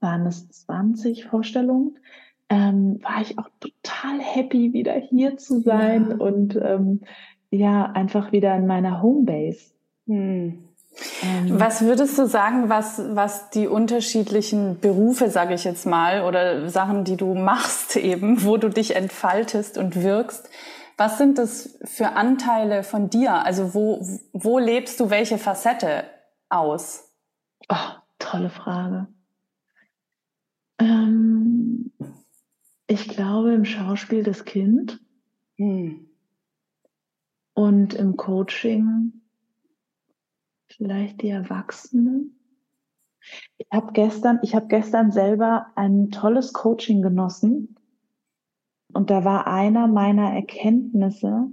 waren 0.00 0.26
es 0.26 0.48
20 0.48 1.24
Vorstellungen, 1.26 1.98
ähm, 2.48 2.98
war 3.02 3.22
ich 3.22 3.38
auch 3.38 3.48
total 3.60 4.20
happy, 4.20 4.72
wieder 4.72 4.94
hier 4.94 5.36
zu 5.36 5.60
sein 5.60 6.08
ja. 6.10 6.16
und 6.16 6.56
ähm, 6.56 7.00
ja, 7.50 7.84
einfach 7.84 8.32
wieder 8.32 8.54
in 8.56 8.66
meiner 8.66 9.00
Homebase. 9.00 9.77
Hm. 10.08 10.64
Ähm, 11.22 11.60
was 11.60 11.82
würdest 11.82 12.18
du 12.18 12.26
sagen, 12.26 12.68
was, 12.68 13.00
was 13.14 13.50
die 13.50 13.68
unterschiedlichen 13.68 14.80
Berufe, 14.80 15.30
sage 15.30 15.54
ich 15.54 15.64
jetzt 15.64 15.86
mal, 15.86 16.24
oder 16.24 16.68
Sachen, 16.68 17.04
die 17.04 17.16
du 17.16 17.34
machst 17.34 17.96
eben, 17.96 18.42
wo 18.44 18.56
du 18.56 18.68
dich 18.68 18.96
entfaltest 18.96 19.78
und 19.78 20.02
wirkst, 20.02 20.48
was 20.96 21.18
sind 21.18 21.38
das 21.38 21.78
für 21.84 22.16
Anteile 22.16 22.82
von 22.82 23.08
dir? 23.10 23.44
Also 23.44 23.74
wo, 23.74 24.04
wo 24.32 24.58
lebst 24.58 24.98
du 24.98 25.10
welche 25.10 25.38
Facette 25.38 26.04
aus? 26.48 27.12
Oh, 27.68 27.76
tolle 28.18 28.50
Frage. 28.50 29.06
Ähm, 30.80 31.92
ich 32.88 33.08
glaube 33.08 33.52
im 33.52 33.64
Schauspiel 33.64 34.24
das 34.24 34.44
Kind 34.44 35.00
hm. 35.56 36.08
und 37.54 37.94
im 37.94 38.16
Coaching 38.16 39.12
vielleicht 40.78 41.22
die 41.22 41.28
Erwachsenen. 41.28 42.40
Ich 43.58 43.66
habe 43.72 43.92
gestern, 43.92 44.38
ich 44.42 44.54
habe 44.54 44.68
gestern 44.68 45.12
selber 45.12 45.66
ein 45.74 46.10
tolles 46.10 46.52
Coaching 46.52 47.02
genossen 47.02 47.76
und 48.94 49.10
da 49.10 49.24
war 49.24 49.46
einer 49.46 49.86
meiner 49.86 50.32
Erkenntnisse, 50.32 51.48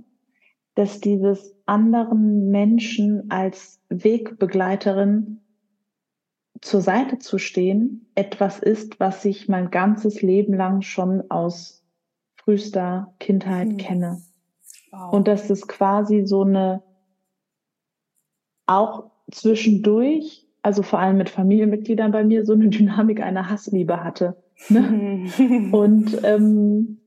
dass 0.75 1.01
dieses 1.01 1.55
anderen 1.65 2.49
Menschen 2.49 3.29
als 3.29 3.81
Wegbegleiterin 3.89 5.41
zur 6.61 6.81
Seite 6.81 7.19
zu 7.19 7.37
stehen 7.37 8.09
etwas 8.15 8.59
ist, 8.59 8.99
was 8.99 9.25
ich 9.25 9.49
mein 9.49 9.71
ganzes 9.71 10.21
Leben 10.21 10.53
lang 10.53 10.81
schon 10.81 11.29
aus 11.29 11.83
frühester 12.35 13.13
Kindheit 13.19 13.69
hm. 13.69 13.77
kenne. 13.77 14.21
Wow. 14.91 15.13
Und 15.13 15.27
dass 15.27 15.49
es 15.49 15.67
quasi 15.67 16.25
so 16.25 16.43
eine 16.43 16.83
auch 18.67 19.11
zwischendurch, 19.31 20.47
also 20.61 20.83
vor 20.83 20.99
allem 20.99 21.17
mit 21.17 21.29
Familienmitgliedern 21.29 22.11
bei 22.11 22.23
mir, 22.23 22.45
so 22.45 22.53
eine 22.53 22.69
Dynamik 22.69 23.21
einer 23.21 23.49
Hassliebe 23.49 24.03
hatte. 24.03 24.35
Ne? 24.69 25.29
und, 25.71 26.17
ähm, 26.23 26.99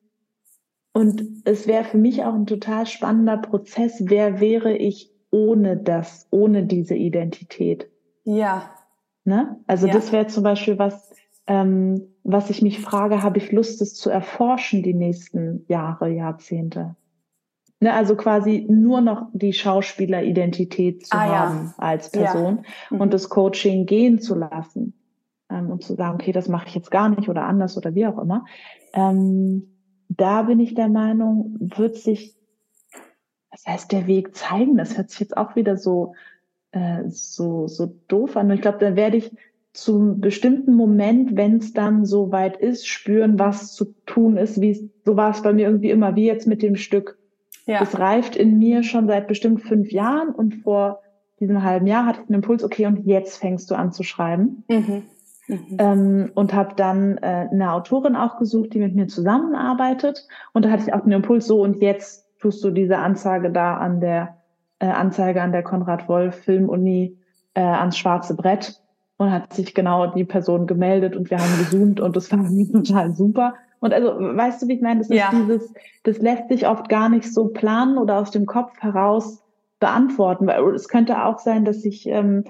und 0.93 1.25
es 1.45 1.67
wäre 1.67 1.85
für 1.85 1.99
mich 1.99 2.25
auch 2.25 2.35
ein 2.35 2.47
total 2.47 2.87
spannender 2.87 3.37
Prozess. 3.37 4.03
Wer 4.07 4.41
wäre 4.41 4.77
ich 4.77 5.11
ohne 5.31 5.77
das, 5.77 6.27
ohne 6.31 6.65
diese 6.67 6.95
Identität? 6.95 7.89
Ja. 8.25 8.71
Ne? 9.25 9.59
Also 9.67 9.87
ja. 9.87 9.93
das 9.93 10.13
wäre 10.13 10.27
zum 10.27 10.43
Beispiel 10.43 10.79
was, 10.79 11.13
ähm, 11.47 12.03
was 12.25 12.51
ich 12.51 12.63
mich 12.63 12.81
frage, 12.81 13.23
habe 13.23 13.39
ich 13.39 13.53
Lust, 13.53 13.81
es 13.81 13.95
zu 13.95 14.11
erforschen 14.11 14.83
die 14.83 14.95
nächsten 14.95 15.65
Jahre, 15.69 16.11
Jahrzehnte? 16.11 16.97
Ne, 17.81 17.95
also 17.95 18.17
quasi 18.17 18.67
nur 18.69 19.01
noch 19.01 19.29
die 19.33 19.53
Schauspieleridentität 19.53 21.07
zu 21.07 21.17
ah, 21.17 21.29
haben 21.29 21.67
ja. 21.67 21.75
als 21.79 22.11
Person 22.11 22.65
ja. 22.65 22.97
mhm. 22.97 23.01
und 23.01 23.15
das 23.15 23.29
Coaching 23.29 23.87
gehen 23.87 24.19
zu 24.19 24.35
lassen 24.35 24.95
ähm, 25.49 25.71
und 25.71 25.85
zu 25.85 25.95
sagen, 25.95 26.17
okay, 26.17 26.33
das 26.33 26.49
mache 26.49 26.67
ich 26.67 26.75
jetzt 26.75 26.91
gar 26.91 27.09
nicht 27.09 27.29
oder 27.29 27.45
anders 27.45 27.77
oder 27.77 27.95
wie 27.95 28.07
auch 28.07 28.19
immer. 28.19 28.45
Ähm, 28.95 29.75
da 30.09 30.43
bin 30.43 30.59
ich 30.59 30.75
der 30.75 30.89
Meinung, 30.89 31.57
wird 31.61 31.97
sich, 31.97 32.37
das 33.53 33.65
heißt, 33.67 33.93
der 33.93 34.09
Weg 34.09 34.35
zeigen. 34.35 34.77
Das 34.77 34.97
hört 34.97 35.11
sich 35.11 35.21
jetzt 35.21 35.37
auch 35.37 35.55
wieder 35.55 35.77
so 35.77 36.15
äh, 36.73 37.09
so 37.09 37.69
so 37.69 37.95
doof 38.09 38.37
an. 38.37 38.47
Und 38.47 38.57
ich 38.57 38.63
glaube, 38.63 38.79
dann 38.79 38.97
werde 38.97 39.19
ich 39.19 39.31
zum 39.73 40.21
bestimmten 40.21 40.75
Moment, 40.75 41.37
wenn 41.37 41.59
es 41.59 41.73
dann 41.73 42.05
so 42.05 42.33
weit 42.33 42.57
ist, 42.57 42.87
spüren, 42.89 43.39
was 43.39 43.73
zu 43.75 43.95
tun 44.07 44.37
ist. 44.37 44.61
Wie 44.61 44.91
so 45.05 45.17
war 45.17 45.31
es 45.31 45.43
bei 45.43 45.53
mir 45.53 45.67
irgendwie 45.67 45.91
immer, 45.91 46.17
wie 46.17 46.27
jetzt 46.27 46.47
mit 46.47 46.63
dem 46.63 46.77
Stück 46.77 47.18
ja. 47.69 47.83
Es 47.83 47.99
reift 47.99 48.35
in 48.35 48.59
mir 48.59 48.83
schon 48.83 49.07
seit 49.07 49.29
bestimmt 49.29 49.61
fünf 49.61 49.93
Jahren 49.93 50.31
und 50.31 50.57
vor 50.57 51.03
diesem 51.39 51.63
halben 51.63 51.87
Jahr 51.87 52.07
hatte 52.07 52.21
ich 52.23 52.27
den 52.27 52.37
Impuls, 52.37 52.65
okay, 52.65 52.87
und 52.87 53.07
jetzt 53.07 53.37
fängst 53.37 53.71
du 53.71 53.75
an 53.75 53.93
zu 53.93 54.03
schreiben. 54.03 54.65
Mhm. 54.69 55.03
Mhm. 55.49 55.77
Ähm, 55.79 56.31
und 56.35 56.55
habe 56.55 56.75
dann 56.77 57.19
äh, 57.19 57.49
eine 57.51 57.73
Autorin 57.73 58.17
auch 58.17 58.39
gesucht, 58.39 58.73
die 58.73 58.79
mit 58.79 58.95
mir 58.95 59.07
zusammenarbeitet. 59.07 60.27
Und 60.55 60.65
da 60.65 60.71
hatte 60.71 60.85
ich 60.87 60.95
auch 60.95 61.03
den 61.03 61.13
Impuls, 61.13 61.47
so 61.47 61.63
und 61.63 61.83
jetzt 61.83 62.27
tust 62.41 62.65
du 62.65 62.71
diese 62.71 62.99
Anzeige 62.99 63.51
da 63.51 63.77
an 63.77 64.01
der 64.01 64.39
äh, 64.79 64.87
Anzeige 64.87 65.43
an 65.43 65.53
der 65.53 65.63
Konrad 65.63 66.09
Wolf 66.09 66.37
Filmuni 66.37 67.19
äh, 67.53 67.61
ans 67.61 67.99
schwarze 67.99 68.35
Brett 68.35 68.81
und 69.19 69.31
hat 69.31 69.53
sich 69.53 69.75
genau 69.75 70.07
die 70.07 70.25
Person 70.25 70.67
gemeldet 70.67 71.17
und 71.17 71.31
wir 71.31 71.39
haben 71.39 71.59
gezoomt 71.59 72.01
und 72.01 72.17
das 72.17 72.33
war 72.33 72.49
total 72.73 73.15
super. 73.15 73.55
Und 73.81 73.93
also, 73.93 74.17
weißt 74.19 74.63
du, 74.63 74.69
wie 74.69 74.75
ich 74.75 74.81
meine? 74.81 75.01
Das 75.01 75.11
ist 75.11 75.17
ja. 75.17 75.31
dieses, 75.33 75.73
das 76.03 76.19
lässt 76.19 76.49
sich 76.49 76.67
oft 76.67 76.89
gar 76.89 77.09
nicht 77.09 77.33
so 77.33 77.49
planen 77.49 77.99
oder 77.99 78.19
aus 78.19 78.31
dem 78.31 78.47
Kopf 78.47 78.73
heraus 78.81 79.43
beantworten. 79.79 80.47
Weil 80.47 80.75
es 80.75 80.89
könnte 80.89 81.25
auch 81.25 81.39
sein, 81.39 81.65
dass 81.65 81.85
ich 81.85 82.07
ähm, 82.09 82.45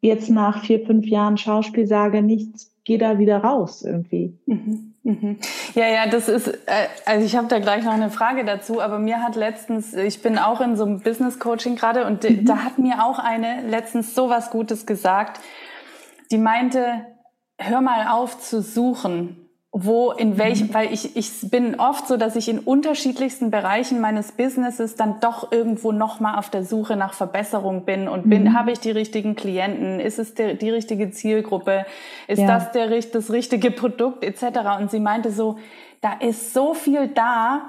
jetzt 0.00 0.30
nach 0.30 0.62
vier, 0.64 0.84
fünf 0.84 1.06
Jahren 1.06 1.38
Schauspiel 1.38 1.86
sage, 1.86 2.22
nichts 2.22 2.74
gehe 2.84 2.98
da 2.98 3.18
wieder 3.18 3.38
raus 3.38 3.82
irgendwie. 3.82 4.38
Mhm. 4.46 4.92
Mhm. 5.02 5.38
Ja, 5.74 5.86
ja, 5.86 6.06
das 6.06 6.28
ist, 6.28 6.48
äh, 6.48 6.88
also 7.06 7.24
ich 7.24 7.36
habe 7.36 7.48
da 7.48 7.58
gleich 7.58 7.84
noch 7.84 7.92
eine 7.92 8.10
Frage 8.10 8.44
dazu, 8.44 8.80
aber 8.80 8.98
mir 8.98 9.22
hat 9.22 9.36
letztens, 9.36 9.94
ich 9.94 10.22
bin 10.22 10.38
auch 10.38 10.60
in 10.60 10.76
so 10.76 10.84
einem 10.84 11.00
Business 11.00 11.38
Coaching 11.38 11.76
gerade 11.76 12.06
und 12.06 12.28
mhm. 12.28 12.44
da 12.44 12.58
hat 12.58 12.78
mir 12.78 13.04
auch 13.04 13.18
eine 13.18 13.66
letztens 13.68 14.14
so 14.14 14.28
was 14.28 14.50
Gutes 14.50 14.86
gesagt. 14.86 15.40
Die 16.30 16.38
meinte, 16.38 17.06
hör 17.58 17.80
mal 17.80 18.08
auf 18.08 18.38
zu 18.38 18.60
suchen 18.60 19.43
wo, 19.76 20.12
in 20.12 20.38
welchem, 20.38 20.68
mhm. 20.68 20.74
weil 20.74 20.92
ich, 20.92 21.16
ich 21.16 21.50
bin 21.50 21.80
oft 21.80 22.06
so, 22.06 22.16
dass 22.16 22.36
ich 22.36 22.48
in 22.48 22.60
unterschiedlichsten 22.60 23.50
Bereichen 23.50 24.00
meines 24.00 24.30
Businesses 24.30 24.94
dann 24.94 25.18
doch 25.18 25.50
irgendwo 25.50 25.90
nochmal 25.90 26.38
auf 26.38 26.48
der 26.48 26.64
Suche 26.64 26.94
nach 26.94 27.12
Verbesserung 27.12 27.84
bin 27.84 28.06
und 28.06 28.30
bin, 28.30 28.44
mhm. 28.44 28.56
habe 28.56 28.70
ich 28.70 28.78
die 28.78 28.92
richtigen 28.92 29.34
Klienten, 29.34 29.98
ist 29.98 30.20
es 30.20 30.34
der, 30.34 30.54
die 30.54 30.70
richtige 30.70 31.10
Zielgruppe, 31.10 31.86
ist 32.28 32.38
ja. 32.38 32.46
das 32.46 32.70
der, 32.70 32.88
das 32.88 33.32
richtige 33.32 33.72
Produkt 33.72 34.22
etc. 34.22 34.60
Und 34.78 34.92
sie 34.92 35.00
meinte 35.00 35.32
so, 35.32 35.58
da 36.00 36.12
ist 36.20 36.54
so 36.54 36.74
viel 36.74 37.08
da, 37.08 37.62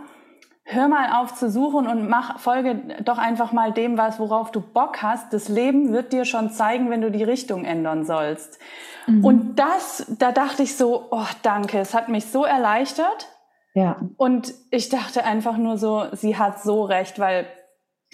hör 0.66 0.88
mal 0.88 1.22
auf 1.22 1.36
zu 1.36 1.49
suchen 1.49 1.88
und 1.88 2.09
mach, 2.09 2.39
folge 2.39 2.82
doch 3.03 3.20
einfach 3.20 3.51
mal 3.51 3.72
dem, 3.72 3.97
was, 3.97 4.20
worauf 4.20 4.51
du 4.51 4.61
Bock 4.61 5.01
hast. 5.03 5.32
Das 5.32 5.47
Leben 5.47 5.93
wird 5.93 6.11
dir 6.11 6.26
schon 6.26 6.49
zeigen, 6.49 6.89
wenn 6.89 7.01
du 7.01 7.11
die 7.11 7.24
Richtung 7.24 7.66
ändern 7.66 8.03
sollst. 8.03 8.59
Mhm. 9.05 9.24
Und 9.24 9.55
das, 9.57 10.05
da 10.18 10.32
dachte 10.32 10.63
ich 10.63 10.76
so, 10.76 11.07
oh, 11.11 11.28
danke, 11.43 11.80
es 11.80 11.93
hat 11.93 12.09
mich 12.09 12.26
so 12.26 12.43
erleichtert. 12.43 13.30
Ja. 13.76 13.97
Und 14.18 14.53
ich 14.72 14.89
dachte 14.89 15.24
einfach 15.24 15.57
nur 15.57 15.78
so, 15.78 16.05
sie 16.13 16.38
hat 16.38 16.61
so 16.63 16.84
recht, 16.84 17.20
weil 17.20 17.45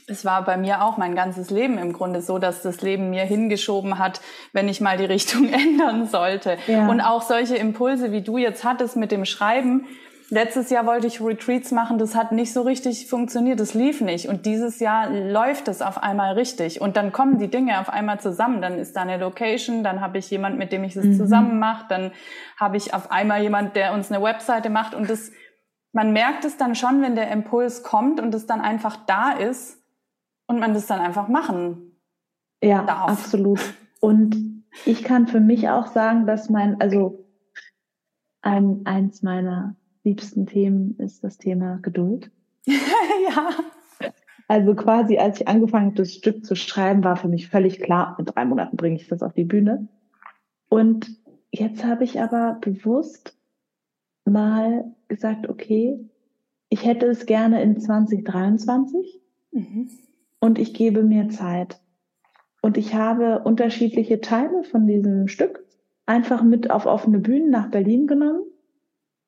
es 0.08 0.26
war 0.26 0.44
bei 0.44 0.58
mir 0.58 0.84
auch 0.84 0.98
mein 0.98 1.16
ganzes 1.16 1.52
Leben 1.52 1.78
im 1.78 1.94
Grunde 1.94 2.22
so, 2.22 2.38
dass 2.38 2.64
das 2.64 2.82
Leben 2.82 3.12
mir 3.12 3.24
hingeschoben 3.24 3.98
hat, 3.98 4.20
wenn 4.52 4.68
ich 4.68 4.82
mal 4.82 4.98
die 4.98 5.06
Richtung 5.16 5.48
ändern 5.54 6.08
sollte. 6.08 6.58
Ja. 6.68 6.90
Und 6.90 7.00
auch 7.00 7.22
solche 7.22 7.56
Impulse, 7.56 8.12
wie 8.12 8.22
du 8.22 8.38
jetzt 8.38 8.66
hattest 8.66 8.98
mit 8.98 9.14
dem 9.14 9.24
Schreiben, 9.24 9.86
Letztes 10.34 10.70
Jahr 10.70 10.86
wollte 10.86 11.08
ich 11.08 11.20
Retreats 11.20 11.74
machen, 11.74 11.98
das 11.98 12.16
hat 12.16 12.32
nicht 12.32 12.54
so 12.54 12.62
richtig 12.62 13.08
funktioniert, 13.08 13.60
das 13.60 13.74
lief 13.74 14.00
nicht. 14.00 14.30
Und 14.30 14.46
dieses 14.46 14.80
Jahr 14.80 15.10
läuft 15.10 15.68
es 15.68 15.82
auf 15.82 16.02
einmal 16.02 16.36
richtig. 16.36 16.80
Und 16.80 16.96
dann 16.96 17.12
kommen 17.12 17.38
die 17.38 17.50
Dinge 17.50 17.82
auf 17.82 17.90
einmal 17.90 18.22
zusammen. 18.22 18.62
Dann 18.62 18.80
ist 18.80 18.96
da 18.96 19.02
eine 19.02 19.18
Location, 19.18 19.84
dann 19.84 20.00
habe 20.00 20.20
ich 20.20 20.32
jemand, 20.32 20.58
mit 20.58 20.72
dem 20.72 20.86
ich 20.86 20.94
das 20.94 21.04
mhm. 21.04 21.18
zusammen 21.18 21.60
mache, 21.60 21.86
dann 21.90 22.12
habe 22.56 22.78
ich 22.78 22.94
auf 22.94 23.12
einmal 23.12 23.42
jemand, 23.42 23.76
der 23.76 23.94
uns 23.94 24.10
eine 24.10 24.24
Webseite 24.24 24.70
macht. 24.70 24.96
Und 24.96 25.10
das, 25.10 25.34
man 25.92 26.14
merkt 26.14 26.46
es 26.46 26.56
dann 26.56 26.76
schon, 26.76 27.02
wenn 27.02 27.16
der 27.16 27.30
Impuls 27.30 27.84
kommt 27.84 28.22
und 28.22 28.34
es 28.34 28.46
dann 28.46 28.62
einfach 28.62 28.96
da 29.06 29.34
ist 29.34 29.84
und 30.48 30.62
man 30.62 30.74
das 30.74 30.86
dann 30.86 31.02
einfach 31.02 31.28
machen 31.28 32.00
ja, 32.64 32.84
darf. 32.84 33.10
absolut. 33.10 33.60
Und 34.00 34.64
ich 34.86 35.04
kann 35.04 35.28
für 35.28 35.42
mich 35.42 35.68
auch 35.68 35.88
sagen, 35.88 36.26
dass 36.26 36.50
mein, 36.50 36.80
also 36.80 37.26
ein, 38.42 38.84
eins 38.86 39.24
meiner 39.24 39.76
liebsten 40.04 40.46
Themen 40.46 40.96
ist 40.98 41.24
das 41.24 41.38
Thema 41.38 41.80
Geduld. 41.82 42.32
ja. 42.66 43.50
Also 44.48 44.76
quasi, 44.76 45.18
als 45.18 45.40
ich 45.40 45.48
angefangen 45.48 45.88
habe, 45.88 45.96
das 45.96 46.14
Stück 46.14 46.46
zu 46.46 46.56
schreiben, 46.56 47.04
war 47.04 47.16
für 47.16 47.30
mich 47.30 47.48
völlig 47.48 47.80
klar, 47.80 48.16
in 48.20 48.26
drei 48.26 48.44
Monaten 48.44 48.76
bringe 48.76 48.98
ich 48.98 49.08
das 49.08 49.24
auf 49.24 49.34
die 49.34 49.46
Bühne. 49.46 49.88
Und 50.68 51.10
jetzt 51.52 51.86
habe 51.86 52.04
ich 52.04 52.20
aber 52.20 52.58
bewusst 52.60 53.38
mal 54.26 54.94
gesagt, 55.08 55.48
okay, 55.48 56.00
ich 56.70 56.86
hätte 56.86 57.06
es 57.06 57.26
gerne 57.26 57.62
in 57.62 57.80
2023 57.80 59.22
mhm. 59.52 59.90
und 60.40 60.60
ich 60.60 60.74
gebe 60.74 61.04
mir 61.04 61.30
Zeit. 61.30 61.80
Und 62.62 62.78
ich 62.78 62.94
habe 62.94 63.40
unterschiedliche 63.40 64.22
Teile 64.22 64.64
von 64.64 64.86
diesem 64.86 65.28
Stück 65.28 65.66
einfach 66.06 66.44
mit 66.44 66.70
auf 66.70 66.86
offene 66.86 67.20
Bühnen 67.20 67.50
nach 67.50 67.72
Berlin 67.72 68.06
genommen 68.06 68.44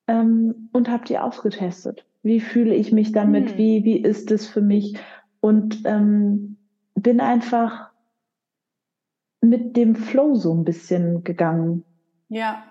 ähm, 0.07 0.69
und 0.73 0.89
habe 0.89 1.05
die 1.05 1.17
ausgetestet. 1.17 2.05
Wie 2.23 2.39
fühle 2.39 2.73
ich 2.73 2.91
mich 2.91 3.11
damit? 3.11 3.51
Hm. 3.51 3.57
Wie, 3.57 3.83
wie 3.83 3.97
ist 3.97 4.31
es 4.31 4.47
für 4.47 4.61
mich? 4.61 4.97
Und 5.41 5.81
ähm, 5.85 6.57
bin 6.95 7.19
einfach 7.19 7.91
mit 9.41 9.75
dem 9.75 9.95
Flow 9.95 10.35
so 10.35 10.53
ein 10.53 10.63
bisschen 10.63 11.23
gegangen. 11.23 11.83
Ja. 12.29 12.63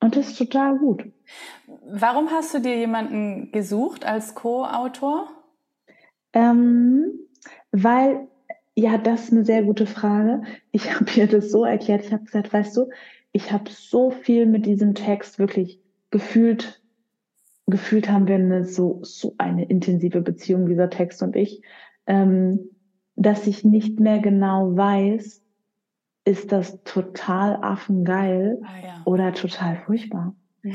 Und 0.00 0.16
das 0.16 0.28
ist 0.28 0.38
total 0.38 0.78
gut. 0.78 1.04
Warum 1.86 2.30
hast 2.30 2.54
du 2.54 2.60
dir 2.60 2.76
jemanden 2.76 3.52
gesucht 3.52 4.06
als 4.06 4.34
Co-Autor? 4.34 5.28
Ähm, 6.32 7.10
weil, 7.72 8.28
ja, 8.74 8.96
das 8.96 9.24
ist 9.24 9.32
eine 9.32 9.44
sehr 9.44 9.64
gute 9.64 9.86
Frage. 9.86 10.42
Ich 10.70 10.94
habe 10.94 11.10
ihr 11.16 11.26
das 11.26 11.50
so 11.50 11.64
erklärt. 11.64 12.04
Ich 12.04 12.12
habe 12.12 12.24
gesagt, 12.24 12.52
weißt 12.52 12.76
du, 12.76 12.88
ich 13.32 13.52
habe 13.52 13.70
so 13.70 14.10
viel 14.10 14.46
mit 14.46 14.66
diesem 14.66 14.94
Text 14.94 15.38
wirklich 15.38 15.80
gefühlt 16.10 16.80
gefühlt 17.70 18.10
haben 18.10 18.26
wir 18.26 18.34
eine 18.34 18.64
so, 18.64 19.00
so 19.02 19.34
eine 19.38 19.64
intensive 19.64 20.20
Beziehung, 20.20 20.66
dieser 20.66 20.90
Text 20.90 21.22
und 21.22 21.36
ich, 21.36 21.62
ähm, 22.06 22.68
dass 23.16 23.46
ich 23.46 23.64
nicht 23.64 24.00
mehr 24.00 24.18
genau 24.18 24.76
weiß, 24.76 25.42
ist 26.24 26.52
das 26.52 26.82
total 26.84 27.56
affengeil 27.62 28.60
ah, 28.62 28.86
ja. 28.86 29.02
oder 29.04 29.32
total 29.32 29.76
furchtbar. 29.76 30.34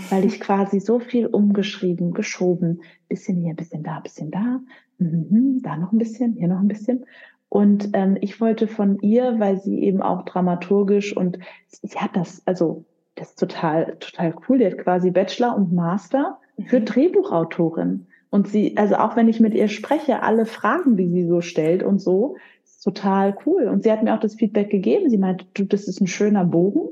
Weil 0.10 0.26
ich 0.26 0.40
quasi 0.40 0.80
so 0.80 1.00
viel 1.00 1.28
umgeschrieben, 1.28 2.12
geschoben, 2.12 2.82
bisschen 3.08 3.44
hier, 3.44 3.54
bisschen 3.54 3.84
da, 3.84 4.00
bisschen 4.00 4.32
da, 4.32 4.60
mhm, 4.98 5.62
da 5.62 5.78
noch 5.78 5.92
ein 5.92 6.00
bisschen, 6.00 6.34
hier 6.34 6.48
noch 6.48 6.60
ein 6.60 6.68
bisschen. 6.68 7.06
Und 7.50 7.90
ähm, 7.94 8.18
ich 8.20 8.42
wollte 8.42 8.68
von 8.68 8.98
ihr, 9.02 9.40
weil 9.40 9.60
sie 9.60 9.84
eben 9.84 10.02
auch 10.02 10.26
dramaturgisch 10.26 11.16
und 11.16 11.38
sie 11.68 12.00
hat 12.00 12.16
das, 12.16 12.42
also 12.48 12.86
das 13.16 13.30
ist 13.30 13.40
total, 13.40 13.98
total 14.00 14.36
cool. 14.48 14.60
Die 14.60 14.66
hat 14.66 14.78
quasi 14.78 15.12
Bachelor 15.12 15.56
und 15.56 15.74
Master 15.74 16.38
für 16.68 16.80
mhm. 16.80 16.86
Drehbuchautorin. 16.86 18.08
Und 18.30 18.50
sie, 18.50 18.76
also 18.76 18.96
auch 18.96 19.16
wenn 19.16 19.30
ich 19.30 19.40
mit 19.40 19.54
ihr 19.54 19.70
spreche, 19.70 20.22
alle 20.22 20.46
Fragen, 20.46 20.98
die 20.98 21.10
sie 21.10 21.28
so 21.28 21.42
stellt 21.42 21.84
und 21.84 22.00
so, 22.00 22.36
ist 22.66 22.84
total 22.84 23.38
cool. 23.46 23.68
Und 23.70 23.84
sie 23.84 23.92
hat 23.92 24.04
mir 24.04 24.14
auch 24.14 24.20
das 24.20 24.36
Feedback 24.36 24.70
gegeben. 24.70 25.10
Sie 25.10 25.18
meint, 25.18 25.48
du, 25.54 25.64
das 25.64 25.88
ist 25.88 26.02
ein 26.02 26.08
schöner 26.08 26.44
Bogen. 26.44 26.90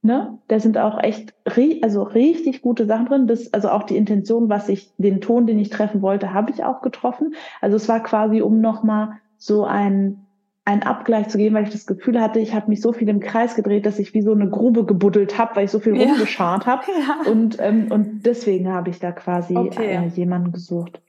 Ne? 0.00 0.38
Da 0.48 0.60
sind 0.60 0.78
auch 0.78 1.02
echt, 1.02 1.34
also 1.82 2.02
richtig 2.02 2.62
gute 2.62 2.86
Sachen 2.86 3.06
drin. 3.06 3.26
Das, 3.26 3.52
also 3.52 3.68
auch 3.68 3.82
die 3.82 3.96
Intention, 3.96 4.48
was 4.48 4.68
ich, 4.70 4.90
den 4.96 5.20
Ton, 5.20 5.46
den 5.46 5.58
ich 5.58 5.70
treffen 5.70 6.00
wollte, 6.00 6.32
habe 6.32 6.50
ich 6.50 6.64
auch 6.64 6.80
getroffen. 6.80 7.34
Also 7.60 7.76
es 7.76 7.88
war 7.88 8.02
quasi, 8.02 8.40
um 8.40 8.60
nochmal 8.60 9.18
so 9.36 9.64
ein 9.64 10.23
einen 10.64 10.82
Abgleich 10.82 11.28
zu 11.28 11.36
geben, 11.36 11.54
weil 11.54 11.64
ich 11.64 11.70
das 11.70 11.86
Gefühl 11.86 12.20
hatte, 12.20 12.38
ich 12.38 12.54
habe 12.54 12.68
mich 12.70 12.80
so 12.80 12.92
viel 12.92 13.08
im 13.08 13.20
Kreis 13.20 13.54
gedreht, 13.54 13.84
dass 13.84 13.98
ich 13.98 14.14
wie 14.14 14.22
so 14.22 14.32
eine 14.32 14.48
Grube 14.48 14.84
gebuddelt 14.86 15.36
habe, 15.36 15.56
weil 15.56 15.64
ich 15.66 15.70
so 15.70 15.78
viel 15.78 15.96
ja. 15.96 16.08
rumgeschart 16.08 16.66
habe. 16.66 16.84
Ja. 16.94 17.30
Und, 17.30 17.58
ähm, 17.60 17.90
und 17.90 18.24
deswegen 18.24 18.72
habe 18.72 18.90
ich 18.90 18.98
da 18.98 19.12
quasi 19.12 19.56
okay. 19.56 19.96
äh, 19.96 20.06
jemanden 20.08 20.52
gesucht. 20.52 21.00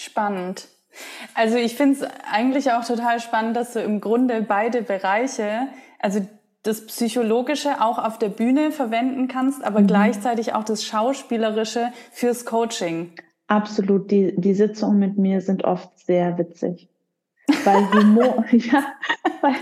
Spannend. 0.00 0.68
Also 1.34 1.56
ich 1.56 1.74
finde 1.74 1.94
es 1.94 2.08
eigentlich 2.30 2.72
auch 2.72 2.84
total 2.84 3.20
spannend, 3.20 3.56
dass 3.56 3.72
du 3.72 3.80
im 3.80 4.00
Grunde 4.00 4.42
beide 4.42 4.82
Bereiche, 4.82 5.68
also 6.00 6.20
das 6.62 6.86
Psychologische 6.86 7.80
auch 7.80 7.98
auf 7.98 8.18
der 8.18 8.28
Bühne 8.28 8.72
verwenden 8.72 9.28
kannst, 9.28 9.64
aber 9.64 9.80
mhm. 9.80 9.86
gleichzeitig 9.86 10.54
auch 10.54 10.64
das 10.64 10.84
Schauspielerische 10.84 11.92
fürs 12.12 12.44
Coaching. 12.44 13.12
Absolut. 13.46 14.10
Die, 14.10 14.34
die 14.36 14.54
Sitzungen 14.54 14.98
mit 14.98 15.18
mir 15.18 15.40
sind 15.40 15.64
oft 15.64 15.98
sehr 15.98 16.38
witzig. 16.38 16.88
Weil 17.64 17.90
Humor, 17.92 18.44
ja, 18.50 18.84
weil, 19.40 19.54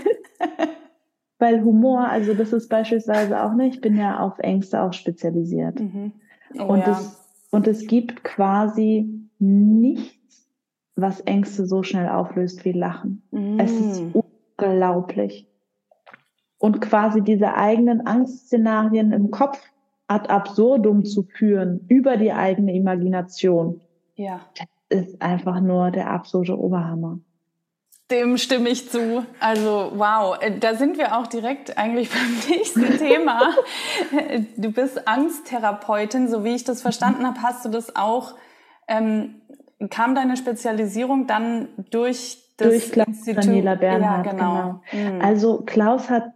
weil 1.39 1.63
Humor, 1.63 2.07
also 2.07 2.33
das 2.33 2.53
ist 2.53 2.69
beispielsweise 2.69 3.41
auch 3.43 3.53
nicht, 3.53 3.75
ich 3.75 3.81
bin 3.81 3.95
ja 3.97 4.19
auf 4.19 4.39
Ängste 4.39 4.81
auch 4.81 4.93
spezialisiert. 4.93 5.79
Mhm. 5.79 6.13
Oh, 6.57 6.63
und, 6.63 6.79
ja. 6.79 6.91
es, 6.91 7.19
und 7.51 7.67
es 7.67 7.87
gibt 7.87 8.23
quasi 8.23 9.09
nichts, 9.39 10.49
was 10.95 11.19
Ängste 11.21 11.65
so 11.65 11.83
schnell 11.83 12.09
auflöst 12.09 12.65
wie 12.65 12.71
Lachen. 12.71 13.23
Mhm. 13.31 13.59
Es 13.59 13.71
ist 13.71 14.03
unglaublich. 14.13 15.47
Und 16.57 16.81
quasi 16.81 17.21
diese 17.21 17.55
eigenen 17.55 18.07
Angstszenarien 18.07 19.11
im 19.11 19.29
Kopf 19.29 19.61
ad 20.07 20.29
absurdum 20.29 21.03
zu 21.03 21.23
führen 21.23 21.85
über 21.89 22.17
die 22.17 22.31
eigene 22.31 22.73
Imagination. 22.73 23.81
Ja. 24.15 24.41
Das 24.89 25.03
ist 25.03 25.21
einfach 25.21 25.61
nur 25.61 25.91
der 25.91 26.09
absolute 26.09 26.57
Oberhammer. 26.57 27.19
Dem 28.11 28.37
stimme 28.37 28.69
ich 28.69 28.89
zu. 28.89 29.25
Also 29.39 29.91
wow, 29.95 30.37
äh, 30.39 30.57
da 30.59 30.75
sind 30.75 30.97
wir 30.97 31.17
auch 31.17 31.25
direkt 31.27 31.77
eigentlich 31.77 32.09
beim 32.11 32.49
nächsten 32.49 32.97
Thema. 32.97 33.55
Du 34.57 34.71
bist 34.71 35.07
Angsttherapeutin, 35.07 36.27
so 36.27 36.43
wie 36.43 36.55
ich 36.55 36.63
das 36.63 36.81
verstanden 36.81 37.25
habe. 37.25 37.41
Hast 37.41 37.65
du 37.65 37.69
das 37.69 37.95
auch? 37.95 38.35
Ähm, 38.87 39.41
kam 39.89 40.13
deine 40.13 40.37
Spezialisierung 40.37 41.25
dann 41.25 41.69
durch 41.89 42.37
das 42.57 42.69
durch 42.69 42.91
Klaus 42.91 43.07
Institut? 43.07 43.43
Daniela 43.43 43.75
Bernhard? 43.75 44.25
Ja, 44.25 44.31
genau. 44.31 44.81
genau. 44.91 45.13
Mhm. 45.15 45.21
Also 45.21 45.61
Klaus 45.65 46.09
hat 46.09 46.31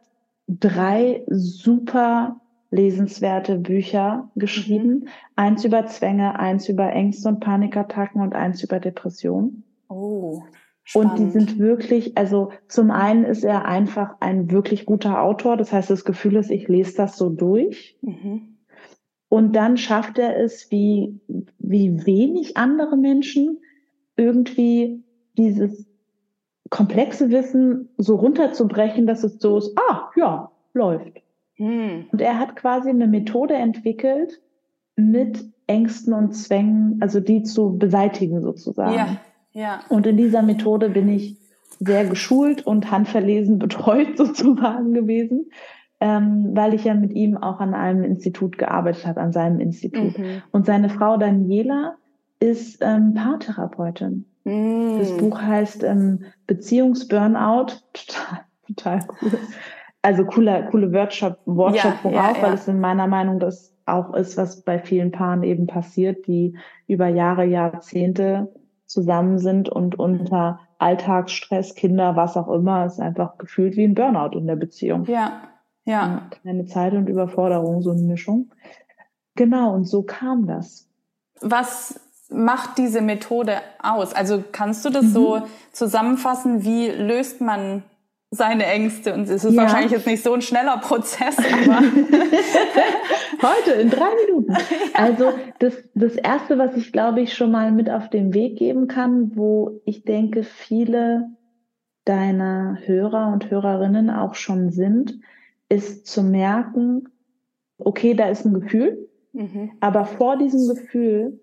drei 0.48 1.24
super 1.28 2.42
lesenswerte 2.72 3.56
Bücher 3.56 4.30
geschrieben. 4.36 4.90
Mhm. 4.90 5.08
Eins 5.36 5.66
über 5.66 5.86
Zwänge, 5.86 6.40
eins 6.40 6.68
über 6.68 6.92
Ängste 6.92 7.30
und 7.30 7.40
Panikattacken 7.40 8.22
und 8.22 8.34
eins 8.34 8.64
über 8.64 8.80
Depressionen. 8.80 9.64
Oh. 9.88 10.44
Spannend. 10.90 11.12
Und 11.12 11.20
die 11.20 11.30
sind 11.30 11.60
wirklich, 11.60 12.18
also 12.18 12.52
zum 12.68 12.90
einen 12.90 13.24
ist 13.24 13.44
er 13.44 13.66
einfach 13.66 14.16
ein 14.22 14.50
wirklich 14.50 14.88
guter 14.88 15.22
Autor. 15.22 15.56
Das 15.56 15.72
heißt, 15.72 15.92
das 15.92 16.04
Gefühl 16.04 16.36
ist, 16.36 16.50
ich 16.50 16.68
lese 16.68 16.98
das 16.98 17.16
so 17.16 17.30
durch. 17.30 17.96
Mhm. 18.02 18.58
Und 19.28 19.56
dann 19.56 19.78
schafft 19.78 20.18
er 20.18 20.36
es, 20.36 20.72
wie, 20.72 21.20
wie 21.60 22.08
wenig 22.08 22.58
andere 22.58 22.98
Menschen, 22.98 23.60
irgendwie 24.18 25.04
dieses 25.38 25.86
komplexe 26.72 27.30
Wissen 27.30 27.90
so 27.98 28.16
runterzubrechen, 28.16 29.06
dass 29.06 29.24
es 29.24 29.38
so 29.38 29.60
ist, 29.60 29.78
ah, 29.78 30.10
ja, 30.16 30.50
läuft. 30.74 31.22
Mhm. 31.60 32.08
Und 32.12 32.20
er 32.20 32.40
hat 32.40 32.56
quasi 32.56 32.90
eine 32.90 33.06
Methode 33.06 33.54
entwickelt, 33.54 34.42
mit 34.96 35.46
Ängsten 35.68 36.14
und 36.14 36.34
Zwängen, 36.34 36.98
also 37.00 37.20
die 37.20 37.44
zu 37.44 37.78
beseitigen 37.78 38.42
sozusagen. 38.42 38.96
Ja, 38.96 39.18
ja. 39.60 39.82
Und 39.90 40.08
in 40.08 40.16
dieser 40.16 40.42
Methode 40.42 40.90
bin 40.90 41.10
ich 41.10 41.38
sehr 41.80 42.06
geschult 42.06 42.66
und 42.66 42.92
handverlesen 42.92 43.60
betreut 43.60 44.18
sozusagen 44.18 44.94
gewesen, 44.94 45.52
ähm, 46.00 46.52
weil 46.54 46.74
ich 46.74 46.86
ja 46.86 46.94
mit 46.94 47.14
ihm 47.14 47.38
auch 47.38 47.60
an 47.60 47.74
einem 47.74 48.04
Institut 48.04 48.58
gearbeitet 48.58 49.06
habe, 49.06 49.20
an 49.20 49.34
seinem 49.34 49.60
Institut. 49.60 50.18
Mhm. 50.18 50.42
Und 50.52 50.66
seine 50.66 50.90
Frau 50.90 51.18
Daniela 51.18 51.96
ist 52.40 52.78
ähm, 52.82 53.14
Paartherapeutin. 53.16 54.26
Mhm. 54.46 55.00
Das 55.00 55.16
Buch 55.18 55.42
heißt 55.42 55.84
ähm, 55.84 56.24
Beziehungsburnout. 56.48 57.82
Total, 57.94 58.46
total 58.68 59.08
cool. 59.22 59.32
Also 60.02 60.24
cooler, 60.24 60.64
coole 60.64 60.94
Workshop, 60.94 61.40
Wortschöpfung 61.46 62.14
ja, 62.14 62.24
ja, 62.24 62.32
auch, 62.32 62.38
ja. 62.38 62.44
weil 62.44 62.54
es 62.54 62.70
in 62.70 62.80
meiner 62.80 63.08
Meinung 63.08 63.40
das 63.40 63.76
auch 63.86 64.14
ist, 64.14 64.38
was 64.38 64.62
bei 64.62 64.80
vielen 64.80 65.12
Paaren 65.12 65.44
eben 65.44 65.68
passiert, 65.68 66.26
die 66.28 66.56
über 66.88 67.08
Jahre, 67.08 67.44
Jahrzehnte 67.44 68.48
zusammen 68.90 69.38
sind 69.38 69.70
und 69.70 69.98
unter 69.98 70.60
Alltagsstress, 70.80 71.76
Kinder, 71.76 72.16
was 72.16 72.36
auch 72.36 72.50
immer, 72.50 72.86
ist 72.86 73.00
einfach 73.00 73.38
gefühlt 73.38 73.78
wie 73.78 73.84
ein 73.84 73.94
Burnout 73.94 74.38
in 74.38 74.48
der 74.48 74.56
Beziehung. 74.56 75.06
Ja, 75.06 75.42
ja. 75.86 76.28
Keine 76.44 76.66
Zeit 76.66 76.94
und 76.94 77.08
Überforderung, 77.08 77.82
so 77.82 77.92
eine 77.92 78.02
Mischung. 78.02 78.52
Genau, 79.36 79.74
und 79.74 79.86
so 79.86 80.02
kam 80.02 80.48
das. 80.48 80.88
Was 81.40 82.00
macht 82.30 82.78
diese 82.78 83.02
Methode 83.02 83.58
aus? 83.82 84.14
Also 84.14 84.44
kannst 84.52 84.84
du 84.86 84.90
das 84.90 85.06
mhm. 85.06 85.10
so 85.10 85.42
zusammenfassen? 85.72 86.64
Wie 86.64 86.90
löst 86.90 87.42
man 87.42 87.84
seine 88.32 88.66
Ängste. 88.66 89.14
Und 89.14 89.24
es 89.24 89.44
ist 89.44 89.54
ja. 89.54 89.64
wahrscheinlich 89.64 89.92
jetzt 89.92 90.08
nicht 90.08 90.24
so 90.24 90.34
ein 90.34 90.42
schneller 90.42 90.78
Prozess, 90.78 91.38
aber. 91.38 91.82
Heute 93.42 93.72
in 93.82 93.90
drei 93.90 94.10
Minuten. 94.26 94.56
Also 94.94 95.32
das, 95.60 95.76
das 95.94 96.16
Erste, 96.16 96.58
was 96.58 96.76
ich 96.76 96.92
glaube 96.92 97.22
ich 97.22 97.34
schon 97.34 97.52
mal 97.52 97.72
mit 97.72 97.90
auf 97.90 98.10
den 98.10 98.34
Weg 98.34 98.58
geben 98.58 98.88
kann, 98.88 99.36
wo 99.36 99.82
ich 99.86 100.04
denke, 100.04 100.44
viele 100.44 101.30
deiner 102.04 102.78
Hörer 102.86 103.32
und 103.32 103.50
Hörerinnen 103.50 104.10
auch 104.10 104.36
schon 104.36 104.72
sind, 104.72 105.20
ist 105.70 106.08
zu 106.08 106.24
merken, 106.24 107.08
okay, 107.78 108.14
da 108.14 108.28
ist 108.28 108.46
ein 108.46 108.60
Gefühl, 108.60 109.10
mhm. 109.32 109.72
aber 109.80 110.06
vor 110.06 110.38
diesem 110.38 110.68
Gefühl 110.76 111.40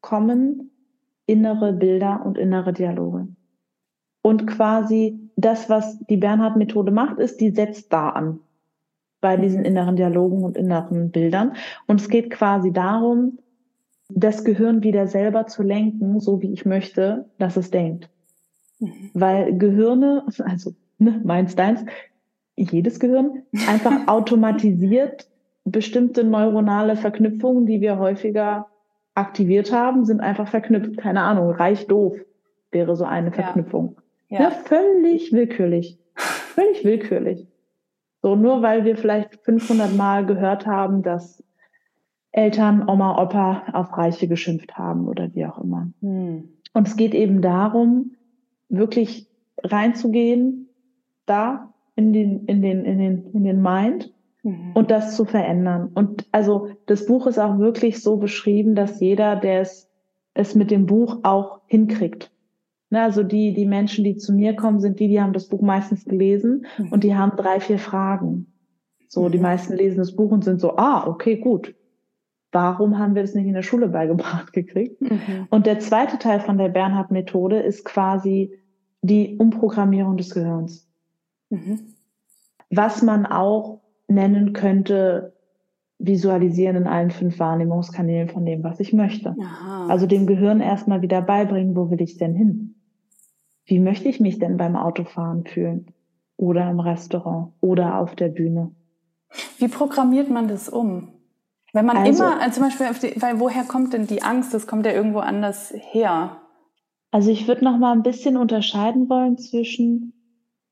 kommen 0.00 0.70
innere 1.26 1.72
Bilder 1.72 2.22
und 2.26 2.36
innere 2.36 2.72
Dialoge. 2.72 3.28
Und 4.22 4.46
quasi 4.46 5.19
das, 5.36 5.68
was 5.68 5.98
die 6.06 6.16
Bernhard-Methode 6.16 6.92
macht, 6.92 7.18
ist, 7.18 7.40
die 7.40 7.50
setzt 7.50 7.92
da 7.92 8.10
an 8.10 8.40
bei 9.20 9.36
diesen 9.36 9.64
inneren 9.64 9.96
Dialogen 9.96 10.42
und 10.44 10.56
inneren 10.56 11.10
Bildern. 11.10 11.54
Und 11.86 12.00
es 12.00 12.08
geht 12.08 12.30
quasi 12.30 12.72
darum, 12.72 13.38
das 14.08 14.44
Gehirn 14.44 14.82
wieder 14.82 15.06
selber 15.06 15.46
zu 15.46 15.62
lenken, 15.62 16.20
so 16.20 16.42
wie 16.42 16.52
ich 16.52 16.66
möchte, 16.66 17.26
dass 17.38 17.56
es 17.56 17.70
denkt. 17.70 18.08
Mhm. 18.78 19.10
Weil 19.14 19.56
Gehirne, 19.56 20.24
also 20.44 20.74
ne, 20.98 21.20
meins, 21.24 21.54
deins, 21.54 21.84
jedes 22.56 22.98
Gehirn, 22.98 23.42
einfach 23.68 23.92
automatisiert 24.08 25.28
bestimmte 25.64 26.24
neuronale 26.24 26.96
Verknüpfungen, 26.96 27.66
die 27.66 27.80
wir 27.80 27.98
häufiger 27.98 28.66
aktiviert 29.14 29.72
haben, 29.72 30.04
sind 30.04 30.20
einfach 30.20 30.48
verknüpft. 30.48 30.96
Keine 30.96 31.22
Ahnung, 31.22 31.50
reich 31.50 31.86
doof 31.86 32.16
wäre 32.70 32.96
so 32.96 33.04
eine 33.04 33.32
Verknüpfung. 33.32 33.99
Ja. 34.30 34.42
ja, 34.42 34.50
völlig 34.50 35.32
willkürlich. 35.32 35.98
Völlig 36.14 36.84
willkürlich. 36.84 37.46
So, 38.22 38.36
nur 38.36 38.62
weil 38.62 38.84
wir 38.84 38.96
vielleicht 38.96 39.36
500 39.44 39.96
Mal 39.96 40.26
gehört 40.26 40.66
haben, 40.66 41.02
dass 41.02 41.42
Eltern, 42.32 42.88
Oma, 42.88 43.20
Opa 43.20 43.64
auf 43.72 43.96
Reiche 43.96 44.28
geschimpft 44.28 44.76
haben 44.76 45.08
oder 45.08 45.34
wie 45.34 45.46
auch 45.46 45.58
immer. 45.58 45.90
Hm. 46.00 46.48
Und 46.72 46.88
es 46.88 46.96
geht 46.96 47.14
eben 47.14 47.42
darum, 47.42 48.12
wirklich 48.68 49.28
reinzugehen, 49.62 50.68
da 51.26 51.74
in 51.96 52.12
den, 52.12 52.44
in 52.46 52.62
den, 52.62 52.84
in 52.84 52.98
den, 52.98 53.32
in 53.32 53.44
den 53.44 53.60
Mind 53.60 54.12
mhm. 54.42 54.72
und 54.74 54.90
das 54.90 55.16
zu 55.16 55.24
verändern. 55.24 55.90
Und 55.94 56.26
also 56.32 56.68
das 56.86 57.06
Buch 57.06 57.26
ist 57.26 57.38
auch 57.38 57.58
wirklich 57.58 58.02
so 58.02 58.16
beschrieben, 58.16 58.74
dass 58.74 59.00
jeder, 59.00 59.36
der 59.36 59.60
es, 59.60 59.90
es 60.34 60.54
mit 60.54 60.70
dem 60.70 60.86
Buch 60.86 61.20
auch 61.24 61.60
hinkriegt. 61.66 62.30
Ne, 62.90 63.02
also 63.02 63.22
die, 63.22 63.54
die 63.54 63.66
Menschen, 63.66 64.02
die 64.02 64.16
zu 64.16 64.32
mir 64.32 64.56
kommen, 64.56 64.80
sind 64.80 64.98
die, 64.98 65.06
die 65.06 65.20
haben 65.20 65.32
das 65.32 65.48
Buch 65.48 65.62
meistens 65.62 66.04
gelesen 66.04 66.66
mhm. 66.76 66.88
und 66.88 67.04
die 67.04 67.14
haben 67.14 67.36
drei, 67.36 67.60
vier 67.60 67.78
Fragen. 67.78 68.52
So, 69.08 69.28
die 69.28 69.38
mhm. 69.38 69.44
meisten 69.44 69.74
lesen 69.74 69.98
das 69.98 70.16
Buch 70.16 70.32
und 70.32 70.44
sind 70.44 70.60
so, 70.60 70.76
ah, 70.76 71.06
okay, 71.06 71.36
gut. 71.36 71.74
Warum 72.52 72.98
haben 72.98 73.14
wir 73.14 73.22
das 73.22 73.34
nicht 73.34 73.46
in 73.46 73.54
der 73.54 73.62
Schule 73.62 73.88
beigebracht 73.88 74.52
gekriegt? 74.52 75.00
Mhm. 75.00 75.46
Und 75.50 75.66
der 75.66 75.78
zweite 75.78 76.18
Teil 76.18 76.40
von 76.40 76.58
der 76.58 76.68
Bernhard-Methode 76.68 77.60
ist 77.60 77.84
quasi 77.84 78.58
die 79.02 79.36
Umprogrammierung 79.36 80.16
des 80.16 80.30
Gehirns. 80.34 80.88
Mhm. 81.48 81.94
Was 82.70 83.02
man 83.02 83.24
auch 83.24 83.80
nennen 84.08 84.52
könnte, 84.52 85.32
visualisieren 86.00 86.76
in 86.76 86.86
allen 86.86 87.10
fünf 87.10 87.38
Wahrnehmungskanälen 87.38 88.28
von 88.28 88.44
dem, 88.46 88.64
was 88.64 88.80
ich 88.80 88.92
möchte. 88.92 89.36
Aha. 89.40 89.86
Also 89.88 90.06
dem 90.06 90.26
Gehirn 90.26 90.60
erstmal 90.60 91.02
wieder 91.02 91.22
beibringen, 91.22 91.76
wo 91.76 91.90
will 91.90 92.00
ich 92.00 92.16
denn 92.16 92.34
hin? 92.34 92.74
Wie 93.70 93.78
möchte 93.78 94.08
ich 94.08 94.18
mich 94.18 94.40
denn 94.40 94.56
beim 94.56 94.74
Autofahren 94.74 95.44
fühlen? 95.44 95.86
Oder 96.36 96.68
im 96.68 96.80
Restaurant 96.80 97.52
oder 97.60 97.98
auf 97.98 98.16
der 98.16 98.26
Bühne? 98.26 98.72
Wie 99.58 99.68
programmiert 99.68 100.28
man 100.28 100.48
das 100.48 100.68
um? 100.68 101.12
Wenn 101.72 101.86
man 101.86 101.98
also, 101.98 102.24
immer, 102.24 102.40
also 102.40 102.60
zum 102.60 102.64
Beispiel, 102.64 103.10
die, 103.10 103.22
weil 103.22 103.38
woher 103.38 103.62
kommt 103.62 103.92
denn 103.92 104.08
die 104.08 104.22
Angst? 104.22 104.52
Das 104.52 104.66
kommt 104.66 104.86
ja 104.86 104.92
irgendwo 104.92 105.20
anders 105.20 105.72
her. 105.76 106.40
Also 107.12 107.30
ich 107.30 107.46
würde 107.46 107.64
noch 107.64 107.78
mal 107.78 107.92
ein 107.92 108.02
bisschen 108.02 108.36
unterscheiden 108.36 109.08
wollen 109.08 109.38
zwischen, 109.38 110.14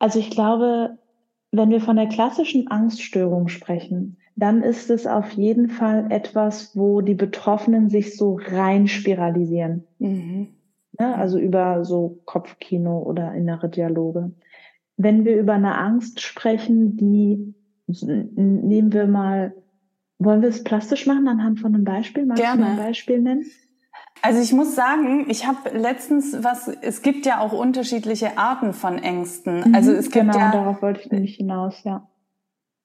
also 0.01 0.19
ich 0.19 0.31
glaube, 0.31 0.99
wenn 1.53 1.71
wir 1.71 1.81
von 1.81 1.95
der 1.95 2.09
klassischen 2.09 2.67
Angststörung 2.67 3.47
sprechen, 3.47 4.17
dann 4.35 4.65
ist 4.65 4.91
es 4.91 5.07
auf 5.07 5.31
jeden 5.31 5.69
Fall 5.69 6.11
etwas, 6.11 6.77
wo 6.77 7.01
die 7.01 7.15
Betroffenen 7.15 7.91
sich 7.91 8.17
so 8.17 8.41
rein 8.45 8.89
spiralisieren. 8.89 9.85
Mhm. 10.01 10.49
Ne? 10.99 11.15
Also 11.15 11.39
über 11.39 11.85
so 11.85 12.21
Kopfkino 12.25 12.99
oder 13.01 13.33
innere 13.35 13.69
Dialoge. 13.69 14.33
Wenn 14.97 15.25
wir 15.25 15.39
über 15.39 15.55
eine 15.55 15.79
Angst 15.79 16.21
sprechen, 16.21 16.97
die 16.97 17.55
nehmen 17.87 18.93
wir 18.93 19.07
mal, 19.07 19.55
wollen 20.19 20.43
wir 20.43 20.49
es 20.49 20.65
plastisch 20.65 21.07
machen 21.07 21.29
anhand 21.29 21.61
von 21.61 21.75
einem 21.75 21.85
Beispiel? 21.85 22.27
Magst 22.27 22.43
Gerne. 22.43 22.63
du 22.63 22.69
ein 22.71 22.77
Beispiel 22.77 23.21
nennen? 23.21 23.47
Also 24.21 24.41
ich 24.41 24.53
muss 24.53 24.75
sagen, 24.75 25.27
ich 25.31 25.47
habe 25.47 25.71
letztens 25.77 26.43
was, 26.43 26.69
es 26.69 27.03
gibt 27.03 27.25
ja 27.25 27.39
auch 27.39 27.53
unterschiedliche 27.53 28.37
Arten 28.37 28.73
von 28.73 28.99
Ängsten. 28.99 29.69
Mhm, 29.69 29.75
also 29.75 29.93
es 29.93 30.11
gibt 30.11 30.27
genau, 30.27 30.39
ja, 30.39 30.51
darauf 30.51 30.83
wollte 30.83 31.01
ich 31.01 31.11
nämlich 31.11 31.37
hinaus, 31.37 31.85
ja. 31.85 32.09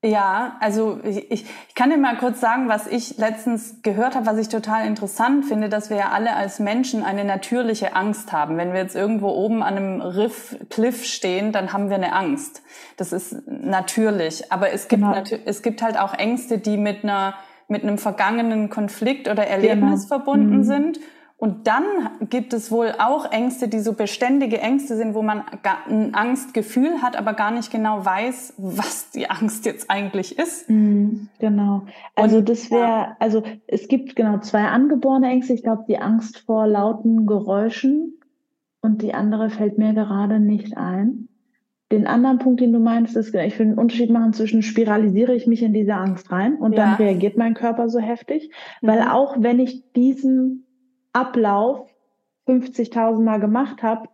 Ja, 0.06 0.58
also 0.60 1.00
ich, 1.04 1.32
ich 1.32 1.46
kann 1.76 1.90
dir 1.90 1.98
mal 1.98 2.18
kurz 2.18 2.42
sagen, 2.42 2.68
was 2.68 2.88
ich 2.88 3.18
letztens 3.18 3.82
gehört 3.84 4.16
habe, 4.16 4.26
was 4.26 4.38
ich 4.38 4.50
total 4.50 4.86
interessant 4.86 5.46
finde, 5.46 5.70
dass 5.70 5.90
wir 5.90 5.96
ja 5.96 6.10
alle 6.10 6.36
als 6.36 6.60
Menschen 6.60 7.04
eine 7.04 7.24
natürliche 7.24 7.96
Angst 7.96 8.34
haben. 8.34 8.58
Wenn 8.58 8.74
wir 8.74 8.82
jetzt 8.82 8.98
irgendwo 8.98 9.30
oben 9.30 9.64
an 9.64 9.78
einem 9.78 10.02
Riff, 10.02 10.58
Cliff 10.70 11.06
stehen, 11.06 11.54
dann 11.54 11.72
haben 11.72 11.88
wir 11.90 11.96
eine 11.96 12.14
Angst. 12.14 12.64
Das 12.98 13.14
ist 13.14 13.48
natürlich. 13.48 14.52
Aber 14.52 14.72
es 14.72 14.90
gibt, 14.90 15.04
genau. 15.04 15.24
es 15.46 15.62
gibt 15.62 15.82
halt 15.82 15.98
auch 15.98 16.14
Ängste, 16.14 16.58
die 16.58 16.76
mit 16.76 17.06
einer, 17.06 17.36
mit 17.70 17.84
einem 17.84 17.98
vergangenen 17.98 18.70
Konflikt 18.70 19.30
oder 19.30 19.48
Erlebnis 19.48 20.02
genau. 20.02 20.18
verbunden 20.18 20.58
mhm. 20.58 20.64
sind 20.64 21.00
und 21.44 21.68
dann 21.68 21.84
gibt 22.30 22.54
es 22.54 22.72
wohl 22.72 22.94
auch 23.00 23.30
Ängste, 23.30 23.68
die 23.68 23.82
so 23.82 23.92
beständige 23.92 24.62
Ängste 24.62 24.96
sind, 24.96 25.14
wo 25.14 25.22
man 25.22 25.44
ein 25.90 26.16
Angstgefühl 26.16 27.02
hat, 27.02 27.18
aber 27.18 27.34
gar 27.34 27.52
nicht 27.52 27.70
genau 27.70 28.06
weiß, 28.06 28.54
was 28.56 29.12
die 29.12 29.30
Angst 29.30 29.66
jetzt 29.66 29.92
eigentlich 29.92 30.40
ist. 30.40 30.70
Mm, 30.70 31.28
genau. 31.40 31.82
Also 32.16 32.38
und, 32.38 32.48
das 32.48 32.72
wäre, 32.72 33.18
also 33.20 33.44
es 33.68 33.90
gibt 33.90 34.16
genau 34.16 34.38
zwei 34.38 34.62
angeborene 34.62 35.28
Ängste. 35.28 35.52
Ich 35.52 35.64
glaube, 35.64 35.84
die 35.86 35.98
Angst 35.98 36.38
vor 36.46 36.66
lauten 36.66 37.26
Geräuschen 37.26 38.22
und 38.80 39.02
die 39.02 39.14
andere 39.14 39.50
fällt 39.50 39.78
mir 39.78 39.94
gerade 39.94 40.40
nicht 40.40 40.78
ein. 40.78 41.28
Den 41.92 42.08
anderen 42.08 42.40
Punkt, 42.40 42.62
den 42.62 42.72
du 42.72 42.80
meinst, 42.80 43.18
ist, 43.18 43.36
ich 43.36 43.60
will 43.60 43.68
einen 43.68 43.78
Unterschied 43.78 44.12
machen 44.12 44.32
zwischen 44.32 44.62
spiralisiere 44.62 45.36
ich 45.36 45.46
mich 45.46 45.62
in 45.62 45.74
diese 45.74 45.96
Angst 45.96 46.32
rein 46.32 46.56
und 46.56 46.72
ja. 46.72 46.86
dann 46.86 46.94
reagiert 46.96 47.36
mein 47.36 47.54
Körper 47.54 47.90
so 47.90 48.00
heftig. 48.00 48.50
Mhm. 48.82 48.88
Weil 48.88 49.02
auch 49.10 49.36
wenn 49.40 49.60
ich 49.60 49.92
diesen 49.92 50.63
Ablauf 51.14 51.90
50.000 52.48 53.22
Mal 53.22 53.40
gemacht 53.40 53.84
habe, 53.84 54.10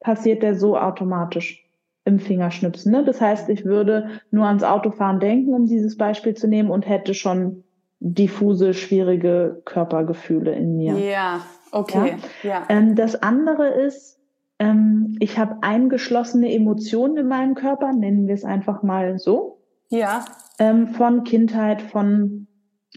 passiert 0.00 0.42
der 0.42 0.54
so 0.54 0.76
automatisch 0.78 1.64
im 2.04 2.18
Fingerschnipsen. 2.18 2.92
Ne? 2.92 3.04
Das 3.04 3.20
heißt, 3.20 3.48
ich 3.48 3.64
würde 3.64 4.20
nur 4.30 4.46
ans 4.46 4.64
Autofahren 4.64 5.20
denken, 5.20 5.54
um 5.54 5.66
dieses 5.66 5.96
Beispiel 5.96 6.34
zu 6.34 6.48
nehmen, 6.48 6.70
und 6.70 6.88
hätte 6.88 7.14
schon 7.14 7.64
diffuse, 8.00 8.74
schwierige 8.74 9.62
Körpergefühle 9.64 10.52
in 10.52 10.76
mir. 10.76 10.98
Ja, 10.98 11.40
okay. 11.70 12.16
Ja? 12.42 12.50
ja. 12.50 12.66
Ähm, 12.68 12.96
das 12.96 13.22
andere 13.22 13.68
ist, 13.68 14.18
ähm, 14.58 15.16
ich 15.20 15.38
habe 15.38 15.58
eingeschlossene 15.62 16.52
Emotionen 16.52 17.16
in 17.16 17.28
meinem 17.28 17.54
Körper, 17.54 17.92
nennen 17.92 18.26
wir 18.26 18.34
es 18.34 18.44
einfach 18.44 18.82
mal 18.82 19.18
so. 19.18 19.58
Ja. 19.88 20.24
Ähm, 20.58 20.88
von 20.88 21.22
Kindheit, 21.22 21.80
von 21.80 22.48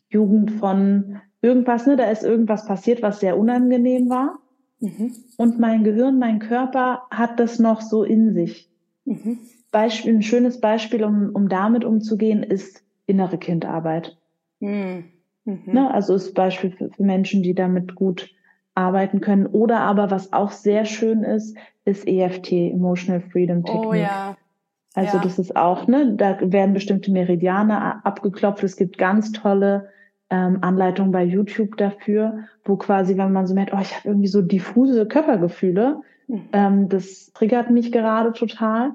Jugend, 0.10 0.52
von 0.52 1.22
irgendwas, 1.46 1.86
ne? 1.86 1.96
Da 1.96 2.10
ist 2.10 2.24
irgendwas 2.24 2.66
passiert, 2.66 3.02
was 3.02 3.20
sehr 3.20 3.38
unangenehm 3.38 4.10
war. 4.10 4.40
Mhm. 4.80 5.14
Und 5.38 5.60
mein 5.60 5.84
Gehirn, 5.84 6.20
mein 6.20 6.40
Körper 6.40 7.04
hat 7.12 7.40
das 7.40 7.60
noch 7.60 7.82
so 7.82 8.04
in 8.04 8.34
sich. 8.34 8.70
Mhm. 9.06 9.40
Beispiel, 9.72 10.16
ein 10.16 10.24
schönes 10.24 10.60
Beispiel, 10.60 11.04
um, 11.04 11.30
um 11.34 11.48
damit 11.48 11.86
umzugehen, 11.86 12.44
ist 12.44 12.84
innere 13.06 13.38
Kindarbeit. 13.38 14.18
Mhm. 14.60 15.06
Mhm. 15.46 15.62
Ne? 15.66 15.94
Also 15.94 16.16
ist 16.16 16.34
Beispiel 16.34 16.72
für, 16.72 16.90
für 16.90 17.04
Menschen, 17.04 17.44
die 17.44 17.54
damit 17.54 17.96
gut 17.96 18.32
arbeiten 18.74 19.22
können. 19.22 19.46
Oder 19.46 19.80
aber 19.82 20.12
was 20.12 20.34
auch 20.34 20.52
sehr 20.52 20.86
schön 20.86 21.24
ist, 21.24 21.56
ist 21.86 22.08
EFT, 22.08 22.52
Emotional 22.52 23.22
Freedom 23.22 23.60
oh 23.60 23.68
Technique. 23.68 23.88
Oh 23.88 23.94
ja. 23.94 24.38
Also 24.96 25.18
ja. 25.18 25.24
das 25.24 25.40
ist 25.40 25.56
auch, 25.56 25.88
ne, 25.88 26.16
da 26.16 26.40
werden 26.42 26.74
bestimmte 26.74 27.12
Meridiane 27.12 28.04
abgeklopft. 28.06 28.64
Es 28.64 28.78
gibt 28.78 28.98
ganz 28.98 29.32
tolle 29.34 29.90
ähm, 30.36 30.58
Anleitungen 30.62 31.12
bei 31.12 31.24
YouTube 31.24 31.78
dafür, 31.78 32.40
wo 32.66 32.76
quasi, 32.76 33.18
wenn 33.18 33.32
man 33.32 33.48
so 33.48 33.54
merkt, 33.54 33.74
oh, 33.74 33.80
ich 33.82 33.96
habe 33.96 34.10
irgendwie 34.10 34.28
so 34.28 34.42
diffuse 34.42 35.08
Körpergefühle, 35.08 36.02
mhm. 36.28 36.42
ähm, 36.52 36.90
das 36.90 37.32
triggert 37.34 37.70
mich 37.70 37.92
gerade 37.92 38.34
total. 38.34 38.92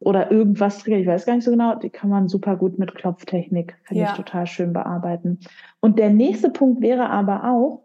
Oder 0.00 0.30
irgendwas 0.30 0.78
triggert, 0.78 1.02
ich 1.02 1.06
weiß 1.06 1.26
gar 1.26 1.34
nicht 1.34 1.44
so 1.44 1.50
genau, 1.50 1.74
die 1.74 1.90
kann 1.90 2.08
man 2.08 2.26
super 2.26 2.56
gut 2.56 2.78
mit 2.78 2.94
Klopftechnik, 2.94 3.76
finde 3.82 4.04
ja. 4.04 4.10
ich 4.10 4.16
total 4.16 4.46
schön 4.46 4.72
bearbeiten. 4.72 5.40
Und 5.80 5.98
der 5.98 6.08
nächste 6.08 6.48
Punkt 6.48 6.80
wäre 6.80 7.10
aber 7.10 7.44
auch, 7.44 7.82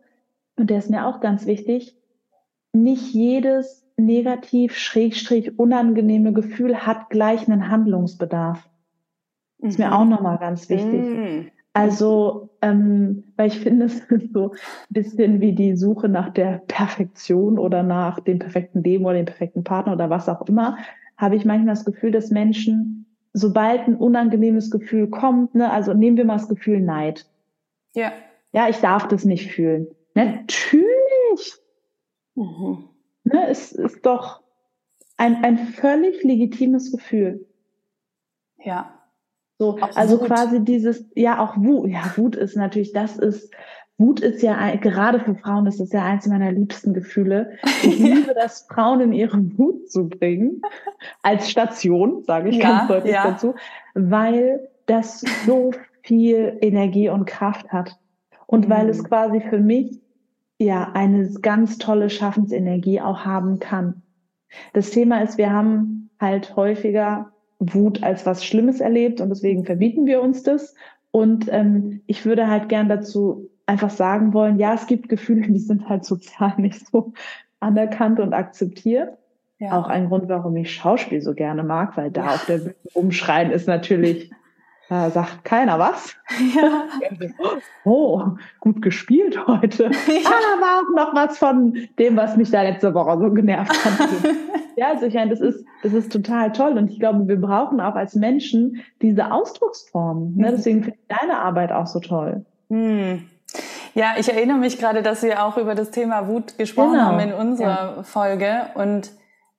und 0.56 0.70
der 0.70 0.78
ist 0.78 0.90
mir 0.90 1.06
auch 1.08 1.20
ganz 1.20 1.46
wichtig, 1.46 1.98
nicht 2.72 3.14
jedes 3.14 3.86
negativ, 3.98 4.78
schrägstrich, 4.78 5.60
unangenehme 5.60 6.32
Gefühl 6.32 6.88
hat 6.88 7.10
gleich 7.10 7.50
einen 7.50 7.70
Handlungsbedarf. 7.70 8.70
Mhm. 9.60 9.70
Ist 9.70 9.80
mir 9.80 9.88
mhm. 9.88 9.94
auch 9.94 10.06
nochmal 10.06 10.38
ganz 10.38 10.70
wichtig. 10.70 11.02
Mhm. 11.02 11.52
Also, 11.76 12.52
ähm, 12.62 13.26
weil 13.36 13.50
ich 13.50 13.60
finde, 13.60 13.86
es 13.88 14.00
ist 14.00 14.34
so 14.34 14.52
ein 14.52 14.58
bisschen 14.90 15.42
wie 15.42 15.54
die 15.54 15.76
Suche 15.76 16.08
nach 16.08 16.30
der 16.30 16.62
Perfektion 16.68 17.60
oder 17.60 17.84
nach 17.84 18.22
dem 18.22 18.40
perfekten 18.40 18.82
Leben 18.82 19.06
oder 19.06 19.16
dem 19.16 19.26
perfekten 19.26 19.64
Partner 19.66 19.92
oder 19.94 20.10
was 20.10 20.30
auch 20.30 20.48
immer, 20.48 20.78
habe 21.18 21.36
ich 21.36 21.44
manchmal 21.44 21.76
das 21.76 21.84
Gefühl, 21.84 22.12
dass 22.12 22.32
Menschen, 22.32 23.06
sobald 23.34 23.88
ein 23.88 23.98
unangenehmes 23.98 24.72
Gefühl 24.72 25.10
kommt, 25.10 25.54
ne, 25.54 25.70
also 25.70 25.94
nehmen 25.94 26.16
wir 26.16 26.24
mal 26.24 26.38
das 26.38 26.48
Gefühl 26.48 26.80
Neid. 26.80 27.26
Ja. 27.94 28.14
Ja, 28.54 28.70
ich 28.70 28.78
darf 28.78 29.10
das 29.10 29.26
nicht 29.26 29.52
fühlen. 29.52 29.88
Natürlich. 30.14 31.56
Mhm. 32.36 32.90
Ne, 33.26 33.50
es 33.50 33.74
ist 33.74 34.06
doch 34.06 34.42
ein, 35.18 35.44
ein 35.44 35.58
völlig 35.58 36.24
legitimes 36.24 36.94
Gefühl. 36.94 37.46
Ja. 38.64 38.98
So, 39.58 39.78
auch 39.80 39.96
also 39.96 40.20
Wut. 40.20 40.28
quasi 40.28 40.64
dieses, 40.64 41.06
ja, 41.16 41.40
auch 41.40 41.56
Wut. 41.58 41.90
Ja, 41.90 42.04
Wut 42.18 42.36
ist 42.36 42.56
natürlich, 42.56 42.92
das 42.92 43.18
ist, 43.18 43.54
Wut 43.98 44.20
ist 44.20 44.42
ja, 44.42 44.76
gerade 44.76 45.20
für 45.22 45.36
Frauen 45.36 45.68
ist 45.68 45.80
das 45.80 45.94
ja 45.94 46.04
eins 46.04 46.28
meiner 46.28 46.52
liebsten 46.52 46.94
Gefühle. 46.94 47.52
Ich 47.84 47.98
liebe 48.00 48.34
das, 48.34 48.68
Frauen 48.70 49.00
in 49.00 49.14
ihre 49.14 49.38
Wut 49.58 49.90
zu 49.90 50.10
bringen. 50.10 50.62
Als 51.22 51.50
Station, 51.50 52.24
sage 52.24 52.50
ich 52.50 52.58
ja, 52.58 52.70
ganz 52.70 52.88
deutlich 52.90 53.14
ja. 53.14 53.32
dazu, 53.32 53.56
weil 53.94 54.68
das 54.86 55.22
so 55.46 55.72
viel 56.04 56.58
Energie 56.62 57.10
und 57.10 57.26
Kraft 57.26 57.72
hat. 57.72 57.98
Und 58.48 58.68
mhm. 58.68 58.72
weil 58.72 58.90
es 58.90 59.04
quasi 59.04 59.40
für 59.40 59.60
mich 59.60 60.02
ja 60.60 60.92
eine 60.94 61.30
ganz 61.42 61.78
tolle 61.78 62.10
Schaffensenergie 62.10 63.00
auch 63.00 63.26
haben 63.26 63.60
kann. 63.60 64.04
Das 64.74 64.92
Thema 64.92 65.22
ist, 65.22 65.38
wir 65.38 65.52
haben 65.52 66.10
halt 66.20 66.56
häufiger 66.56 67.32
Wut 67.60 68.04
als 68.04 68.26
was 68.26 68.46
Schlimmes 68.46 68.82
erlebt 68.82 69.22
und 69.22 69.30
deswegen 69.30 69.66
verbieten 69.66 70.06
wir 70.06 70.22
uns 70.22 70.44
das. 70.44 70.76
Und 71.12 71.48
ähm, 71.52 72.02
ich 72.08 72.26
würde 72.26 72.50
halt 72.50 72.70
gern 72.70 72.90
dazu 72.90 73.50
einfach 73.66 73.90
sagen 73.90 74.34
wollen, 74.34 74.60
ja, 74.60 74.74
es 74.74 74.88
gibt 74.88 75.10
Gefühle, 75.10 75.48
die 75.48 75.60
sind 75.60 75.90
halt 75.90 76.06
sozial 76.06 76.54
nicht 76.58 76.88
so 76.88 77.14
anerkannt 77.60 78.20
und 78.20 78.34
akzeptiert. 78.34 79.18
Ja. 79.58 79.80
Auch 79.80 79.88
ein 79.88 80.10
Grund, 80.10 80.28
warum 80.28 80.58
ich 80.58 80.74
Schauspiel 80.74 81.22
so 81.22 81.34
gerne 81.34 81.64
mag, 81.64 81.96
weil 81.96 82.12
da 82.12 82.26
ja. 82.26 82.34
auf 82.34 82.46
der 82.46 82.58
Bühne 82.58 82.76
umschreien 82.94 83.52
ist 83.52 83.68
natürlich 83.68 84.32
da 84.90 85.10
sagt 85.10 85.44
keiner 85.44 85.80
was. 85.80 86.16
Ja. 86.56 86.84
Oh, 87.84 88.22
gut 88.60 88.82
gespielt 88.82 89.48
heute. 89.48 89.86
Ja. 90.08 90.30
Ah, 90.30 90.40
da 90.56 90.62
war 90.62 90.80
auch 90.80 90.96
noch 90.96 91.16
was 91.16 91.38
von 91.38 91.78
dem, 92.00 92.16
was 92.18 92.38
mich 92.38 92.52
da 92.52 92.62
letzte 92.62 92.94
Woche 92.94 93.18
so 93.20 93.32
genervt 93.32 93.74
hat. 93.86 94.10
ja, 94.76 94.90
also 94.90 95.06
ich 95.06 95.14
meine, 95.14 95.32
das 95.32 95.42
ist, 95.42 95.66
das 95.84 95.94
ist 95.94 96.12
total 96.12 96.52
toll. 96.52 96.78
Und 96.78 96.90
ich 96.92 97.00
glaube, 97.00 97.28
wir 97.28 97.40
brauchen 97.40 97.80
auch 97.80 97.96
als 97.96 98.16
Menschen 98.16 98.84
diese 99.02 99.32
Ausdrucksformen. 99.32 100.36
Ne? 100.36 100.48
Mhm. 100.48 100.56
Deswegen 100.56 100.84
finde 100.84 100.98
ich 101.00 101.18
deine 101.18 101.40
Arbeit 101.40 101.72
auch 101.72 101.88
so 101.88 102.00
toll. 102.00 102.46
Hm. 102.70 103.24
Ja, 103.94 104.16
ich 104.18 104.28
erinnere 104.28 104.58
mich 104.58 104.78
gerade, 104.78 105.02
dass 105.02 105.24
wir 105.24 105.46
auch 105.46 105.58
über 105.58 105.74
das 105.74 105.92
Thema 105.92 106.28
Wut 106.28 106.58
gesprochen 106.58 106.94
genau. 106.94 107.06
haben 107.06 107.20
in 107.20 107.34
unserer 107.34 107.98
ja. 107.98 108.04
Folge. 108.04 108.68
Und 108.76 109.12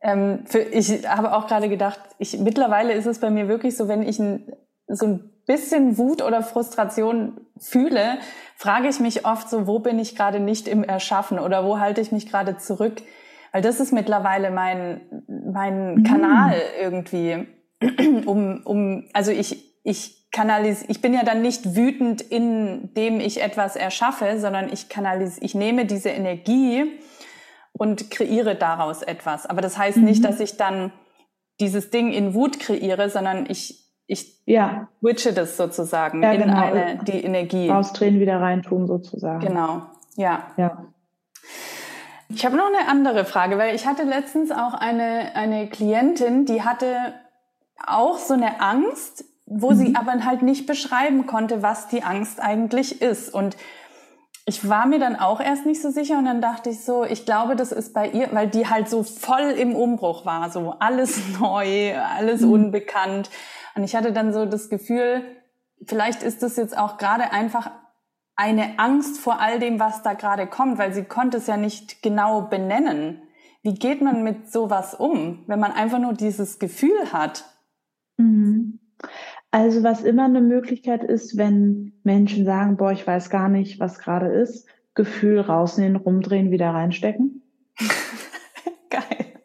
ähm, 0.03 0.41
für, 0.45 0.59
ich 0.59 1.09
habe 1.09 1.35
auch 1.35 1.47
gerade 1.47 1.69
gedacht, 1.69 2.01
ich, 2.19 2.39
mittlerweile 2.39 2.93
ist 2.93 3.07
es 3.07 3.19
bei 3.19 3.31
mir 3.31 3.49
wirklich 3.49 3.77
so, 3.77 3.89
wenn 3.89 4.03
ich 4.03 4.19
ein 4.19 4.53
so 4.89 5.07
ein 5.07 5.31
bisschen 5.47 5.97
Wut 5.99 6.23
oder 6.23 6.43
Frustration 6.43 7.41
fühle, 7.59 8.19
frage 8.57 8.89
ich 8.89 9.01
mich 9.01 9.25
oft 9.27 9.49
so, 9.49 9.67
wo 9.67 9.79
bin 9.79 9.99
ich 9.99 10.17
gerade 10.17 10.41
nicht 10.41 10.69
im 10.69 10.85
Erschaffen 10.85 11.39
oder 11.39 11.65
wo 11.65 11.79
halte 11.79 12.01
ich 12.01 12.13
mich 12.13 12.29
gerade 12.29 12.57
zurück? 12.59 13.03
Weil 13.53 13.63
das 13.63 13.81
ist 13.81 13.93
mittlerweile 13.93 14.51
mein, 14.51 15.01
mein 15.29 15.97
mhm. 15.97 16.03
Kanal 16.05 16.57
irgendwie, 16.81 17.47
um, 18.27 18.63
um, 18.65 19.05
also 19.13 19.31
ich, 19.31 19.81
ich 19.85 20.31
kanalis, 20.31 20.85
ich 20.89 21.01
bin 21.01 21.15
ja 21.15 21.23
dann 21.23 21.43
nicht 21.43 21.77
wütend, 21.77 22.21
indem 22.21 23.21
ich 23.21 23.43
etwas 23.43 23.77
erschaffe, 23.77 24.39
sondern 24.39 24.71
ich 24.73 24.89
kanalis, 24.89 25.39
ich 25.41 25.55
nehme 25.55 25.87
diese 25.87 26.11
Energie 26.11 26.99
und 27.73 28.11
kreiere 28.11 28.57
daraus 28.57 29.03
etwas. 29.03 29.47
Aber 29.47 29.63
das 29.63 29.79
heißt 29.79 29.99
mhm. 29.99 30.05
nicht, 30.05 30.25
dass 30.25 30.41
ich 30.41 30.57
dann 30.57 30.93
dieses 31.61 31.91
Ding 31.91 32.13
in 32.13 32.35
Wut 32.35 32.61
kreiere, 32.61 33.09
sondern 33.09 33.47
ich 33.49 33.86
ich 34.07 34.41
ja. 34.47 34.89
switche 35.01 35.33
das 35.33 35.57
sozusagen 35.57 36.23
ja, 36.23 36.33
in 36.33 36.43
genau. 36.43 36.61
eine, 36.61 36.99
die 37.05 37.25
Energie. 37.25 37.69
Rausdrehen, 37.69 38.21
wieder 38.21 38.41
reintun 38.41 38.87
sozusagen. 38.87 39.41
Genau, 39.41 39.83
ja. 40.17 40.47
ja. 40.57 40.85
Ich 42.29 42.45
habe 42.45 42.57
noch 42.57 42.67
eine 42.67 42.89
andere 42.89 43.25
Frage, 43.25 43.59
weil 43.59 43.75
ich 43.75 43.87
hatte 43.87 44.03
letztens 44.03 44.51
auch 44.51 44.75
eine, 44.75 45.35
eine 45.35 45.69
Klientin, 45.69 46.45
die 46.45 46.63
hatte 46.63 47.15
auch 47.85 48.19
so 48.19 48.35
eine 48.35 48.61
Angst, 48.61 49.25
wo 49.47 49.71
mhm. 49.71 49.77
sie 49.77 49.95
aber 49.97 50.25
halt 50.25 50.43
nicht 50.43 50.67
beschreiben 50.67 51.27
konnte, 51.27 51.63
was 51.63 51.89
die 51.89 52.03
Angst 52.03 52.41
eigentlich 52.41 53.01
ist. 53.01 53.33
Und 53.33 53.57
ich 54.45 54.69
war 54.69 54.87
mir 54.87 54.99
dann 54.99 55.17
auch 55.17 55.41
erst 55.41 55.67
nicht 55.67 55.83
so 55.83 55.91
sicher 55.91 56.19
und 56.19 56.25
dann 56.25 56.41
dachte 56.41 56.71
ich 56.71 56.85
so, 56.85 57.05
ich 57.05 57.27
glaube, 57.27 57.57
das 57.57 57.73
ist 57.73 57.93
bei 57.95 58.09
ihr, 58.09 58.29
weil 58.33 58.49
die 58.49 58.69
halt 58.69 58.89
so 58.89 59.03
voll 59.03 59.51
im 59.57 59.75
Umbruch 59.75 60.25
war, 60.25 60.51
so 60.51 60.75
alles 60.79 61.21
neu, 61.41 61.97
alles 61.97 62.43
mhm. 62.43 62.53
unbekannt. 62.53 63.31
Und 63.77 63.85
ich 63.85 63.95
hatte 63.95 64.13
dann 64.13 64.33
so 64.33 64.47
das 64.47 64.71
Gefühl, 64.71 65.23
vielleicht 65.85 66.23
ist 66.23 66.43
das 66.43 66.57
jetzt 66.57 66.77
auch 66.77 66.97
gerade 66.97 67.33
einfach 67.33 67.71
eine 68.35 68.79
Angst 68.79 69.19
vor 69.19 69.41
all 69.41 69.59
dem, 69.59 69.79
was 69.79 70.03
da 70.03 70.15
gerade 70.15 70.47
kommt, 70.47 70.79
weil 70.79 70.93
sie 70.93 71.05
konnte 71.05 71.37
es 71.37 71.47
ja 71.47 71.57
nicht 71.57 72.03
genau 72.03 72.43
benennen. 72.43 73.23
Wie 73.63 73.75
geht 73.75 74.01
man 74.01 74.23
mit 74.23 74.51
sowas 74.51 74.95
um, 74.95 75.45
wenn 75.47 75.61
man 75.61 75.73
einfach 75.73 75.99
nur 75.99 76.15
dieses 76.15 76.59
Gefühl 76.59 77.13
hat? 77.13 77.45
Mhm. 78.17 78.79
Also 79.51 79.83
was 79.83 80.03
immer 80.03 80.25
eine 80.25 80.41
Möglichkeit 80.41 81.05
ist, 81.05 81.37
wenn 81.37 81.93
Menschen 82.03 82.45
sagen, 82.45 82.77
boah, 82.77 82.93
ich 82.93 83.07
weiß 83.07 83.29
gar 83.29 83.49
nicht, 83.49 83.79
was 83.79 83.99
gerade 83.99 84.29
ist, 84.29 84.67
Gefühl 84.95 85.41
rausnehmen, 85.41 85.97
rumdrehen, 85.97 86.51
wieder 86.51 86.71
reinstecken. 86.71 87.43
Geil. 88.91 89.36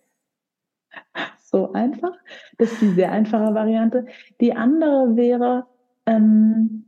So 1.51 1.73
einfach. 1.73 2.13
Das 2.57 2.71
ist 2.71 2.81
die 2.81 2.93
sehr 2.93 3.11
einfache 3.11 3.53
Variante. 3.53 4.05
Die 4.39 4.53
andere 4.53 5.15
wäre, 5.15 5.67
ähm, 6.05 6.85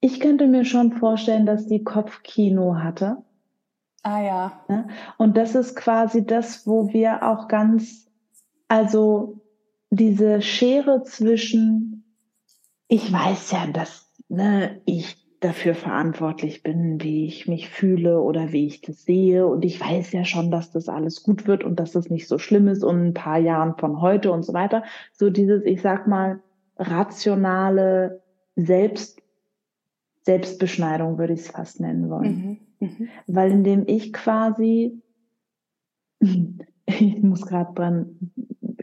ich 0.00 0.20
könnte 0.20 0.46
mir 0.46 0.64
schon 0.64 0.92
vorstellen, 0.92 1.46
dass 1.46 1.66
die 1.66 1.84
Kopfkino 1.84 2.76
hatte. 2.76 3.18
Ah 4.02 4.22
ja. 4.22 4.86
Und 5.18 5.36
das 5.36 5.54
ist 5.54 5.76
quasi 5.76 6.24
das, 6.24 6.66
wo 6.66 6.92
wir 6.92 7.22
auch 7.22 7.48
ganz, 7.48 8.10
also 8.68 9.40
diese 9.90 10.40
Schere 10.42 11.02
zwischen, 11.02 12.04
ich 12.88 13.12
weiß 13.12 13.52
ja, 13.52 13.66
dass 13.66 14.12
ne, 14.28 14.80
ich 14.84 15.27
dafür 15.40 15.74
verantwortlich 15.74 16.62
bin, 16.62 17.00
wie 17.00 17.26
ich 17.26 17.46
mich 17.46 17.68
fühle 17.68 18.20
oder 18.20 18.52
wie 18.52 18.66
ich 18.66 18.80
das 18.80 19.04
sehe. 19.04 19.46
Und 19.46 19.64
ich 19.64 19.80
weiß 19.80 20.12
ja 20.12 20.24
schon, 20.24 20.50
dass 20.50 20.72
das 20.72 20.88
alles 20.88 21.22
gut 21.22 21.46
wird 21.46 21.62
und 21.62 21.78
dass 21.78 21.92
das 21.92 22.10
nicht 22.10 22.26
so 22.26 22.38
schlimm 22.38 22.66
ist 22.68 22.82
und 22.82 23.06
ein 23.06 23.14
paar 23.14 23.38
Jahren 23.38 23.76
von 23.76 24.00
heute 24.00 24.32
und 24.32 24.42
so 24.42 24.52
weiter. 24.52 24.82
So 25.12 25.30
dieses, 25.30 25.64
ich 25.64 25.80
sag 25.80 26.08
mal, 26.08 26.40
rationale 26.76 28.22
Selbst, 28.56 29.22
Selbstbeschneidung 30.22 31.18
würde 31.18 31.34
ich 31.34 31.40
es 31.40 31.48
fast 31.48 31.80
nennen 31.80 32.10
wollen. 32.10 32.58
Mhm. 32.80 32.88
Mhm. 32.88 33.08
Weil 33.26 33.52
indem 33.52 33.84
ich 33.86 34.12
quasi, 34.12 35.00
ich 36.20 37.22
muss 37.22 37.46
gerade 37.46 37.74
dran, 37.74 38.32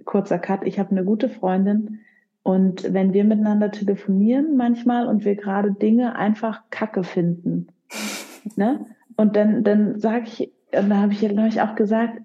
kurzer 0.05 0.39
Cut, 0.39 0.65
ich 0.65 0.79
habe 0.79 0.91
eine 0.91 1.03
gute 1.03 1.27
Freundin, 1.27 1.99
und 2.45 2.93
wenn 2.93 3.11
wir 3.11 3.23
miteinander 3.23 3.71
telefonieren 3.71 4.55
manchmal 4.55 5.07
und 5.07 5.25
wir 5.25 5.35
gerade 5.35 5.71
Dinge 5.71 6.15
einfach 6.15 6.61
Kacke 6.69 7.03
finden, 7.03 7.69
ne? 8.55 8.85
Und 9.17 9.35
dann, 9.35 9.63
dann 9.63 9.99
sage 9.99 10.25
ich, 10.27 10.51
und 10.71 10.91
da 10.91 10.97
habe 10.97 11.11
ich, 11.11 11.21
glaube 11.21 11.47
ich, 11.47 11.61
auch 11.61 11.73
gesagt, 11.73 12.21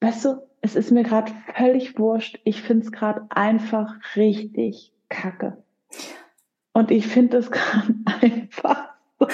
weißt 0.00 0.26
du, 0.26 0.42
es 0.60 0.76
ist 0.76 0.92
mir 0.92 1.02
gerade 1.02 1.32
völlig 1.56 1.98
wurscht. 1.98 2.38
Ich 2.44 2.62
finde 2.62 2.84
es 2.84 2.92
gerade 2.92 3.22
einfach 3.30 3.96
richtig 4.14 4.92
Kacke. 5.08 5.56
Und 6.72 6.92
ich 6.92 7.08
finde 7.08 7.38
es 7.38 7.50
gerade 7.50 7.94
einfach 8.22 8.90
so, 9.18 9.26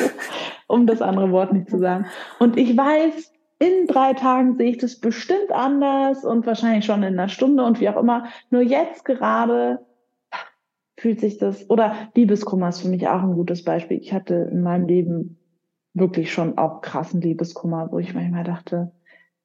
um 0.69 0.87
das 0.87 1.03
andere 1.03 1.33
Wort 1.33 1.53
nicht 1.53 1.69
zu 1.69 1.79
sagen. 1.79 2.07
Und 2.39 2.57
ich 2.57 2.75
weiß, 2.75 3.31
in 3.59 3.87
drei 3.89 4.15
Tagen 4.15 4.57
sehe 4.57 4.71
ich 4.71 4.79
das 4.79 4.99
bestimmt 5.01 5.53
anders 5.53 6.25
und 6.25 6.47
wahrscheinlich 6.47 6.87
schon 6.87 7.03
in 7.03 7.19
einer 7.19 7.29
Stunde 7.29 7.63
und 7.63 7.79
wie 7.79 7.91
auch 7.91 7.99
immer. 7.99 8.25
Nur 8.49 8.63
jetzt 8.63 9.05
gerade 9.05 9.85
fühlt 10.97 11.21
sich 11.21 11.39
das, 11.39 11.69
oder 11.71 11.95
Liebeskummer 12.15 12.69
ist 12.69 12.81
für 12.81 12.89
mich 12.89 13.09
auch 13.09 13.23
ein 13.23 13.35
gutes 13.35 13.65
Beispiel. 13.65 13.99
Ich 13.99 14.13
hatte 14.13 14.49
in 14.53 14.63
meinem 14.63 14.87
Leben 14.87 15.39
wirklich 15.93 16.33
schon 16.33 16.59
auch 16.59 16.81
krassen 16.81 17.21
Liebeskummer, 17.21 17.89
wo 17.91 17.99
ich 17.99 18.15
manchmal 18.15 18.45
dachte, 18.45 18.93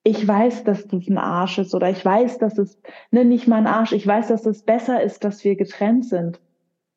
ich 0.03 0.27
weiß, 0.27 0.63
dass 0.63 0.87
das 0.87 1.07
ein 1.07 1.17
Arsch 1.17 1.59
ist 1.59 1.75
oder 1.75 1.89
ich 1.89 2.03
weiß, 2.03 2.37
dass 2.37 2.57
es, 2.57 2.81
ne, 3.11 3.25
nicht 3.25 3.47
mal 3.47 3.57
ein 3.57 3.67
Arsch, 3.67 3.91
ich 3.91 4.05
weiß, 4.05 4.27
dass 4.29 4.45
es 4.45 4.63
besser 4.63 5.03
ist, 5.03 5.23
dass 5.23 5.43
wir 5.43 5.55
getrennt 5.55 6.05
sind. 6.05 6.39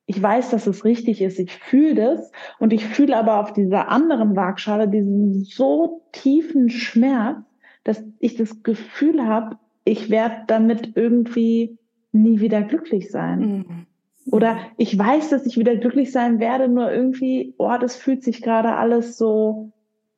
Ich 0.06 0.20
weiß, 0.20 0.50
dass 0.50 0.66
es 0.66 0.84
richtig 0.84 1.20
ist. 1.20 1.38
Ich 1.38 1.52
fühle 1.52 1.94
das 1.94 2.32
und 2.58 2.72
ich 2.72 2.84
fühle 2.84 3.16
aber 3.16 3.40
auf 3.40 3.52
dieser 3.52 3.88
anderen 3.88 4.36
Waagschale 4.36 4.88
diesen 4.88 5.44
so 5.44 6.02
tiefen 6.12 6.70
Schmerz, 6.70 7.38
dass 7.84 8.04
ich 8.18 8.36
das 8.36 8.62
Gefühl 8.62 9.26
habe, 9.26 9.58
ich 9.84 10.10
werde 10.10 10.44
damit 10.46 10.96
irgendwie 10.96 11.78
nie 12.12 12.40
wieder 12.40 12.62
glücklich 12.62 13.10
sein. 13.10 13.40
Mhm. 13.40 13.86
Oder 14.30 14.58
ich 14.76 14.96
weiß, 14.96 15.30
dass 15.30 15.46
ich 15.46 15.58
wieder 15.58 15.76
glücklich 15.76 16.12
sein 16.12 16.38
werde, 16.38 16.68
nur 16.68 16.90
irgendwie, 16.92 17.54
oh, 17.58 17.76
das 17.80 17.96
fühlt 17.96 18.22
sich 18.22 18.42
gerade 18.42 18.76
alles 18.76 19.16
so 19.16 19.72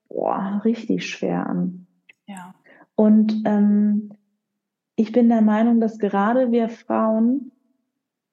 boah, 0.09 0.63
richtig 0.65 1.09
schwer 1.09 1.47
an. 1.47 1.87
Ja. 2.27 2.55
Und 2.95 3.43
ähm, 3.45 4.11
ich 4.97 5.13
bin 5.13 5.29
der 5.29 5.43
Meinung, 5.43 5.81
dass 5.81 5.99
gerade 5.99 6.53
wir 6.53 6.69
Frauen 6.69 7.51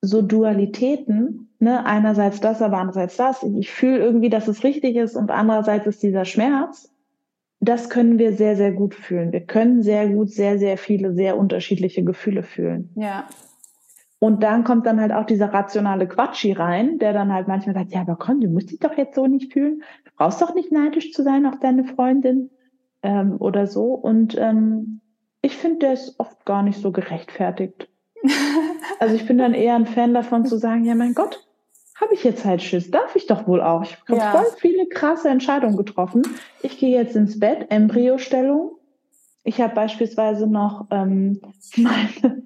so 0.01 0.21
Dualitäten, 0.21 1.49
ne, 1.59 1.85
einerseits 1.85 2.39
das, 2.39 2.61
aber 2.61 2.77
andererseits 2.77 3.17
das, 3.17 3.43
ich 3.43 3.71
fühle 3.71 3.99
irgendwie, 3.99 4.29
dass 4.29 4.47
es 4.47 4.63
richtig 4.63 4.95
ist 4.95 5.15
und 5.15 5.31
andererseits 5.31 5.87
ist 5.87 6.03
dieser 6.03 6.25
Schmerz, 6.25 6.91
das 7.59 7.89
können 7.89 8.17
wir 8.17 8.33
sehr, 8.33 8.55
sehr 8.55 8.71
gut 8.71 8.95
fühlen. 8.95 9.31
Wir 9.31 9.41
können 9.41 9.83
sehr 9.83 10.09
gut 10.09 10.31
sehr, 10.31 10.57
sehr 10.57 10.77
viele, 10.77 11.13
sehr 11.13 11.37
unterschiedliche 11.37 12.03
Gefühle 12.03 12.41
fühlen. 12.41 12.89
Ja. 12.95 13.27
Und 14.23 14.43
dann 14.43 14.63
kommt 14.63 14.85
dann 14.85 15.01
halt 15.01 15.11
auch 15.11 15.25
dieser 15.25 15.51
rationale 15.51 16.07
Quatschi 16.07 16.51
rein, 16.51 16.99
der 16.99 17.11
dann 17.11 17.33
halt 17.33 17.47
manchmal 17.47 17.73
sagt, 17.73 17.91
ja, 17.91 18.01
aber 18.01 18.15
komm, 18.17 18.39
du 18.39 18.49
musst 18.49 18.69
dich 18.69 18.77
doch 18.77 18.95
jetzt 18.95 19.15
so 19.15 19.25
nicht 19.25 19.51
fühlen. 19.51 19.81
Du 20.05 20.11
brauchst 20.15 20.39
doch 20.43 20.53
nicht 20.53 20.71
neidisch 20.71 21.11
zu 21.11 21.23
sein 21.23 21.47
auf 21.47 21.57
deine 21.57 21.85
Freundin 21.85 22.51
ähm, 23.01 23.37
oder 23.39 23.65
so. 23.65 23.95
Und 23.95 24.37
ähm, 24.37 25.01
ich 25.41 25.57
finde, 25.57 25.79
der 25.79 25.93
ist 25.93 26.19
oft 26.19 26.45
gar 26.45 26.61
nicht 26.61 26.79
so 26.79 26.91
gerechtfertigt. 26.91 27.89
also 28.99 29.15
ich 29.15 29.25
bin 29.25 29.39
dann 29.39 29.55
eher 29.55 29.73
ein 29.73 29.87
Fan 29.87 30.13
davon 30.13 30.45
zu 30.45 30.57
sagen, 30.57 30.85
ja, 30.85 30.93
mein 30.93 31.15
Gott, 31.15 31.43
habe 31.99 32.13
ich 32.13 32.23
jetzt 32.23 32.45
halt 32.45 32.61
Schiss, 32.61 32.91
darf 32.91 33.15
ich 33.15 33.25
doch 33.25 33.47
wohl 33.47 33.59
auch. 33.59 33.81
Ich 33.81 33.97
habe 34.01 34.17
ja. 34.17 34.33
voll 34.33 34.45
viele 34.57 34.85
krasse 34.85 35.29
Entscheidungen 35.29 35.77
getroffen. 35.77 36.21
Ich 36.61 36.77
gehe 36.77 36.95
jetzt 36.95 37.15
ins 37.15 37.39
Bett, 37.39 37.71
Embryostellung. 37.71 38.77
Ich 39.43 39.59
habe 39.59 39.73
beispielsweise 39.73 40.47
noch 40.47 40.87
ähm, 40.91 41.41
meine, 41.77 42.43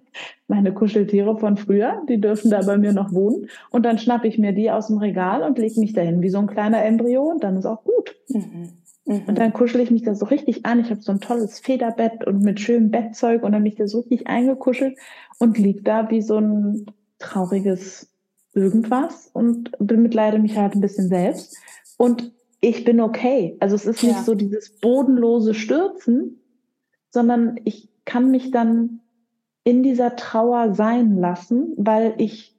meine 0.47 0.73
Kuscheltiere 0.73 1.37
von 1.37 1.57
früher, 1.57 2.01
die 2.07 2.21
dürfen 2.21 2.51
da 2.51 2.61
bei 2.61 2.77
mir 2.77 2.93
noch 2.93 3.11
wohnen. 3.11 3.49
Und 3.71 3.83
dann 3.83 3.97
schnappe 3.97 4.27
ich 4.27 4.37
mir 4.37 4.53
die 4.53 4.71
aus 4.71 4.87
dem 4.87 4.97
Regal 4.97 5.43
und 5.43 5.57
lege 5.57 5.79
mich 5.79 5.93
dahin 5.93 6.21
wie 6.21 6.29
so 6.29 6.39
ein 6.39 6.47
kleiner 6.47 6.83
Embryo 6.83 7.23
und 7.23 7.43
dann 7.43 7.57
ist 7.57 7.65
auch 7.65 7.83
gut. 7.83 8.15
Mhm. 8.29 8.69
Mhm. 9.05 9.23
Und 9.27 9.37
dann 9.37 9.53
kuschel 9.53 9.81
ich 9.81 9.91
mich 9.91 10.03
da 10.03 10.15
so 10.15 10.25
richtig 10.25 10.65
an. 10.65 10.79
Ich 10.79 10.89
habe 10.89 11.01
so 11.01 11.11
ein 11.11 11.19
tolles 11.19 11.59
Federbett 11.59 12.25
und 12.25 12.41
mit 12.41 12.59
schönem 12.59 12.91
Bettzeug 12.91 13.43
und 13.43 13.51
dann 13.51 13.63
mich 13.63 13.75
da 13.75 13.87
so 13.87 13.99
richtig 13.99 14.27
eingekuschelt 14.27 14.97
und 15.39 15.57
lieg 15.57 15.83
da 15.83 16.09
wie 16.09 16.21
so 16.21 16.37
ein 16.37 16.85
trauriges 17.19 18.11
irgendwas 18.53 19.29
und 19.33 19.71
bemitleide 19.79 20.39
mich 20.39 20.57
halt 20.57 20.75
ein 20.75 20.81
bisschen 20.81 21.09
selbst. 21.09 21.57
Und 21.97 22.31
ich 22.61 22.83
bin 22.83 23.01
okay. 23.01 23.57
Also 23.59 23.75
es 23.75 23.85
ist 23.85 24.01
nicht 24.01 24.15
ja. 24.15 24.23
so 24.23 24.33
dieses 24.33 24.77
bodenlose 24.79 25.53
Stürzen, 25.53 26.41
sondern 27.16 27.59
ich 27.63 27.89
kann 28.03 28.30
mich 28.30 28.51
dann 28.51 28.99
in 29.63 29.82
dieser 29.82 30.16
Trauer 30.16 30.76
sein 30.76 31.18
lassen, 31.18 31.74
weil 31.78 32.13
ich 32.18 32.55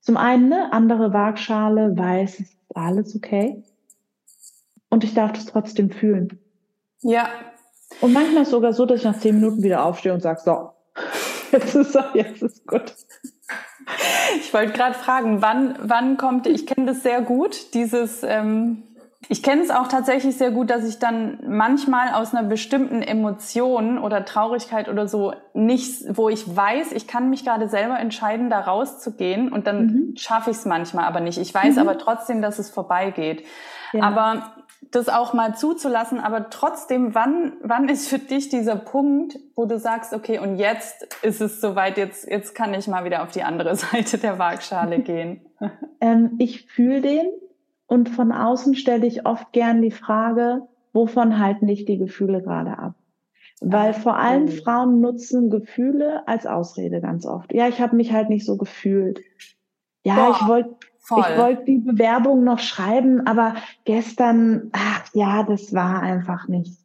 zum 0.00 0.16
einen 0.16 0.52
eine 0.52 0.72
andere 0.72 1.12
Waagschale 1.12 1.98
weiß, 1.98 2.34
es 2.34 2.40
ist 2.40 2.56
alles 2.74 3.16
okay. 3.16 3.64
Und 4.88 5.02
ich 5.02 5.12
darf 5.12 5.32
das 5.32 5.46
trotzdem 5.46 5.90
fühlen. 5.90 6.38
Ja. 7.02 7.28
Und 8.00 8.12
manchmal 8.12 8.42
ist 8.42 8.48
es 8.48 8.52
sogar 8.52 8.72
so, 8.72 8.86
dass 8.86 9.00
ich 9.00 9.04
nach 9.04 9.18
zehn 9.18 9.34
Minuten 9.40 9.62
wieder 9.64 9.84
aufstehe 9.84 10.14
und 10.14 10.20
sage, 10.22 10.40
so, 10.44 10.70
jetzt 11.52 11.74
ist, 11.74 11.98
jetzt 12.14 12.42
ist 12.42 12.66
gut. 12.66 12.94
Ich 14.38 14.54
wollte 14.54 14.72
gerade 14.72 14.94
fragen, 14.94 15.42
wann, 15.42 15.76
wann 15.82 16.16
kommt, 16.16 16.46
ich 16.46 16.66
kenne 16.66 16.86
das 16.86 17.02
sehr 17.02 17.22
gut, 17.22 17.74
dieses, 17.74 18.22
ähm, 18.22 18.84
ich 19.28 19.42
kenne 19.42 19.62
es 19.62 19.70
auch 19.70 19.88
tatsächlich 19.88 20.36
sehr 20.36 20.50
gut, 20.50 20.70
dass 20.70 20.84
ich 20.84 20.98
dann 20.98 21.38
manchmal 21.46 22.12
aus 22.14 22.34
einer 22.34 22.48
bestimmten 22.48 23.02
Emotion 23.02 23.98
oder 23.98 24.24
Traurigkeit 24.24 24.88
oder 24.88 25.08
so 25.08 25.34
nicht, 25.52 26.16
wo 26.16 26.28
ich 26.28 26.56
weiß, 26.56 26.92
ich 26.92 27.08
kann 27.08 27.28
mich 27.30 27.44
gerade 27.44 27.68
selber 27.68 27.98
entscheiden, 27.98 28.50
da 28.50 28.60
rauszugehen 28.60 29.52
und 29.52 29.66
dann 29.66 29.86
mhm. 29.86 30.16
schaffe 30.16 30.50
ich 30.50 30.58
es 30.58 30.64
manchmal 30.64 31.06
aber 31.06 31.20
nicht. 31.20 31.38
Ich 31.38 31.52
weiß 31.52 31.74
mhm. 31.74 31.80
aber 31.80 31.98
trotzdem, 31.98 32.40
dass 32.40 32.58
es 32.58 32.70
vorbeigeht. 32.70 33.44
Ja. 33.92 34.02
Aber 34.02 34.52
das 34.90 35.08
auch 35.08 35.32
mal 35.32 35.56
zuzulassen, 35.56 36.20
aber 36.20 36.48
trotzdem, 36.50 37.14
wann, 37.14 37.54
wann 37.62 37.88
ist 37.88 38.08
für 38.08 38.18
dich 38.18 38.48
dieser 38.48 38.76
Punkt, 38.76 39.38
wo 39.56 39.64
du 39.66 39.78
sagst, 39.78 40.12
okay, 40.12 40.38
und 40.38 40.56
jetzt 40.56 41.08
ist 41.22 41.40
es 41.40 41.60
soweit, 41.60 41.98
jetzt, 41.98 42.28
jetzt 42.30 42.54
kann 42.54 42.72
ich 42.74 42.86
mal 42.86 43.04
wieder 43.04 43.22
auf 43.22 43.30
die 43.30 43.42
andere 43.42 43.74
Seite 43.76 44.18
der 44.18 44.38
Waagschale 44.38 45.00
gehen? 45.00 45.40
ähm, 46.00 46.36
ich 46.38 46.66
fühle 46.70 47.00
den 47.00 47.26
und 47.86 48.08
von 48.08 48.32
außen 48.32 48.74
stelle 48.74 49.06
ich 49.06 49.26
oft 49.26 49.52
gern 49.52 49.82
die 49.82 49.90
Frage, 49.90 50.62
wovon 50.92 51.38
halten 51.38 51.66
dich 51.66 51.84
die 51.84 51.98
Gefühle 51.98 52.42
gerade 52.42 52.78
ab? 52.78 52.94
Weil 53.60 53.94
vor 53.94 54.18
allem 54.18 54.48
Frauen 54.48 55.00
nutzen 55.00 55.48
Gefühle 55.48 56.26
als 56.28 56.46
Ausrede 56.46 57.00
ganz 57.00 57.24
oft. 57.24 57.54
Ja, 57.54 57.68
ich 57.68 57.80
habe 57.80 57.96
mich 57.96 58.12
halt 58.12 58.28
nicht 58.28 58.44
so 58.44 58.56
gefühlt. 58.56 59.20
Ja, 60.04 60.14
Boah, 60.14 60.30
ich 60.30 60.48
wollte 60.48 60.76
ich 61.08 61.38
wollte 61.38 61.64
die 61.64 61.78
Bewerbung 61.78 62.42
noch 62.42 62.58
schreiben, 62.58 63.26
aber 63.26 63.54
gestern, 63.84 64.70
ach 64.72 65.04
ja, 65.14 65.44
das 65.44 65.72
war 65.72 66.02
einfach 66.02 66.48
nicht. 66.48 66.80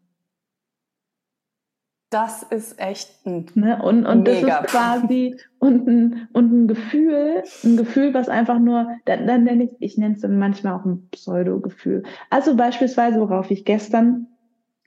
Das 2.12 2.44
ist 2.44 2.78
echt 2.78 3.26
ein 3.26 3.46
ne? 3.56 3.82
Und, 3.82 4.06
und 4.06 4.28
das 4.28 4.44
ist 4.44 4.64
quasi 4.64 5.38
und 5.60 5.88
ein, 5.88 6.28
und 6.34 6.52
ein 6.52 6.68
Gefühl, 6.68 7.42
ein 7.64 7.78
Gefühl, 7.78 8.14
was 8.14 8.28
einfach 8.28 8.60
nur, 8.60 8.90
dann, 9.06 9.28
dann 9.28 9.46
nenne 9.46 9.64
ich, 9.64 9.72
ich 9.80 9.98
nenne 9.98 10.16
es 10.16 10.22
dann 10.22 10.38
manchmal 10.38 10.74
auch 10.74 10.84
ein 10.84 11.08
Pseudo-Gefühl. 11.12 12.04
Also 12.30 12.58
beispielsweise, 12.58 13.22
worauf 13.22 13.50
ich 13.50 13.64
gestern 13.64 14.28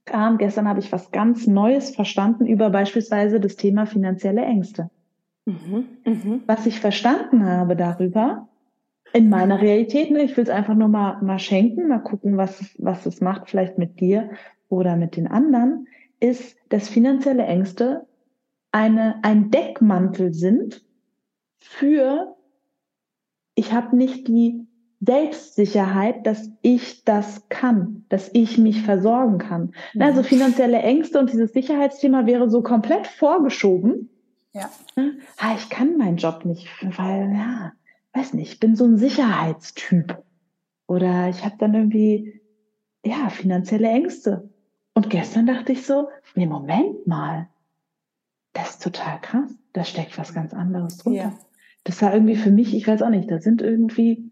kam, 0.05 0.37
gestern 0.37 0.69
habe 0.69 0.81
ich 0.81 0.93
was 0.93 1.13
ganz 1.13 1.47
Neues 1.47 1.95
verstanden 1.95 2.47
über 2.47 2.69
beispielsweise 2.69 3.41
das 3.41 3.57
Thema 3.57 3.87
finanzielle 3.87 4.43
Ängste. 4.43 4.91
Mhm, 5.47 5.89
mh. 6.05 6.41
Was 6.47 6.67
ich 6.67 6.79
verstanden 6.79 7.47
habe 7.47 7.75
darüber, 7.75 8.49
in 9.15 9.31
meiner 9.31 9.63
Realität, 9.63 10.11
ne, 10.11 10.25
ich 10.25 10.37
will 10.37 10.45
es 10.45 10.51
einfach 10.51 10.75
nur 10.75 10.89
mal, 10.89 11.23
mal 11.23 11.39
schenken, 11.39 11.89
mal 11.89 12.01
gucken, 12.01 12.37
was, 12.37 12.75
was 12.79 13.07
es 13.07 13.21
macht, 13.21 13.49
vielleicht 13.49 13.79
mit 13.79 14.01
dir 14.01 14.31
oder 14.69 14.97
mit 14.97 15.17
den 15.17 15.29
anderen, 15.29 15.87
ist, 16.25 16.57
dass 16.71 16.89
finanzielle 16.89 17.45
Ängste 17.45 18.07
eine, 18.73 19.23
ein 19.23 19.51
Deckmantel 19.51 20.33
sind 20.33 20.83
für, 21.61 22.35
ich 23.55 23.73
habe 23.73 23.97
nicht 23.97 24.27
die 24.27 24.67
Selbstsicherheit, 25.01 26.27
dass 26.27 26.51
ich 26.63 27.05
das 27.05 27.49
kann, 27.51 28.07
dass 28.09 28.31
ich 28.33 28.57
mich 28.57 28.83
versorgen 28.83 29.39
kann. 29.39 29.75
Mhm. 29.93 30.03
Also 30.03 30.23
finanzielle 30.23 30.79
Ängste 30.79 31.19
und 31.19 31.31
dieses 31.31 31.53
Sicherheitsthema 31.53 32.25
wäre 32.27 32.49
so 32.49 32.63
komplett 32.63 33.07
vorgeschoben. 33.07 34.09
Ja. 34.53 34.71
Ah, 35.37 35.55
ich 35.57 35.69
kann 35.69 35.99
meinen 35.99 36.17
Job 36.17 36.45
nicht, 36.45 36.69
weil, 36.97 37.33
ja, 37.35 37.73
weiß 38.15 38.33
nicht, 38.35 38.53
ich 38.55 38.61
bin 38.61 38.77
so 38.77 38.85
ein 38.85 38.97
Sicherheitstyp. 38.97 40.23
Oder 40.87 41.29
ich 41.29 41.45
habe 41.45 41.57
dann 41.59 41.75
irgendwie, 41.75 42.41
ja, 43.05 43.29
finanzielle 43.29 43.89
Ängste. 43.89 44.49
Und 44.95 45.11
gestern 45.11 45.47
dachte 45.47 45.73
ich 45.73 45.87
so, 45.87 46.09
nee, 46.35 46.47
Moment 46.47 47.07
mal. 47.07 47.49
Das 48.53 48.71
ist 48.71 48.83
total 48.83 49.21
krass. 49.21 49.53
Da 49.73 49.85
steckt 49.85 50.17
was 50.17 50.33
ganz 50.33 50.55
anderes 50.55 50.99
drunter. 50.99 51.19
Ja. 51.19 51.39
Das 51.83 52.01
war 52.01 52.15
irgendwie 52.15 52.37
für 52.37 52.53
mich, 52.53 52.75
ich 52.75 52.87
weiß 52.87 53.03
auch 53.03 53.11
nicht, 53.11 53.31
da 53.31 53.41
sind 53.41 53.61
irgendwie, 53.61 54.31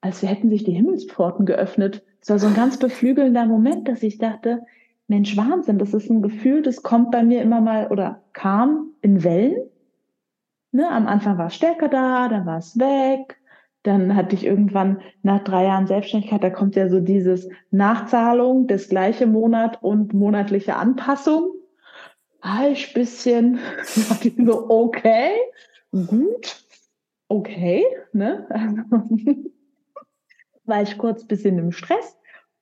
als 0.00 0.22
hätten 0.22 0.48
sich 0.48 0.64
die 0.64 0.72
Himmelspforten 0.72 1.46
geöffnet. 1.46 2.02
Es 2.20 2.30
war 2.30 2.38
so 2.38 2.46
ein 2.46 2.54
ganz 2.54 2.78
beflügelnder 2.78 3.46
Moment, 3.46 3.86
dass 3.86 4.02
ich 4.02 4.18
dachte, 4.18 4.64
Mensch, 5.06 5.36
Wahnsinn, 5.36 5.78
das 5.78 5.92
ist 5.92 6.10
ein 6.10 6.22
Gefühl, 6.22 6.62
das 6.62 6.82
kommt 6.82 7.10
bei 7.10 7.22
mir 7.22 7.42
immer 7.42 7.60
mal 7.60 7.88
oder 7.88 8.22
kam 8.32 8.94
in 9.02 9.22
Wellen. 9.22 9.68
Ne, 10.72 10.90
am 10.90 11.06
Anfang 11.06 11.38
war 11.38 11.46
es 11.46 11.54
stärker 11.54 11.88
da, 11.88 12.28
dann 12.28 12.46
war 12.46 12.58
es 12.58 12.78
weg. 12.78 13.38
Dann 13.84 14.16
hatte 14.16 14.34
ich 14.34 14.44
irgendwann 14.44 15.00
nach 15.22 15.44
drei 15.44 15.64
Jahren 15.64 15.86
Selbstständigkeit, 15.86 16.42
da 16.42 16.50
kommt 16.50 16.74
ja 16.74 16.88
so 16.88 17.00
dieses 17.00 17.48
Nachzahlung, 17.70 18.66
das 18.66 18.88
gleiche 18.88 19.26
Monat 19.26 19.82
und 19.82 20.12
monatliche 20.14 20.76
Anpassung. 20.76 21.52
War 22.42 22.68
ich 22.68 22.92
bisschen 22.94 23.58
so, 24.44 24.68
okay, 24.70 25.30
gut, 25.92 26.64
okay, 27.28 27.84
ne? 28.12 28.48
war 30.64 30.82
ich 30.82 30.98
kurz 30.98 31.26
bisschen 31.26 31.58
im 31.58 31.72
Stress 31.72 32.16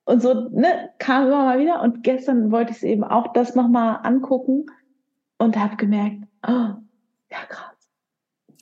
und 0.05 0.21
so, 0.21 0.49
ne, 0.49 0.89
kam 0.99 1.27
immer 1.27 1.45
mal 1.45 1.59
wieder. 1.59 1.81
Und 1.81 2.03
gestern 2.03 2.51
wollte 2.51 2.71
ich 2.71 2.77
es 2.77 2.83
eben 2.83 3.03
auch 3.03 3.33
das 3.33 3.55
nochmal 3.55 3.99
angucken 4.03 4.65
und 5.37 5.57
habe 5.57 5.77
gemerkt, 5.77 6.23
oh, 6.45 6.75
ja, 7.31 7.45
krass. 7.47 7.72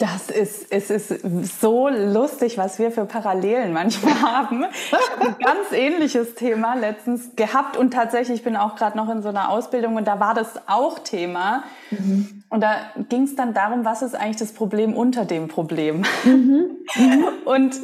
Das 0.02 0.32
ist, 0.32 0.72
es 0.72 0.90
ist 0.90 1.62
so 1.62 1.88
lustig, 1.88 2.58
was 2.58 2.80
wir 2.80 2.92
für 2.92 3.06
Parallelen 3.06 3.72
manchmal 3.72 4.20
haben. 4.22 4.66
Ich 4.74 4.92
habe 4.92 5.28
ein 5.28 5.36
ganz 5.38 5.72
ähnliches 5.74 6.34
Thema 6.34 6.74
letztens 6.74 7.36
gehabt 7.36 7.78
und 7.78 7.92
tatsächlich 7.92 8.40
ich 8.40 8.44
bin 8.44 8.56
auch 8.56 8.76
gerade 8.76 8.98
noch 8.98 9.10
in 9.10 9.22
so 9.22 9.30
einer 9.30 9.50
Ausbildung 9.50 9.98
und 9.98 10.08
da 10.08 10.20
war 10.20 10.34
das 10.34 10.68
auch 10.68 10.98
Thema. 10.98 11.66
Mhm. 11.92 12.44
Und 12.50 12.62
da 12.62 12.78
ging 13.10 13.24
es 13.24 13.36
dann 13.36 13.54
darum, 13.54 13.86
was 13.86 14.02
ist 14.02 14.16
eigentlich 14.16 14.38
das 14.38 14.54
Problem 14.54 14.96
unter 14.96 15.26
dem 15.26 15.48
Problem. 15.48 16.04
Mhm. 16.24 16.78
Mhm. 16.96 17.26
Und 17.46 17.76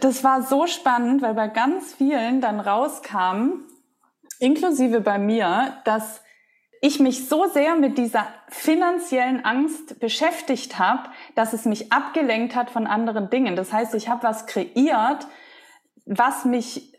das 0.00 0.22
war 0.22 0.42
so 0.42 0.66
spannend, 0.66 1.22
weil 1.22 1.34
bei 1.34 1.48
ganz 1.48 1.94
vielen 1.94 2.42
dann 2.42 2.60
rauskam, 2.60 3.62
inklusive 4.38 5.00
bei 5.00 5.18
mir, 5.18 5.78
dass 5.84 6.20
ich 6.84 6.98
mich 6.98 7.28
so 7.28 7.46
sehr 7.46 7.76
mit 7.76 7.96
dieser 7.96 8.26
finanziellen 8.48 9.44
Angst 9.44 10.00
beschäftigt 10.00 10.80
habe, 10.80 11.08
dass 11.36 11.52
es 11.52 11.64
mich 11.64 11.92
abgelenkt 11.92 12.56
hat 12.56 12.70
von 12.70 12.88
anderen 12.88 13.30
Dingen. 13.30 13.54
Das 13.54 13.72
heißt, 13.72 13.94
ich 13.94 14.08
habe 14.08 14.24
was 14.24 14.46
kreiert, 14.46 15.28
was 16.06 16.44
mich 16.44 16.92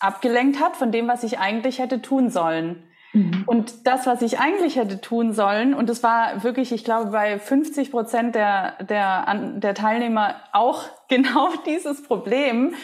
abgelenkt 0.00 0.58
hat 0.58 0.74
von 0.76 0.90
dem, 0.90 1.06
was 1.06 1.22
ich 1.22 1.38
eigentlich 1.38 1.80
hätte 1.80 2.00
tun 2.00 2.30
sollen. 2.30 2.82
Mhm. 3.12 3.44
Und 3.44 3.86
das, 3.86 4.06
was 4.06 4.22
ich 4.22 4.38
eigentlich 4.40 4.76
hätte 4.76 5.02
tun 5.02 5.34
sollen, 5.34 5.74
und 5.74 5.90
es 5.90 6.02
war 6.02 6.42
wirklich, 6.42 6.72
ich 6.72 6.82
glaube, 6.82 7.10
bei 7.10 7.38
50 7.38 7.90
Prozent 7.90 8.34
der, 8.34 8.82
der, 8.84 9.34
der 9.56 9.74
Teilnehmer 9.74 10.36
auch 10.52 10.82
genau 11.10 11.50
dieses 11.66 12.02
Problem, 12.02 12.74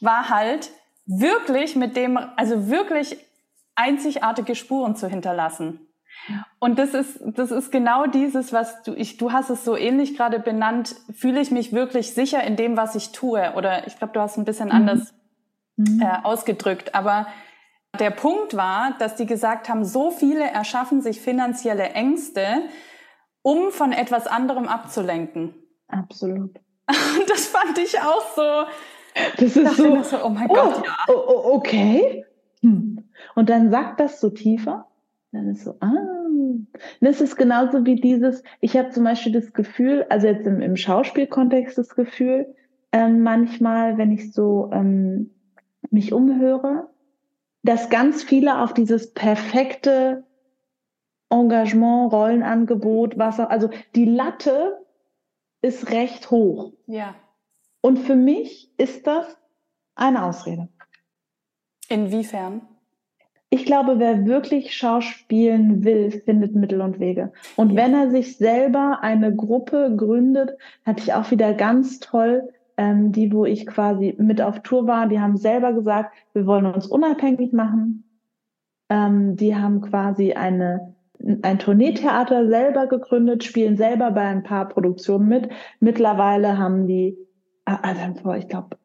war 0.00 0.28
halt 0.28 0.70
wirklich 1.06 1.74
mit 1.74 1.96
dem, 1.96 2.18
also 2.36 2.68
wirklich 2.68 3.16
einzigartige 3.74 4.54
Spuren 4.54 4.96
zu 4.96 5.08
hinterlassen. 5.08 5.80
Und 6.58 6.78
das 6.78 6.94
ist, 6.94 7.20
das 7.22 7.50
ist 7.50 7.70
genau 7.70 8.06
dieses, 8.06 8.52
was 8.52 8.82
du, 8.82 8.94
ich, 8.94 9.18
du 9.18 9.32
hast 9.32 9.50
es 9.50 9.64
so 9.64 9.76
ähnlich 9.76 10.16
gerade 10.16 10.38
benannt, 10.38 10.96
fühle 11.12 11.40
ich 11.40 11.50
mich 11.50 11.72
wirklich 11.72 12.14
sicher 12.14 12.42
in 12.42 12.56
dem, 12.56 12.76
was 12.76 12.94
ich 12.94 13.12
tue. 13.12 13.52
Oder 13.56 13.86
ich 13.86 13.98
glaube, 13.98 14.14
du 14.14 14.20
hast 14.20 14.38
ein 14.38 14.44
bisschen 14.44 14.68
mhm. 14.68 14.74
anders 14.74 15.14
mhm. 15.76 16.00
Äh, 16.00 16.24
ausgedrückt. 16.24 16.94
Aber 16.94 17.26
der 17.98 18.10
Punkt 18.10 18.56
war, 18.56 18.94
dass 18.98 19.16
die 19.16 19.26
gesagt 19.26 19.68
haben, 19.68 19.84
so 19.84 20.10
viele 20.10 20.44
erschaffen 20.44 21.02
sich 21.02 21.20
finanzielle 21.20 21.90
Ängste, 21.90 22.62
um 23.42 23.70
von 23.70 23.92
etwas 23.92 24.26
anderem 24.26 24.68
abzulenken. 24.68 25.54
Absolut. 25.88 26.58
das 27.28 27.46
fand 27.46 27.78
ich 27.78 28.00
auch 28.00 28.34
so. 28.34 28.64
Das 29.36 29.56
ist 29.56 29.76
so, 29.76 30.02
so, 30.02 30.24
oh 30.24 30.28
mein 30.28 30.50
oh, 30.50 30.54
Gott, 30.54 30.84
ja. 30.84 30.96
Oh, 31.08 31.24
oh, 31.26 31.54
okay. 31.54 32.24
Hm. 32.62 32.93
Und 33.34 33.50
dann 33.50 33.70
sagt 33.70 34.00
das 34.00 34.20
so 34.20 34.30
tiefer. 34.30 34.86
Dann 35.32 35.48
ist 35.48 35.64
so, 35.64 35.76
ah. 35.80 35.92
Das 37.00 37.20
ist 37.20 37.36
genauso 37.36 37.84
wie 37.84 37.96
dieses, 37.96 38.42
ich 38.60 38.76
habe 38.76 38.90
zum 38.90 39.04
Beispiel 39.04 39.32
das 39.32 39.52
Gefühl, 39.52 40.06
also 40.08 40.26
jetzt 40.26 40.46
im, 40.46 40.60
im 40.60 40.76
Schauspielkontext 40.76 41.76
das 41.76 41.94
Gefühl, 41.94 42.54
ähm, 42.92 43.22
manchmal, 43.22 43.98
wenn 43.98 44.12
ich 44.12 44.32
so 44.32 44.70
ähm, 44.72 45.30
mich 45.90 46.12
umhöre, 46.12 46.88
dass 47.62 47.90
ganz 47.90 48.22
viele 48.22 48.60
auf 48.60 48.74
dieses 48.74 49.12
perfekte 49.12 50.24
Engagement, 51.30 52.12
Rollenangebot, 52.12 53.18
was 53.18 53.40
auch, 53.40 53.50
also 53.50 53.70
die 53.94 54.04
Latte 54.04 54.84
ist 55.62 55.90
recht 55.90 56.30
hoch. 56.30 56.72
Ja. 56.86 57.14
Und 57.80 57.98
für 57.98 58.16
mich 58.16 58.72
ist 58.76 59.06
das 59.06 59.38
eine 59.94 60.24
Ausrede. 60.24 60.68
Inwiefern? 61.88 62.62
Ich 63.54 63.66
glaube, 63.66 64.00
wer 64.00 64.26
wirklich 64.26 64.74
Schauspielen 64.74 65.84
will, 65.84 66.10
findet 66.10 66.56
Mittel 66.56 66.80
und 66.80 66.98
Wege. 66.98 67.32
Und 67.54 67.70
ja. 67.70 67.76
wenn 67.76 67.94
er 67.94 68.10
sich 68.10 68.36
selber 68.36 68.98
eine 69.02 69.32
Gruppe 69.32 69.94
gründet, 69.96 70.58
hatte 70.84 71.04
ich 71.04 71.14
auch 71.14 71.30
wieder 71.30 71.54
ganz 71.54 72.00
toll 72.00 72.48
ähm, 72.76 73.12
die, 73.12 73.32
wo 73.32 73.44
ich 73.44 73.64
quasi 73.64 74.16
mit 74.18 74.42
auf 74.42 74.60
Tour 74.62 74.88
war, 74.88 75.06
die 75.06 75.20
haben 75.20 75.36
selber 75.36 75.72
gesagt, 75.72 76.12
wir 76.32 76.46
wollen 76.46 76.66
uns 76.66 76.88
unabhängig 76.88 77.52
machen. 77.52 78.02
Ähm, 78.88 79.36
die 79.36 79.54
haben 79.54 79.82
quasi 79.82 80.32
eine, 80.32 80.92
ein 81.42 81.60
Tourneetheater 81.60 82.48
selber 82.48 82.88
gegründet, 82.88 83.44
spielen 83.44 83.76
selber 83.76 84.10
bei 84.10 84.22
ein 84.22 84.42
paar 84.42 84.68
Produktionen 84.68 85.28
mit. 85.28 85.48
Mittlerweile 85.78 86.58
haben 86.58 86.88
die, 86.88 87.16
äh, 87.66 87.76
also 87.82 88.20
vor, 88.20 88.36
ich 88.36 88.48
glaube, 88.48 88.76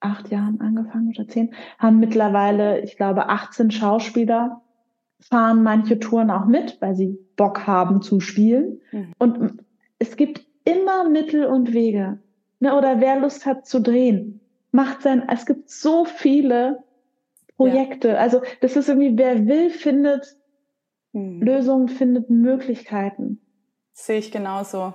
acht 0.00 0.30
Jahren 0.30 0.60
angefangen 0.60 1.08
oder 1.08 1.26
zehn, 1.28 1.54
haben 1.78 1.98
mittlerweile, 1.98 2.80
ich 2.80 2.96
glaube, 2.96 3.28
18 3.28 3.70
Schauspieler, 3.70 4.62
fahren 5.20 5.62
manche 5.62 5.98
Touren 5.98 6.30
auch 6.30 6.46
mit, 6.46 6.80
weil 6.80 6.94
sie 6.94 7.18
Bock 7.36 7.66
haben 7.66 8.02
zu 8.02 8.20
spielen. 8.20 8.80
Mhm. 8.92 9.12
Und 9.18 9.64
es 9.98 10.16
gibt 10.16 10.46
immer 10.64 11.08
Mittel 11.08 11.46
und 11.46 11.72
Wege. 11.72 12.18
Ne, 12.60 12.76
oder 12.76 13.00
wer 13.00 13.20
Lust 13.20 13.46
hat 13.46 13.66
zu 13.66 13.80
drehen, 13.80 14.40
macht 14.72 15.02
sein, 15.02 15.22
es 15.28 15.46
gibt 15.46 15.70
so 15.70 16.04
viele 16.04 16.82
Projekte. 17.56 18.08
Ja. 18.08 18.14
Also 18.16 18.42
das 18.60 18.76
ist 18.76 18.88
irgendwie, 18.88 19.16
wer 19.16 19.46
will, 19.46 19.70
findet 19.70 20.36
hm. 21.12 21.40
Lösungen, 21.40 21.88
findet 21.88 22.30
Möglichkeiten. 22.30 23.40
Sehe 23.92 24.18
ich 24.18 24.30
genauso. 24.30 24.92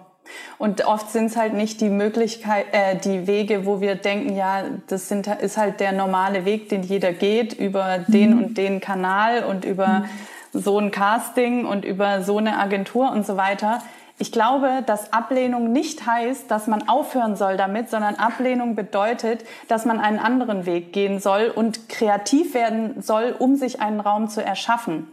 Und 0.58 0.86
oft 0.86 1.12
sind 1.12 1.26
es 1.26 1.38
halt 1.38 1.54
nicht 1.54 1.82
die 1.82 1.90
Möglichkeit, 1.90 2.68
äh, 2.72 2.96
die 2.96 3.28
Wege, 3.28 3.66
wo 3.66 3.82
wir 3.82 3.96
denken, 3.96 4.36
ja, 4.36 4.64
das 4.88 5.10
sind, 5.10 5.28
ist 5.28 5.58
halt 5.58 5.80
der 5.80 5.92
normale 5.92 6.46
Weg, 6.46 6.70
den 6.70 6.84
jeder 6.84 7.14
geht, 7.14 7.54
über 7.54 8.00
mhm. 8.00 8.12
den 8.12 8.38
und 8.38 8.58
den 8.58 8.80
Kanal 8.80 9.44
und 9.44 9.66
über 9.66 10.00
mhm. 10.00 10.10
so 10.54 10.80
ein 10.80 10.92
Casting 10.92 11.66
und 11.66 11.86
über 11.86 12.22
so 12.24 12.38
eine 12.38 12.58
Agentur 12.58 13.12
und 13.12 13.26
so 13.26 13.38
weiter. 13.38 13.82
Ich 14.20 14.32
glaube, 14.32 14.84
dass 14.86 15.12
Ablehnung 15.12 15.72
nicht 15.72 16.06
heißt, 16.06 16.50
dass 16.50 16.68
man 16.68 16.88
aufhören 16.88 17.36
soll 17.36 17.58
damit, 17.58 17.90
sondern 17.90 18.16
Ablehnung 18.16 18.76
bedeutet, 18.76 19.44
dass 19.68 19.86
man 19.86 20.00
einen 20.00 20.20
anderen 20.20 20.66
Weg 20.66 20.94
gehen 20.94 21.20
soll 21.20 21.52
und 21.54 21.90
kreativ 21.90 22.54
werden 22.54 23.02
soll, 23.02 23.36
um 23.38 23.56
sich 23.56 23.82
einen 23.82 24.00
Raum 24.00 24.30
zu 24.30 24.44
erschaffen. 24.44 25.08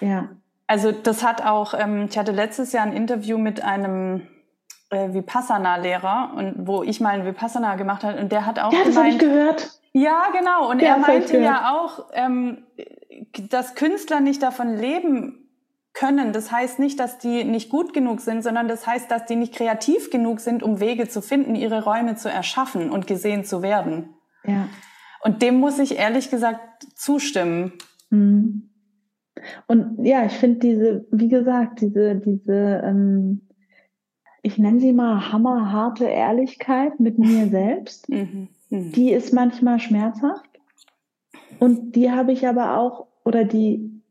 Ja. 0.00 0.28
Also 0.66 0.92
das 0.92 1.22
hat 1.22 1.44
auch, 1.44 1.74
ähm, 1.74 2.08
ich 2.10 2.18
hatte 2.18 2.32
letztes 2.32 2.72
Jahr 2.72 2.84
ein 2.84 2.92
Interview 2.94 3.38
mit 3.38 3.62
einem 3.62 4.26
äh, 4.90 5.12
Vipassana-Lehrer 5.12 6.32
und 6.36 6.66
wo 6.66 6.82
ich 6.82 7.00
mal 7.00 7.10
ein 7.10 7.26
Vipassana 7.26 7.76
gemacht 7.76 8.04
habe 8.04 8.18
und 8.20 8.32
der 8.32 8.46
hat 8.46 8.58
auch 8.58 8.72
ja, 8.72 8.80
das 8.84 8.96
habe 8.96 9.08
ich 9.08 9.18
gehört. 9.18 9.70
Ja, 9.92 10.28
genau. 10.32 10.70
Und 10.70 10.80
ja, 10.80 10.90
er 10.90 10.98
meinte 10.98 11.38
ja 11.38 11.74
auch, 11.74 12.06
ähm, 12.12 12.66
dass 13.50 13.74
Künstler 13.74 14.20
nicht 14.20 14.42
davon 14.42 14.76
leben 14.76 15.48
können. 15.92 16.32
Das 16.32 16.52
heißt 16.52 16.78
nicht, 16.78 17.00
dass 17.00 17.18
die 17.18 17.44
nicht 17.44 17.70
gut 17.70 17.92
genug 17.92 18.20
sind, 18.20 18.42
sondern 18.42 18.68
das 18.68 18.86
heißt, 18.86 19.10
dass 19.10 19.26
die 19.26 19.36
nicht 19.36 19.54
kreativ 19.54 20.10
genug 20.10 20.40
sind, 20.40 20.62
um 20.62 20.80
Wege 20.80 21.08
zu 21.08 21.20
finden, 21.20 21.54
ihre 21.54 21.82
Räume 21.82 22.14
zu 22.14 22.30
erschaffen 22.30 22.90
und 22.90 23.06
gesehen 23.06 23.44
zu 23.44 23.62
werden. 23.62 24.14
Ja. 24.44 24.68
Und 25.22 25.42
dem 25.42 25.58
muss 25.58 25.78
ich 25.78 25.98
ehrlich 25.98 26.30
gesagt 26.30 26.86
zustimmen. 26.94 27.72
Mhm. 28.10 28.70
Und 29.66 30.04
ja, 30.04 30.24
ich 30.24 30.34
finde 30.34 30.60
diese, 30.60 31.06
wie 31.10 31.28
gesagt, 31.28 31.80
diese, 31.80 32.16
diese, 32.16 32.82
ähm, 32.84 33.47
ich 34.48 34.56
nenne 34.56 34.80
sie 34.80 34.94
mal 34.94 35.30
hammerharte 35.30 36.06
Ehrlichkeit 36.06 36.98
mit 36.98 37.18
mir 37.18 37.48
selbst, 37.50 38.08
mhm. 38.08 38.48
Mhm. 38.70 38.92
die 38.92 39.12
ist 39.12 39.32
manchmal 39.32 39.78
schmerzhaft. 39.78 40.48
Und 41.60 41.96
die 41.96 42.10
habe 42.10 42.32
ich 42.32 42.46
aber 42.46 42.78
auch, 42.78 43.06
oder 43.24 43.44
die 43.44 44.02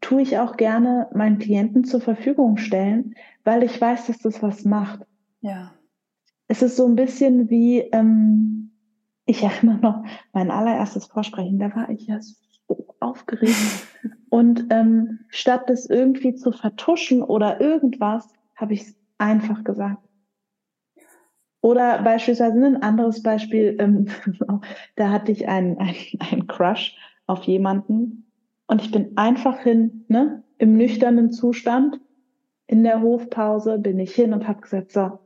tue 0.00 0.22
ich 0.22 0.38
auch 0.38 0.56
gerne 0.56 1.08
meinen 1.14 1.38
Klienten 1.38 1.84
zur 1.84 2.00
Verfügung 2.00 2.56
stellen, 2.56 3.14
weil 3.44 3.62
ich 3.62 3.78
weiß, 3.78 4.06
dass 4.06 4.18
das 4.18 4.42
was 4.42 4.64
macht. 4.64 5.00
Ja. 5.42 5.72
Es 6.48 6.62
ist 6.62 6.76
so 6.76 6.86
ein 6.86 6.96
bisschen 6.96 7.50
wie, 7.50 7.80
ähm, 7.80 8.70
ich 9.26 9.42
erinnere 9.42 9.78
noch, 9.78 10.04
mein 10.32 10.50
allererstes 10.50 11.06
Vorsprechen, 11.06 11.58
da 11.58 11.74
war 11.74 11.90
ich 11.90 12.06
ja 12.06 12.18
so 12.20 12.34
aufgeregt. 13.00 13.54
Und 14.30 14.66
ähm, 14.70 15.20
statt 15.28 15.64
das 15.68 15.86
irgendwie 15.86 16.34
zu 16.34 16.52
vertuschen 16.52 17.22
oder 17.22 17.60
irgendwas, 17.60 18.28
habe 18.56 18.74
ich 18.74 18.82
es 18.82 19.01
einfach 19.22 19.64
gesagt. 19.64 20.02
Oder 21.60 22.02
beispielsweise 22.02 22.64
ein 22.64 22.82
anderes 22.82 23.22
Beispiel, 23.22 23.76
ähm, 23.78 24.08
da 24.96 25.10
hatte 25.10 25.30
ich 25.30 25.48
einen, 25.48 25.78
einen, 25.78 25.96
einen 26.18 26.46
Crush 26.48 26.96
auf 27.26 27.44
jemanden 27.44 28.26
und 28.66 28.82
ich 28.82 28.90
bin 28.90 29.16
einfach 29.16 29.60
hin, 29.60 30.04
ne, 30.08 30.42
im 30.58 30.76
nüchternen 30.76 31.30
Zustand, 31.30 32.00
in 32.66 32.82
der 32.82 33.00
Hofpause 33.00 33.78
bin 33.78 33.98
ich 34.00 34.14
hin 34.14 34.32
und 34.32 34.48
habe 34.48 34.60
gesagt, 34.60 34.92
so, 34.92 35.18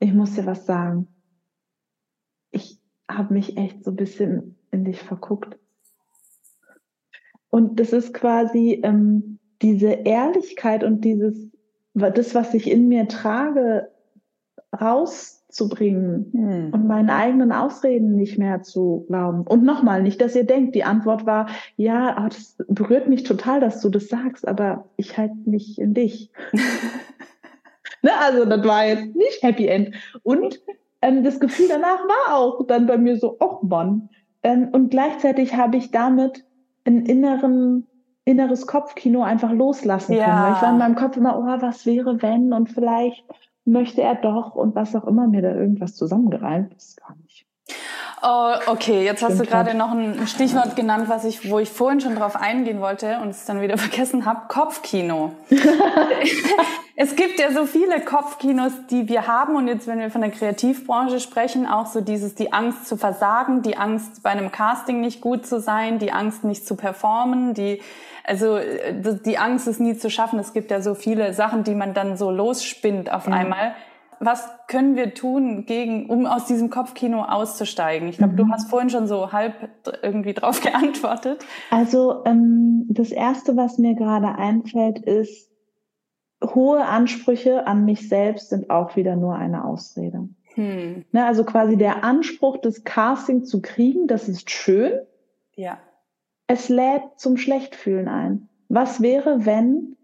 ich 0.00 0.12
muss 0.12 0.34
dir 0.34 0.46
was 0.46 0.66
sagen. 0.66 1.06
Ich 2.50 2.80
habe 3.08 3.34
mich 3.34 3.56
echt 3.56 3.84
so 3.84 3.90
ein 3.90 3.96
bisschen 3.96 4.56
in 4.70 4.84
dich 4.84 5.00
verguckt. 5.00 5.58
Und 7.50 7.78
das 7.78 7.92
ist 7.92 8.14
quasi 8.14 8.80
ähm, 8.82 9.38
diese 9.62 9.90
Ehrlichkeit 9.90 10.82
und 10.82 11.04
dieses, 11.04 11.53
das, 11.94 12.34
was 12.34 12.54
ich 12.54 12.70
in 12.70 12.88
mir 12.88 13.08
trage, 13.08 13.88
rauszubringen 14.80 16.30
hm. 16.32 16.70
und 16.72 16.86
meinen 16.86 17.10
eigenen 17.10 17.52
Ausreden 17.52 18.16
nicht 18.16 18.38
mehr 18.38 18.62
zu 18.62 19.04
glauben. 19.06 19.42
Und 19.46 19.64
nochmal, 19.64 20.02
nicht, 20.02 20.20
dass 20.20 20.34
ihr 20.34 20.44
denkt, 20.44 20.74
die 20.74 20.84
Antwort 20.84 21.26
war, 21.26 21.48
ja, 21.76 22.16
oh, 22.18 22.28
das 22.28 22.56
berührt 22.68 23.08
mich 23.08 23.22
total, 23.22 23.60
dass 23.60 23.80
du 23.80 23.88
das 23.88 24.08
sagst, 24.08 24.46
aber 24.46 24.88
ich 24.96 25.16
halte 25.16 25.36
mich 25.44 25.78
in 25.78 25.94
dich. 25.94 26.30
ne, 28.02 28.10
also 28.20 28.44
das 28.44 28.66
war 28.66 28.86
jetzt 28.86 29.14
nicht 29.14 29.42
Happy 29.42 29.68
End. 29.68 29.94
Und 30.22 30.60
ähm, 31.02 31.22
das 31.22 31.38
Gefühl 31.38 31.68
danach 31.68 32.00
war 32.00 32.36
auch 32.36 32.66
dann 32.66 32.86
bei 32.86 32.98
mir 32.98 33.16
so, 33.16 33.36
ach 33.38 33.62
Mann. 33.62 34.08
Ähm, 34.42 34.68
und 34.72 34.90
gleichzeitig 34.90 35.54
habe 35.54 35.76
ich 35.76 35.90
damit 35.90 36.44
ein 36.84 37.06
inneren, 37.06 37.86
inneres 38.24 38.66
Kopfkino 38.66 39.22
einfach 39.22 39.52
loslassen 39.52 40.14
ja. 40.14 40.24
können. 40.24 40.42
Weil 40.42 40.52
ich 40.52 40.62
war 40.62 40.72
in 40.72 40.78
meinem 40.78 40.96
Kopf 40.96 41.16
immer, 41.16 41.38
oh, 41.38 41.62
was 41.62 41.86
wäre 41.86 42.22
wenn 42.22 42.52
und 42.52 42.70
vielleicht 42.70 43.24
möchte 43.64 44.02
er 44.02 44.14
doch 44.14 44.54
und 44.54 44.74
was 44.74 44.94
auch 44.94 45.06
immer 45.06 45.26
mir 45.26 45.42
da 45.42 45.54
irgendwas 45.54 45.94
zusammengereimt 45.94 46.74
ist, 46.74 46.96
gar 47.00 47.16
nicht. 47.16 47.46
Oh, 48.26 48.54
okay, 48.68 49.04
jetzt 49.04 49.22
hast 49.22 49.34
Stimmt 49.34 49.48
du 49.48 49.52
gerade 49.52 49.74
noch 49.76 49.90
ein 49.90 50.26
Stichwort 50.26 50.76
genannt, 50.76 51.08
was 51.08 51.26
ich, 51.26 51.50
wo 51.50 51.58
ich 51.58 51.68
vorhin 51.68 52.00
schon 52.00 52.14
drauf 52.14 52.36
eingehen 52.36 52.80
wollte 52.80 53.18
und 53.22 53.28
es 53.28 53.44
dann 53.44 53.60
wieder 53.60 53.76
vergessen 53.78 54.24
habe. 54.24 54.48
Kopfkino. 54.48 55.32
es 56.96 57.16
gibt 57.16 57.38
ja 57.38 57.52
so 57.52 57.66
viele 57.66 58.00
Kopfkinos, 58.00 58.72
die 58.88 59.08
wir 59.08 59.26
haben 59.26 59.56
und 59.56 59.68
jetzt, 59.68 59.86
wenn 59.86 59.98
wir 59.98 60.10
von 60.10 60.22
der 60.22 60.30
Kreativbranche 60.30 61.20
sprechen, 61.20 61.66
auch 61.66 61.86
so 61.86 62.00
dieses, 62.00 62.34
die 62.34 62.50
Angst 62.50 62.86
zu 62.86 62.96
versagen, 62.96 63.60
die 63.60 63.76
Angst 63.76 64.22
bei 64.22 64.30
einem 64.30 64.50
Casting 64.50 65.02
nicht 65.02 65.20
gut 65.20 65.46
zu 65.46 65.60
sein, 65.60 65.98
die 65.98 66.12
Angst 66.12 66.44
nicht 66.44 66.66
zu 66.66 66.76
performen, 66.76 67.52
die, 67.52 67.82
also 68.24 68.58
die 69.24 69.38
Angst 69.38 69.68
es 69.68 69.78
nie 69.80 69.96
zu 69.96 70.10
schaffen. 70.10 70.38
Es 70.38 70.52
gibt 70.52 70.70
ja 70.70 70.80
so 70.80 70.94
viele 70.94 71.32
Sachen, 71.34 71.62
die 71.64 71.74
man 71.74 71.94
dann 71.94 72.16
so 72.16 72.30
losspinnt 72.30 73.12
auf 73.12 73.26
ja. 73.26 73.34
einmal 73.34 73.74
was 74.20 74.48
können 74.68 74.96
wir 74.96 75.14
tun, 75.14 75.66
gegen, 75.66 76.08
um 76.08 76.26
aus 76.26 76.46
diesem 76.46 76.70
Kopfkino 76.70 77.22
auszusteigen? 77.22 78.08
Ich 78.08 78.18
glaube, 78.18 78.34
mhm. 78.34 78.36
du 78.36 78.48
hast 78.48 78.70
vorhin 78.70 78.90
schon 78.90 79.06
so 79.06 79.32
halb 79.32 79.54
irgendwie 80.02 80.34
drauf 80.34 80.60
geantwortet. 80.62 81.44
Also 81.70 82.24
ähm, 82.24 82.86
das 82.88 83.10
Erste, 83.10 83.56
was 83.56 83.78
mir 83.78 83.94
gerade 83.94 84.38
einfällt, 84.38 84.98
ist, 84.98 85.50
hohe 86.42 86.84
Ansprüche 86.84 87.66
an 87.66 87.84
mich 87.84 88.08
selbst 88.08 88.50
sind 88.50 88.68
auch 88.70 88.96
wieder 88.96 89.16
nur 89.16 89.36
eine 89.36 89.64
Ausrede. 89.64 90.28
Hm. 90.54 91.04
Ne, 91.10 91.26
also 91.26 91.44
quasi 91.44 91.76
der 91.76 92.04
Anspruch, 92.04 92.58
das 92.58 92.84
Casting 92.84 93.44
zu 93.44 93.62
kriegen, 93.62 94.06
das 94.06 94.28
ist 94.28 94.50
schön. 94.50 94.92
Ja. 95.54 95.78
Es 96.46 96.68
lädt 96.68 97.02
zum 97.16 97.36
Schlechtfühlen 97.36 98.08
ein. 98.08 98.48
Was 98.68 99.00
wäre, 99.00 99.46
wenn 99.46 99.96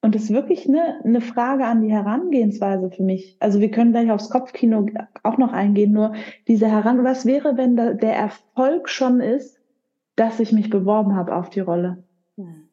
und 0.00 0.14
das 0.14 0.24
ist 0.24 0.32
wirklich 0.32 0.68
eine, 0.68 1.04
eine 1.04 1.20
Frage 1.20 1.64
an 1.64 1.82
die 1.82 1.90
Herangehensweise 1.90 2.90
für 2.90 3.02
mich. 3.02 3.36
Also 3.40 3.60
wir 3.60 3.70
können 3.70 3.90
gleich 3.90 4.10
aufs 4.10 4.30
Kopfkino 4.30 4.86
auch 5.24 5.38
noch 5.38 5.52
eingehen, 5.52 5.92
nur 5.92 6.14
diese 6.46 6.70
Heran, 6.70 7.02
was 7.02 7.26
wäre, 7.26 7.56
wenn 7.56 7.76
da 7.76 7.94
der 7.94 8.14
Erfolg 8.14 8.88
schon 8.88 9.20
ist, 9.20 9.60
dass 10.14 10.38
ich 10.38 10.52
mich 10.52 10.70
beworben 10.70 11.16
habe 11.16 11.34
auf 11.34 11.50
die 11.50 11.60
Rolle? 11.60 12.04
Hm. 12.36 12.68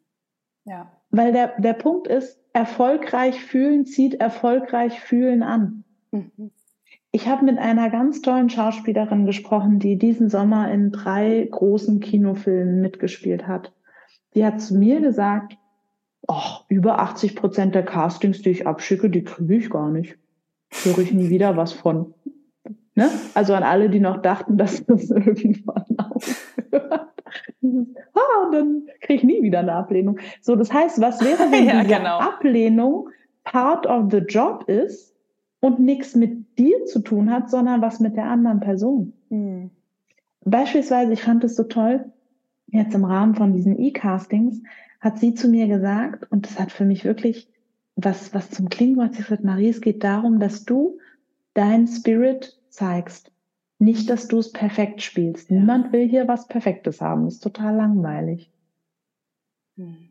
Ja. 0.65 0.91
Weil 1.09 1.31
der, 1.31 1.59
der 1.59 1.73
Punkt 1.73 2.07
ist, 2.07 2.39
erfolgreich 2.53 3.43
fühlen 3.43 3.85
zieht 3.85 4.15
erfolgreich 4.15 4.99
fühlen 4.99 5.41
an. 5.41 5.83
Mhm. 6.11 6.51
Ich 7.15 7.29
habe 7.29 7.45
mit 7.45 7.57
einer 7.59 7.89
ganz 7.89 8.21
tollen 8.21 8.49
Schauspielerin 8.49 9.25
gesprochen, 9.25 9.79
die 9.79 9.97
diesen 9.97 10.27
Sommer 10.27 10.69
in 10.69 10.91
drei 10.91 11.47
großen 11.49 12.01
Kinofilmen 12.01 12.81
mitgespielt 12.81 13.47
hat. 13.47 13.71
Die 14.33 14.43
hat 14.45 14.59
zu 14.59 14.75
mir 14.75 14.99
gesagt, 14.99 15.57
ach, 16.27 16.65
über 16.67 16.99
80 16.99 17.37
Prozent 17.37 17.73
der 17.73 17.83
Castings, 17.85 18.41
die 18.41 18.49
ich 18.49 18.67
abschicke, 18.67 19.09
die 19.09 19.23
kriege 19.23 19.55
ich 19.55 19.69
gar 19.69 19.91
nicht. 19.91 20.17
Höre 20.83 20.97
ich 20.97 21.13
nie 21.13 21.29
wieder 21.29 21.55
was 21.55 21.71
von. 21.71 22.13
Ne? 22.95 23.09
Also 23.33 23.53
an 23.53 23.63
alle, 23.63 23.89
die 23.89 24.01
noch 24.01 24.21
dachten, 24.21 24.57
dass 24.57 24.85
das 24.85 25.09
irgendwann 25.09 25.85
aufhört. 25.97 27.13
ah, 28.13 28.51
dann 28.51 28.89
kriege 28.99 29.19
ich 29.19 29.23
nie 29.23 29.41
wieder 29.41 29.59
eine 29.59 29.75
Ablehnung. 29.75 30.19
So, 30.41 30.57
das 30.57 30.73
heißt, 30.73 30.99
was 30.99 31.21
wäre, 31.21 31.43
wenn 31.49 31.65
ja, 31.65 31.81
diese 31.81 31.95
genau. 31.95 32.19
Ablehnung 32.19 33.07
part 33.45 33.87
of 33.87 34.11
the 34.11 34.17
job 34.17 34.67
ist 34.67 35.14
und 35.65 35.79
nichts 35.79 36.15
mit 36.15 36.59
dir 36.59 36.85
zu 36.85 36.99
tun 36.99 37.31
hat, 37.31 37.49
sondern 37.49 37.81
was 37.81 37.99
mit 37.99 38.15
der 38.15 38.25
anderen 38.25 38.59
Person? 38.59 39.13
Hm. 39.29 39.71
Beispielsweise, 40.41 41.11
ich 41.11 41.23
fand 41.23 41.43
es 41.43 41.55
so 41.55 41.63
toll, 41.63 42.05
jetzt 42.67 42.93
im 42.93 43.03
Rahmen 43.03 43.33
von 43.33 43.51
diesen 43.51 43.79
E-Castings, 43.79 44.61
hat 44.99 45.17
sie 45.17 45.33
zu 45.33 45.49
mir 45.49 45.67
gesagt, 45.67 46.31
und 46.31 46.45
das 46.45 46.59
hat 46.59 46.71
für 46.71 46.85
mich 46.85 47.03
wirklich 47.03 47.49
was, 47.95 48.31
was 48.31 48.51
zum 48.51 48.69
Klingwort, 48.69 49.15
sie 49.15 49.23
gesagt, 49.23 49.43
Marie, 49.43 49.69
es 49.69 49.81
geht 49.81 50.03
darum, 50.03 50.39
dass 50.39 50.65
du 50.65 50.99
dein 51.55 51.87
Spirit 51.87 52.61
zeigst. 52.69 53.31
Nicht, 53.79 54.07
dass 54.11 54.27
du 54.27 54.37
es 54.37 54.51
perfekt 54.51 55.01
spielst. 55.01 55.49
Ja. 55.49 55.57
Niemand 55.57 55.91
will 55.91 56.07
hier 56.07 56.27
was 56.27 56.47
Perfektes 56.47 57.01
haben. 57.01 57.25
Das 57.25 57.35
ist 57.35 57.43
total 57.43 57.75
langweilig. 57.75 58.51
Hm. 59.77 60.09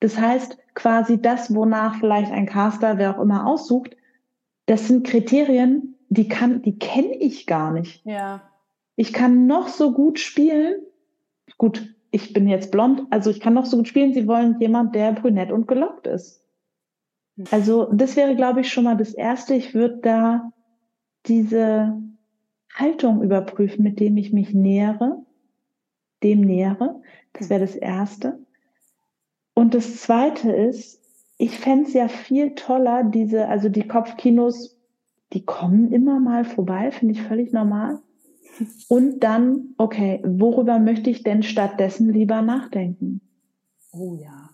Das 0.00 0.18
heißt, 0.18 0.58
quasi 0.74 1.22
das, 1.22 1.54
wonach 1.54 2.00
vielleicht 2.00 2.32
ein 2.32 2.46
Caster, 2.46 2.98
wer 2.98 3.16
auch 3.16 3.22
immer 3.22 3.46
aussucht, 3.46 3.96
das 4.68 4.86
sind 4.86 5.06
Kriterien, 5.06 5.96
die 6.10 6.28
kann, 6.28 6.60
die 6.62 6.78
kenne 6.78 7.16
ich 7.16 7.46
gar 7.46 7.72
nicht. 7.72 8.04
Ja. 8.04 8.42
Ich 8.96 9.14
kann 9.14 9.46
noch 9.46 9.68
so 9.68 9.92
gut 9.92 10.20
spielen. 10.20 10.76
Gut, 11.56 11.94
ich 12.10 12.34
bin 12.34 12.46
jetzt 12.46 12.70
blond, 12.70 13.06
also 13.10 13.30
ich 13.30 13.40
kann 13.40 13.54
noch 13.54 13.64
so 13.64 13.78
gut 13.78 13.88
spielen, 13.88 14.12
sie 14.12 14.28
wollen 14.28 14.60
jemand, 14.60 14.94
der 14.94 15.12
brünett 15.12 15.50
und 15.52 15.66
gelockt 15.68 16.06
ist. 16.06 16.44
Hm. 17.36 17.46
Also 17.50 17.90
das 17.92 18.14
wäre, 18.14 18.36
glaube 18.36 18.60
ich, 18.60 18.70
schon 18.70 18.84
mal 18.84 18.96
das 18.96 19.14
Erste. 19.14 19.54
Ich 19.54 19.74
würde 19.74 20.00
da 20.02 20.52
diese 21.26 21.98
Haltung 22.74 23.22
überprüfen, 23.22 23.82
mit 23.82 24.00
dem 24.00 24.18
ich 24.18 24.34
mich 24.34 24.52
nähere, 24.52 25.24
dem 26.22 26.42
nähere. 26.42 27.00
Das 27.32 27.48
wäre 27.48 27.60
das 27.60 27.74
Erste. 27.74 28.38
Und 29.54 29.72
das 29.72 29.96
Zweite 29.96 30.52
ist, 30.52 30.97
ich 31.38 31.58
fände 31.58 31.86
es 31.86 31.94
ja 31.94 32.08
viel 32.08 32.54
toller, 32.54 33.04
diese, 33.04 33.48
also 33.48 33.68
die 33.68 33.86
Kopfkinos, 33.86 34.76
die 35.32 35.44
kommen 35.44 35.92
immer 35.92 36.18
mal 36.18 36.44
vorbei, 36.44 36.90
finde 36.90 37.14
ich 37.14 37.22
völlig 37.22 37.52
normal. 37.52 38.00
Und 38.88 39.20
dann, 39.20 39.74
okay, 39.78 40.20
worüber 40.24 40.80
möchte 40.80 41.10
ich 41.10 41.22
denn 41.22 41.44
stattdessen 41.44 42.12
lieber 42.12 42.42
nachdenken? 42.42 43.20
Oh 43.92 44.14
ja. 44.20 44.50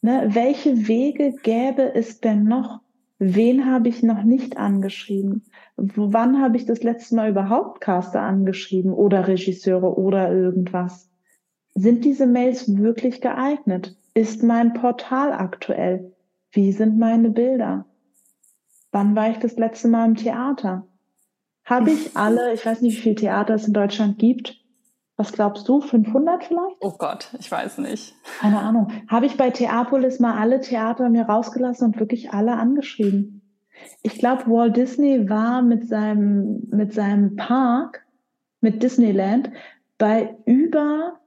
Ne, 0.00 0.30
welche 0.32 0.88
Wege 0.88 1.34
gäbe 1.42 1.94
es 1.94 2.20
denn 2.20 2.44
noch? 2.44 2.80
Wen 3.18 3.66
habe 3.66 3.88
ich 3.88 4.02
noch 4.02 4.24
nicht 4.24 4.56
angeschrieben? 4.56 5.44
Wann 5.76 6.40
habe 6.40 6.56
ich 6.56 6.64
das 6.64 6.82
letzte 6.82 7.14
Mal 7.14 7.30
überhaupt 7.30 7.80
Caster 7.80 8.22
angeschrieben 8.22 8.92
oder 8.92 9.28
Regisseure 9.28 9.96
oder 9.96 10.32
irgendwas? 10.32 11.08
Sind 11.74 12.04
diese 12.04 12.26
Mails 12.26 12.76
wirklich 12.76 13.20
geeignet? 13.20 13.96
Ist 14.14 14.42
mein 14.42 14.72
Portal 14.72 15.32
aktuell? 15.32 16.12
Wie 16.52 16.72
sind 16.72 16.98
meine 16.98 17.30
Bilder? 17.30 17.86
Wann 18.92 19.16
war 19.16 19.30
ich 19.30 19.38
das 19.38 19.56
letzte 19.56 19.88
Mal 19.88 20.06
im 20.06 20.16
Theater? 20.16 20.86
habe 21.64 21.90
ich 21.90 22.10
alle, 22.16 22.52
ich 22.52 22.64
weiß 22.64 22.80
nicht, 22.82 22.96
wie 22.98 23.02
viele 23.02 23.14
Theater 23.16 23.54
es 23.54 23.66
in 23.66 23.72
Deutschland 23.74 24.18
gibt. 24.18 24.58
Was 25.16 25.32
glaubst 25.32 25.68
du, 25.68 25.80
500 25.80 26.44
vielleicht? 26.44 26.76
Oh 26.80 26.94
Gott, 26.98 27.34
ich 27.38 27.50
weiß 27.50 27.78
nicht. 27.78 28.14
Keine 28.40 28.58
Ahnung. 28.58 28.88
Habe 29.08 29.26
ich 29.26 29.36
bei 29.36 29.50
Theapolis 29.50 30.18
mal 30.18 30.38
alle 30.38 30.60
Theater 30.60 31.10
mir 31.10 31.24
rausgelassen 31.24 31.88
und 31.88 32.00
wirklich 32.00 32.32
alle 32.32 32.54
angeschrieben. 32.54 33.42
Ich 34.02 34.18
glaube, 34.18 34.46
Walt 34.46 34.76
Disney 34.76 35.28
war 35.28 35.62
mit 35.62 35.86
seinem, 35.86 36.66
mit 36.70 36.94
seinem 36.94 37.36
Park, 37.36 38.04
mit 38.60 38.82
Disneyland, 38.82 39.50
bei 39.98 40.36
über 40.46 41.20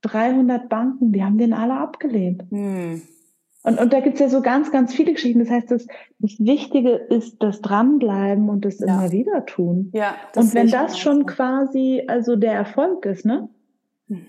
300 0.00 0.68
Banken. 0.68 1.12
Die 1.12 1.22
haben 1.22 1.38
den 1.38 1.52
alle 1.52 1.74
abgelehnt. 1.74 2.44
Hm. 2.50 3.02
Und, 3.66 3.80
und 3.80 3.92
da 3.92 3.98
gibt's 3.98 4.20
ja 4.20 4.28
so 4.28 4.42
ganz, 4.42 4.70
ganz 4.70 4.94
viele 4.94 5.12
Geschichten. 5.12 5.40
Das 5.40 5.50
heißt, 5.50 5.72
das, 5.72 5.88
das 6.20 6.38
Wichtige 6.38 6.90
ist 6.90 7.42
das 7.42 7.60
Dranbleiben 7.62 8.48
und 8.48 8.64
das 8.64 8.78
ja. 8.78 8.86
immer 8.86 9.10
wieder 9.10 9.44
tun. 9.44 9.90
Ja, 9.92 10.14
und 10.36 10.54
wenn 10.54 10.70
das 10.70 10.96
schon 10.96 11.22
so. 11.22 11.26
quasi 11.26 12.04
also 12.06 12.36
der 12.36 12.52
Erfolg 12.52 13.04
ist, 13.06 13.26
ne? 13.26 13.48
Hm. 14.08 14.24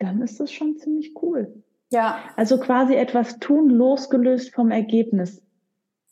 Dann 0.00 0.20
ist 0.20 0.40
das 0.40 0.50
schon 0.50 0.76
ziemlich 0.78 1.14
cool. 1.22 1.62
Ja. 1.90 2.18
Also 2.34 2.58
quasi 2.58 2.96
etwas 2.96 3.38
tun, 3.38 3.70
losgelöst 3.70 4.52
vom 4.52 4.72
Ergebnis. 4.72 5.40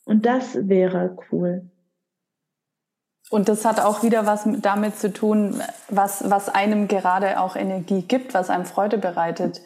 Und 0.05 0.25
das 0.25 0.69
wäre 0.69 1.17
cool. 1.29 1.69
Und 3.31 3.49
das 3.49 3.65
hat 3.65 3.81
auch 3.81 4.01
wieder 4.01 4.25
was 4.25 4.47
damit 4.61 4.95
zu 4.95 5.11
tun, 5.11 5.61
was, 5.89 6.29
was 6.29 6.47
einem 6.47 6.87
gerade 6.87 7.41
auch 7.41 7.57
Energie 7.57 8.01
gibt, 8.01 8.33
was 8.33 8.49
einem 8.49 8.63
Freude 8.63 8.97
bereitet 8.97 9.59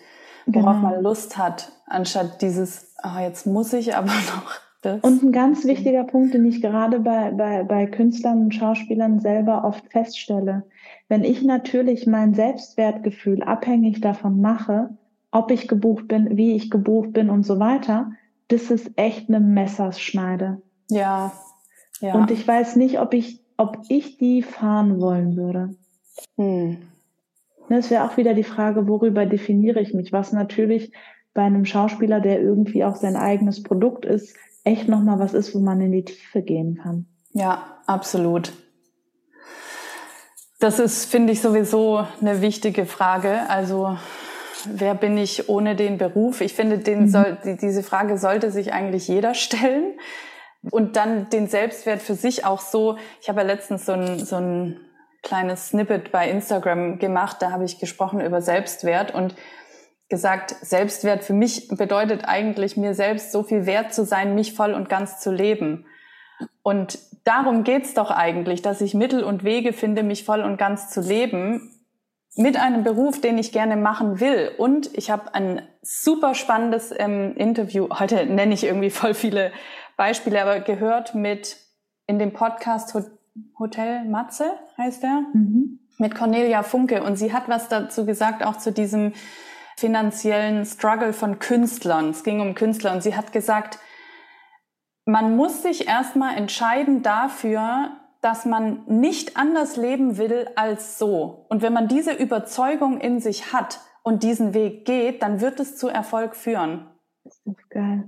worauf 0.48 0.78
genau. 0.78 0.90
man 0.90 1.04
Lust 1.04 1.38
hat, 1.38 1.72
anstatt 1.86 2.42
dieses, 2.42 2.94
oh, 3.04 3.20
jetzt 3.20 3.46
muss 3.46 3.74
ich 3.74 3.96
aber 3.96 4.08
noch 4.36 4.52
das. 4.82 5.02
Und 5.02 5.24
ein 5.24 5.32
ganz 5.32 5.66
wichtiger 5.66 6.04
Punkt, 6.04 6.34
den 6.34 6.46
ich 6.46 6.62
gerade 6.62 7.00
bei, 7.00 7.32
bei, 7.32 7.64
bei 7.64 7.86
Künstlern 7.86 8.44
und 8.44 8.56
Schauspielern 8.56 9.20
selber 9.20 9.64
oft 9.64 9.84
feststelle. 9.92 10.64
Wenn 11.10 11.24
ich 11.24 11.44
natürlich 11.44 12.08
mein 12.08 12.34
Selbstwertgefühl 12.34 13.44
abhängig 13.44 14.02
davon 14.02 14.42
mache, 14.42 14.90
ob 15.32 15.52
ich 15.52 15.68
gebucht 15.68 16.08
bin, 16.08 16.38
wie 16.38 16.56
ich 16.56 16.70
gebucht 16.70 17.14
bin 17.14 17.30
und 17.30 17.46
so 17.46 17.60
weiter, 17.60 18.12
das 18.48 18.72
ist 18.72 18.92
echt 18.96 19.30
eine 19.30 19.40
Messerschneide. 19.40 20.62
Ja. 20.90 21.34
ja. 22.00 22.14
Und 22.14 22.32
ich 22.32 22.48
weiß 22.48 22.76
nicht, 22.78 23.00
ob 23.00 23.14
ich, 23.14 23.42
ob 23.58 23.80
ich 23.90 24.18
die 24.18 24.42
fahren 24.42 25.02
wollen 25.02 25.36
würde. 25.36 25.76
Hm. 26.38 26.78
Es 27.70 27.90
wäre 27.92 28.06
auch 28.06 28.18
wieder 28.18 28.34
die 28.34 28.44
Frage, 28.44 28.88
worüber 28.88 29.26
definiere 29.26 29.80
ich 29.82 29.94
mich, 29.94 30.14
was 30.14 30.32
natürlich 30.32 30.94
bei 31.34 31.44
einem 31.44 31.66
Schauspieler, 31.66 32.20
der 32.20 32.42
irgendwie 32.42 32.84
auch 32.84 32.96
sein 32.96 33.16
eigenes 33.16 33.62
Produkt 33.62 34.06
ist, 34.06 34.36
echt 34.64 34.88
nochmal 34.88 35.20
was 35.20 35.34
ist, 35.34 35.54
wo 35.54 35.60
man 35.60 35.80
in 35.82 35.92
die 35.92 36.04
Tiefe 36.04 36.42
gehen 36.42 36.80
kann. 36.82 37.06
Ja, 37.34 37.80
absolut. 37.86 38.54
Das 40.60 40.80
ist, 40.80 41.06
finde 41.06 41.34
ich, 41.34 41.42
sowieso 41.42 42.04
eine 42.20 42.42
wichtige 42.42 42.86
Frage. 42.86 43.48
Also, 43.50 43.98
wer 44.66 44.96
bin 44.96 45.18
ich 45.18 45.48
ohne 45.50 45.76
den 45.76 46.00
Beruf? 46.00 46.42
Ich 46.42 46.54
finde, 46.54 46.80
den 46.80 47.02
mhm. 47.02 47.10
soll, 47.10 47.38
die, 47.46 47.58
diese 47.58 47.84
Frage 47.84 48.18
sollte 48.18 48.50
sich 48.50 48.74
eigentlich 48.74 49.08
jeder 49.08 49.36
stellen. 49.36 50.00
Und 50.72 50.96
dann 50.96 51.30
den 51.30 51.48
Selbstwert 51.48 52.02
für 52.02 52.16
sich 52.16 52.44
auch 52.44 52.60
so. 52.60 52.98
Ich 53.22 53.30
habe 53.30 53.42
ja 53.42 53.48
letztens 53.48 53.86
so 53.86 53.92
ein, 53.92 54.20
so 54.20 54.38
ein 54.38 54.80
kleines 55.24 55.70
Snippet 55.70 56.12
bei 56.12 56.30
Instagram 56.30 57.00
gemacht. 57.00 57.38
Da 57.40 57.52
habe 57.52 57.66
ich 57.66 57.80
gesprochen 57.80 58.22
über 58.22 58.42
Selbstwert 58.42 59.14
und 59.14 59.36
gesagt, 60.10 60.56
Selbstwert 60.62 61.24
für 61.24 61.34
mich 61.34 61.68
bedeutet 61.70 62.26
eigentlich, 62.26 62.78
mir 62.78 62.94
selbst 62.94 63.32
so 63.32 63.44
viel 63.44 63.66
wert 63.66 63.94
zu 63.94 64.06
sein, 64.06 64.36
mich 64.36 64.54
voll 64.54 64.74
und 64.74 64.90
ganz 64.90 65.20
zu 65.20 65.32
leben. 65.32 65.86
Und 66.64 67.00
darum 67.24 67.64
geht's 67.64 67.94
doch 67.94 68.12
eigentlich, 68.12 68.62
dass 68.62 68.82
ich 68.82 68.94
Mittel 68.94 69.24
und 69.24 69.44
Wege 69.44 69.74
finde, 69.74 70.04
mich 70.04 70.24
voll 70.24 70.42
und 70.42 70.58
ganz 70.58 70.90
zu 70.90 71.02
leben, 71.02 71.74
mit 72.38 72.56
einem 72.56 72.84
Beruf, 72.84 73.20
den 73.20 73.38
ich 73.38 73.52
gerne 73.52 73.76
machen 73.76 74.20
will. 74.20 74.52
Und 74.58 74.96
ich 74.96 75.10
habe 75.10 75.34
ein 75.34 75.68
super 75.82 76.36
spannendes 76.36 76.94
ähm, 76.96 77.36
Interview, 77.36 77.90
heute 77.92 78.26
nenne 78.28 78.54
ich 78.54 78.64
irgendwie 78.64 78.92
voll 78.92 79.14
viele 79.14 79.52
Beispiele, 79.98 80.42
aber 80.42 80.60
gehört 80.60 81.16
mit 81.16 81.58
in 82.06 82.20
dem 82.20 82.32
Podcast 82.32 82.94
Hotel 83.60 84.06
Matze 84.06 84.52
heißt 84.78 85.04
er, 85.04 85.24
mhm. 85.34 85.80
mit 85.98 86.16
Cornelia 86.16 86.64
Funke. 86.64 87.04
Und 87.04 87.16
sie 87.18 87.34
hat 87.34 87.48
was 87.48 87.70
dazu 87.70 88.06
gesagt, 88.06 88.44
auch 88.44 88.58
zu 88.58 88.72
diesem 88.72 89.14
finanziellen 89.78 90.66
Struggle 90.66 91.14
von 91.14 91.40
Künstlern. 91.40 92.10
Es 92.10 92.24
ging 92.24 92.42
um 92.42 92.56
Künstler 92.56 92.94
und 92.94 93.04
sie 93.04 93.16
hat 93.16 93.32
gesagt, 93.32 93.80
man 95.06 95.36
muss 95.36 95.62
sich 95.62 95.88
erstmal 95.88 96.36
entscheiden 96.36 97.02
dafür, 97.02 97.92
dass 98.22 98.46
man 98.46 98.84
nicht 98.88 99.38
anders 99.38 99.78
leben 99.78 100.18
will 100.18 100.50
als 100.56 100.98
so. 100.98 101.46
Und 101.50 101.62
wenn 101.62 101.74
man 101.74 101.88
diese 101.88 102.12
Überzeugung 102.12 103.00
in 103.00 103.20
sich 103.20 103.54
hat 103.54 103.80
und 104.04 104.24
diesen 104.24 104.54
Weg 104.54 104.86
geht, 104.86 105.22
dann 105.22 105.40
wird 105.40 105.60
es 105.60 105.78
zu 105.78 105.88
Erfolg 105.88 106.36
führen. 106.36 106.88
Das 107.24 107.36
ist 107.46 107.70
geil. 107.70 108.06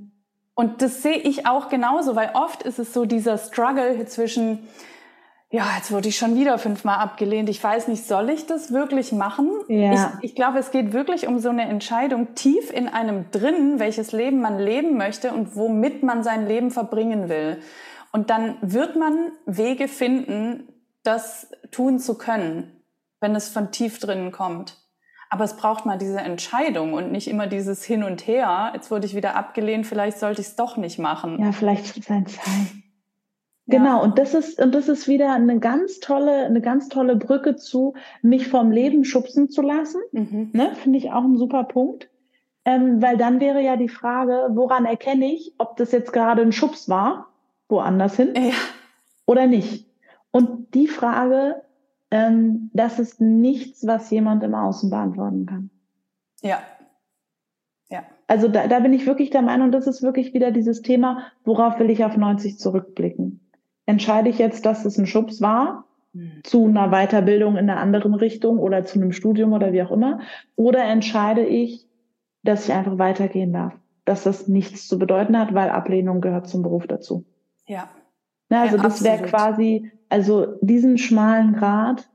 Und 0.56 0.82
das 0.82 1.02
sehe 1.02 1.16
ich 1.16 1.46
auch 1.48 1.70
genauso, 1.70 2.18
weil 2.18 2.32
oft 2.34 2.64
ist 2.64 2.80
es 2.80 2.94
so 2.94 3.06
dieser 3.06 3.38
Struggle 3.38 4.04
zwischen, 4.08 4.68
ja, 5.52 5.66
jetzt 5.78 5.92
wurde 5.92 6.10
ich 6.10 6.18
schon 6.18 6.36
wieder 6.36 6.60
fünfmal 6.60 7.00
abgelehnt. 7.00 7.50
Ich 7.50 7.64
weiß 7.64 7.88
nicht, 7.88 8.06
soll 8.06 8.30
ich 8.30 8.46
das 8.46 8.72
wirklich 8.72 9.12
machen? 9.12 9.50
Ja. 9.68 10.20
Ich, 10.22 10.30
ich 10.30 10.36
glaube, 10.36 10.60
es 10.60 10.70
geht 10.70 10.94
wirklich 10.94 11.28
um 11.28 11.40
so 11.40 11.50
eine 11.50 11.64
Entscheidung 11.64 12.36
tief 12.36 12.72
in 12.72 12.88
einem 12.88 13.32
drin, 13.32 13.80
welches 13.80 14.12
Leben 14.12 14.42
man 14.42 14.60
leben 14.60 14.96
möchte 14.96 15.32
und 15.32 15.56
womit 15.56 16.04
man 16.04 16.24
sein 16.24 16.48
Leben 16.48 16.70
verbringen 16.70 17.30
will. 17.30 17.62
Und 18.12 18.30
dann 18.30 18.58
wird 18.62 18.96
man 18.96 19.32
Wege 19.48 19.88
finden, 19.88 20.68
das 21.04 21.50
tun 21.72 21.98
zu 21.98 22.16
können, 22.16 22.84
wenn 23.20 23.36
es 23.36 23.50
von 23.50 23.72
tief 23.72 24.00
drinnen 24.00 24.32
kommt. 24.32 24.78
Aber 25.32 25.46
es 25.46 25.56
braucht 25.56 25.86
mal 25.86 25.98
diese 25.98 26.20
Entscheidung 26.20 26.94
und 26.94 27.12
nicht 27.12 27.28
immer 27.28 27.48
dieses 27.48 27.84
Hin 27.84 28.04
und 28.04 28.28
Her. 28.28 28.72
Jetzt 28.76 28.92
wurde 28.92 29.08
ich 29.08 29.16
wieder 29.16 29.36
abgelehnt, 29.36 29.88
vielleicht 29.88 30.20
sollte 30.20 30.42
ich 30.42 30.48
es 30.48 30.56
doch 30.56 30.78
nicht 30.78 31.00
machen. 31.00 31.44
Ja, 31.44 31.52
vielleicht 31.52 31.86
ist 31.86 31.98
es 31.98 32.10
ein 32.10 32.28
Zeichen. 32.28 32.84
Genau, 33.70 34.04
und 34.04 34.18
das 34.18 34.34
ist, 34.34 34.60
und 34.62 34.74
das 34.74 34.90
ist 34.90 35.08
wieder 35.08 35.34
eine 35.34 35.60
ganz 35.60 36.00
tolle, 36.00 36.46
eine 36.46 36.62
ganz 36.62 36.90
tolle 36.90 37.16
Brücke 37.16 37.56
zu, 37.56 37.94
mich 38.22 38.48
vom 38.48 38.72
Leben 38.72 39.04
schubsen 39.04 39.50
zu 39.50 39.62
lassen. 39.62 40.02
Mhm. 40.12 40.50
Ne, 40.54 40.76
Finde 40.76 40.98
ich 40.98 41.12
auch 41.12 41.24
ein 41.24 41.38
super 41.38 41.64
Punkt. 41.64 42.10
Ähm, 42.66 43.02
weil 43.02 43.18
dann 43.18 43.40
wäre 43.40 43.62
ja 43.62 43.78
die 43.78 43.90
Frage, 43.90 44.50
woran 44.52 44.86
erkenne 44.86 45.34
ich, 45.34 45.54
ob 45.58 45.78
das 45.78 45.92
jetzt 45.92 46.12
gerade 46.14 46.42
ein 46.42 46.52
Schubs 46.52 46.90
war, 46.90 47.30
woanders 47.70 48.16
hin, 48.16 48.34
ja. 48.36 48.52
oder 49.26 49.48
nicht? 49.48 49.88
Und 50.32 50.74
die 50.74 50.88
Frage, 50.88 51.64
ähm, 52.12 52.70
das 52.74 53.00
ist 53.00 53.22
nichts, 53.22 53.88
was 53.88 54.10
jemand 54.12 54.44
im 54.44 54.54
Außen 54.56 54.90
beantworten 54.90 55.46
kann. 55.46 55.70
Ja. 56.42 56.60
Ja. 57.90 58.04
Also 58.28 58.48
da, 58.48 58.68
da 58.68 58.80
bin 58.80 58.94
ich 58.94 59.08
wirklich 59.08 59.30
der 59.30 59.42
Meinung, 59.42 59.72
das 59.72 59.88
ist 59.88 60.04
wirklich 60.04 60.34
wieder 60.34 60.52
dieses 60.52 60.82
Thema, 60.82 61.24
worauf 61.44 61.80
will 61.80 61.90
ich 61.90 62.04
auf 62.04 62.18
90 62.18 62.60
zurückblicken? 62.60 63.40
Entscheide 63.90 64.30
ich 64.30 64.38
jetzt, 64.38 64.68
dass 64.68 64.86
es 64.86 65.00
ein 65.00 65.08
Schubs 65.08 65.42
war 65.42 65.86
mhm. 66.14 66.42
zu 66.44 66.66
einer 66.66 66.90
Weiterbildung 66.90 67.58
in 67.58 67.70
einer 67.70 67.80
anderen 67.80 68.14
Richtung 68.14 68.60
oder 68.60 68.86
zu 68.86 69.00
einem 69.00 69.12
Studium 69.12 69.52
oder 69.52 69.74
wie 69.74 69.82
auch 69.82 69.92
immer, 69.92 70.20
oder 70.56 70.84
entscheide 70.84 71.44
ich, 71.44 71.88
dass 72.44 72.68
ich 72.68 72.74
einfach 72.74 73.00
weitergehen 73.00 73.52
darf, 73.52 73.74
dass 74.06 74.24
das 74.24 74.48
nichts 74.48 74.88
zu 74.88 75.00
bedeuten 75.00 75.38
hat, 75.38 75.56
weil 75.56 75.72
Ablehnung 75.72 76.22
gehört 76.22 76.48
zum 76.48 76.62
Beruf 76.62 76.86
dazu. 76.86 77.26
Ja. 77.66 77.90
Na, 78.50 78.62
also 78.62 78.78
ja, 78.78 78.84
das 78.84 79.04
wäre 79.04 79.24
quasi, 79.24 79.92
also 80.08 80.58
diesen 80.62 81.00
schmalen 81.00 81.54
Grad, 81.54 82.08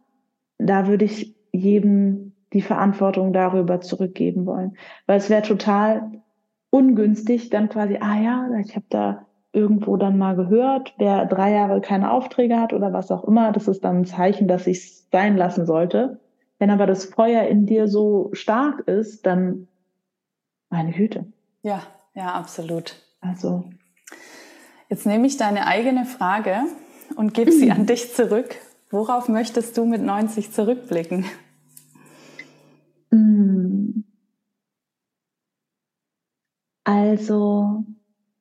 da 0.59 0.87
würde 0.87 1.07
ich 1.07 1.35
jedem 1.51 2.35
die 2.53 2.63
Verantwortung 2.63 3.33
darüber 3.33 3.81
zurückgeben 3.81 4.47
wollen, 4.47 4.77
weil 5.07 5.19
es 5.19 5.29
wäre 5.29 5.43
total 5.43 6.23
ungünstig, 6.71 7.51
dann 7.51 7.69
quasi, 7.69 7.99
ah 8.01 8.21
ja, 8.21 8.49
ich 8.61 8.77
habe 8.77 8.87
da 8.89 9.27
irgendwo 9.55 9.97
dann 9.97 10.19
mal 10.19 10.37
gehört, 10.37 10.95
wer 10.99 11.27
drei 11.27 11.53
Jahre 11.53 11.81
keine 11.81 12.11
Aufträge 12.11 12.61
hat 12.61 12.73
oder 12.73 12.93
was 12.93 13.11
auch 13.11 13.25
immer, 13.25 13.53
das 13.53 13.69
ist 13.69 13.85
dann 13.85 14.01
ein 14.01 14.05
Zeichen, 14.05 14.49
dass 14.49 14.67
ich 14.67 14.79
es 14.79 15.09
sein 15.11 15.37
lassen 15.37 15.67
sollte. 15.67 16.21
Wenn 16.59 16.71
aber 16.71 16.87
das 16.87 17.05
Feuer 17.07 17.45
in 17.45 17.67
dir 17.67 17.89
so 17.89 18.31
stark 18.33 18.81
ist, 18.89 19.27
dann 19.27 19.69
meine 20.71 20.93
Hüte. 20.93 21.27
Ja, 21.63 21.83
ja, 22.15 22.33
absolut. 22.33 22.97
Also. 23.21 23.65
Jetzt 24.89 25.07
nehme 25.07 25.27
ich 25.27 25.37
deine 25.37 25.67
eigene 25.67 26.05
Frage 26.05 26.65
und 27.17 27.35
gebe 27.35 27.53
sie 27.53 27.71
an 27.71 27.87
dich 27.87 28.13
zurück. 28.15 28.57
Worauf 28.91 29.29
möchtest 29.29 29.77
du 29.77 29.85
mit 29.85 30.03
90 30.03 30.53
zurückblicken? 30.53 31.25
Hm. 33.11 34.05
Also, 36.85 37.85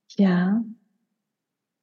ja, 0.09 0.63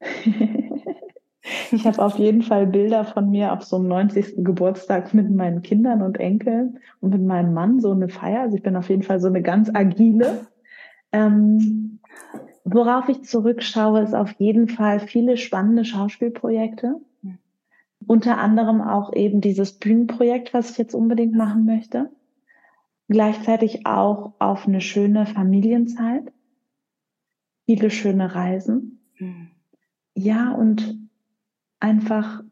ich 1.72 1.86
habe 1.86 2.02
auf 2.02 2.18
jeden 2.18 2.42
Fall 2.42 2.66
Bilder 2.66 3.04
von 3.04 3.30
mir 3.30 3.52
auf 3.52 3.64
so 3.64 3.76
einem 3.76 3.88
90. 3.88 4.44
Geburtstag 4.44 5.14
mit 5.14 5.30
meinen 5.30 5.62
Kindern 5.62 6.02
und 6.02 6.18
Enkeln 6.18 6.78
und 7.00 7.10
mit 7.10 7.22
meinem 7.22 7.52
Mann, 7.52 7.80
so 7.80 7.92
eine 7.92 8.08
Feier. 8.08 8.42
Also 8.42 8.56
ich 8.56 8.62
bin 8.62 8.76
auf 8.76 8.88
jeden 8.88 9.02
Fall 9.02 9.20
so 9.20 9.28
eine 9.28 9.42
ganz 9.42 9.70
agile. 9.72 10.46
Ähm, 11.12 12.00
worauf 12.64 13.08
ich 13.08 13.24
zurückschaue, 13.24 14.00
ist 14.02 14.14
auf 14.14 14.32
jeden 14.32 14.68
Fall 14.68 15.00
viele 15.00 15.36
spannende 15.36 15.84
Schauspielprojekte. 15.84 17.00
Unter 18.06 18.38
anderem 18.38 18.80
auch 18.80 19.12
eben 19.12 19.40
dieses 19.42 19.78
Bühnenprojekt, 19.78 20.54
was 20.54 20.70
ich 20.70 20.78
jetzt 20.78 20.94
unbedingt 20.94 21.34
machen 21.34 21.66
möchte. 21.66 22.10
Gleichzeitig 23.08 23.86
auch 23.86 24.32
auf 24.38 24.66
eine 24.66 24.80
schöne 24.80 25.26
Familienzeit. 25.26 26.32
Viele 27.66 27.90
schöne 27.90 28.34
Reisen. 28.34 29.00
Mhm 29.18 29.50
ja, 30.20 30.52
und 30.52 30.98
einfach 31.78 32.42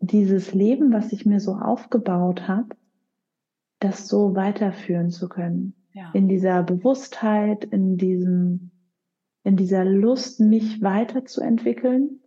dieses 0.00 0.52
Leben, 0.52 0.92
was 0.92 1.12
ich 1.12 1.26
mir 1.26 1.40
so 1.40 1.54
aufgebaut 1.54 2.48
habe, 2.48 2.76
das 3.78 4.08
so 4.08 4.34
weiterführen 4.34 5.10
zu 5.10 5.28
können. 5.28 5.74
ja. 5.94 6.10
in 6.12 6.28
dieser 6.28 6.62
Bewusstheit, 6.62 7.64
in 7.64 7.96
diesem, 7.96 8.70
in 9.44 9.56
dieser 9.56 9.84
Lust, 9.84 10.40
mich 10.40 10.82
weiterzuentwickeln, 10.82 12.20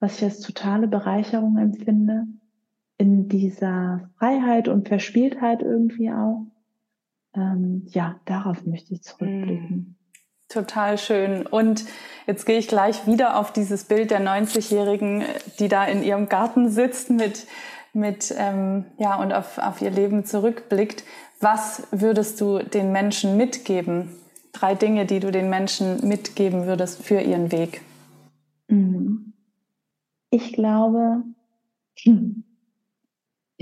was 0.00 0.18
ich 0.18 0.24
als 0.24 0.40
totale 0.40 0.88
Bereicherung 0.88 1.58
empfinde, 1.58 2.26
in 2.98 3.28
dieser 3.28 4.10
Freiheit 4.18 4.68
und 4.68 4.88
Verspieltheit 4.88 5.62
irgendwie 5.62 6.10
auch. 6.10 6.46
Ähm, 7.34 7.86
ja, 7.88 8.20
darauf 8.24 8.64
möchte 8.66 8.94
ich 8.94 9.02
zurückblicken. 9.02 9.96
Total 10.54 10.98
schön. 10.98 11.48
Und 11.48 11.84
jetzt 12.28 12.46
gehe 12.46 12.58
ich 12.58 12.68
gleich 12.68 13.08
wieder 13.08 13.40
auf 13.40 13.52
dieses 13.52 13.82
Bild 13.84 14.12
der 14.12 14.20
90-Jährigen, 14.20 15.24
die 15.58 15.66
da 15.66 15.84
in 15.84 16.04
ihrem 16.04 16.28
Garten 16.28 16.70
sitzt 16.70 17.10
mit, 17.10 17.48
mit 17.92 18.32
ähm, 18.38 18.84
ja, 18.96 19.16
und 19.16 19.32
auf, 19.32 19.58
auf 19.58 19.82
ihr 19.82 19.90
Leben 19.90 20.24
zurückblickt. 20.24 21.02
Was 21.40 21.88
würdest 21.90 22.40
du 22.40 22.60
den 22.60 22.92
Menschen 22.92 23.36
mitgeben? 23.36 24.10
Drei 24.52 24.76
Dinge, 24.76 25.06
die 25.06 25.18
du 25.18 25.32
den 25.32 25.50
Menschen 25.50 26.06
mitgeben 26.06 26.66
würdest 26.66 27.02
für 27.02 27.20
ihren 27.20 27.50
Weg. 27.50 27.82
Mhm. 28.68 29.32
Ich 30.30 30.52
glaube, 30.52 31.24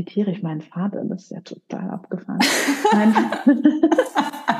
zitiere 0.03 0.33
ich 0.33 0.43
meinen 0.43 0.61
Vater, 0.61 1.05
das 1.05 1.25
ist 1.25 1.31
ja 1.31 1.41
total 1.41 1.91
abgefahren. 1.91 2.41
mein, 2.93 3.15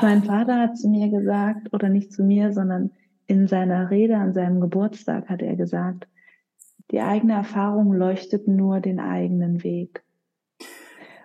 mein 0.01 0.23
Vater 0.23 0.59
hat 0.59 0.77
zu 0.77 0.87
mir 0.87 1.09
gesagt, 1.09 1.73
oder 1.73 1.89
nicht 1.89 2.13
zu 2.13 2.23
mir, 2.23 2.53
sondern 2.53 2.91
in 3.27 3.47
seiner 3.47 3.89
Rede 3.89 4.17
an 4.17 4.33
seinem 4.33 4.61
Geburtstag 4.61 5.29
hat 5.29 5.41
er 5.41 5.55
gesagt, 5.55 6.07
die 6.91 7.01
eigene 7.01 7.33
Erfahrung 7.33 7.93
leuchtet 7.93 8.47
nur 8.47 8.79
den 8.79 8.99
eigenen 8.99 9.63
Weg. 9.63 10.03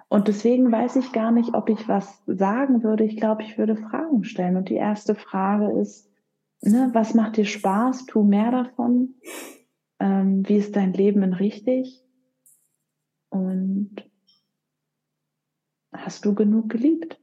Und 0.09 0.27
deswegen 0.27 0.73
weiß 0.73 0.97
ich 0.97 1.13
gar 1.13 1.31
nicht, 1.31 1.55
ob 1.55 1.69
ich 1.69 1.87
was 1.87 2.23
sagen 2.27 2.83
würde. 2.83 3.05
Ich 3.05 3.19
glaube, 3.19 3.43
ich 3.43 3.59
würde 3.59 3.77
Fragen 3.77 4.25
stellen. 4.25 4.57
Und 4.57 4.71
die 4.71 4.77
erste 4.77 5.15
Frage 5.15 5.79
ist, 5.79 6.11
ne, 6.63 6.91
was 6.93 7.15
macht 7.15 7.37
dir 7.37 7.45
Spaß? 7.45 8.07
Tu 8.07 8.23
mehr 8.23 8.51
davon. 8.51 9.15
Ähm, 10.01 10.49
wie 10.49 10.57
ist 10.57 10.77
dein 10.77 10.95
Leben 10.95 11.23
in 11.23 11.35
richtig? 11.35 12.03
Und 13.29 14.08
hast 16.05 16.25
du 16.25 16.35
genug 16.35 16.69
geliebt? 16.69 17.19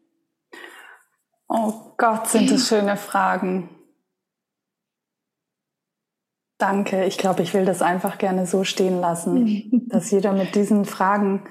Oh 1.48 1.94
Gott, 1.98 2.28
sind 2.28 2.52
das 2.52 2.68
schöne 2.68 2.98
Fragen. 2.98 3.70
Danke. 6.58 7.06
Ich 7.06 7.18
glaube, 7.18 7.44
ich 7.44 7.54
will 7.54 7.66
das 7.66 7.82
einfach 7.82 8.18
gerne 8.18 8.46
so 8.46 8.64
stehen 8.64 9.00
lassen, 9.00 9.88
dass 9.90 10.12
jeder 10.12 10.34
mit 10.34 10.56
diesen 10.56 10.86
Fragen 10.86 11.44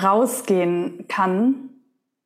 rausgehen 0.00 1.06
kann. 1.08 1.70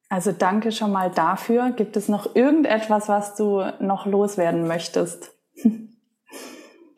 Also 0.09 0.32
danke 0.32 0.73
schon 0.73 0.93
mal 0.93 1.10
dafür. 1.10 1.73
Gibt 1.73 1.97
es 1.97 2.09
noch 2.09 2.35
irgendetwas, 2.35 3.09
was 3.09 3.35
du 3.35 3.62
noch 3.81 4.06
loswerden 4.06 4.66
möchtest? 4.66 5.36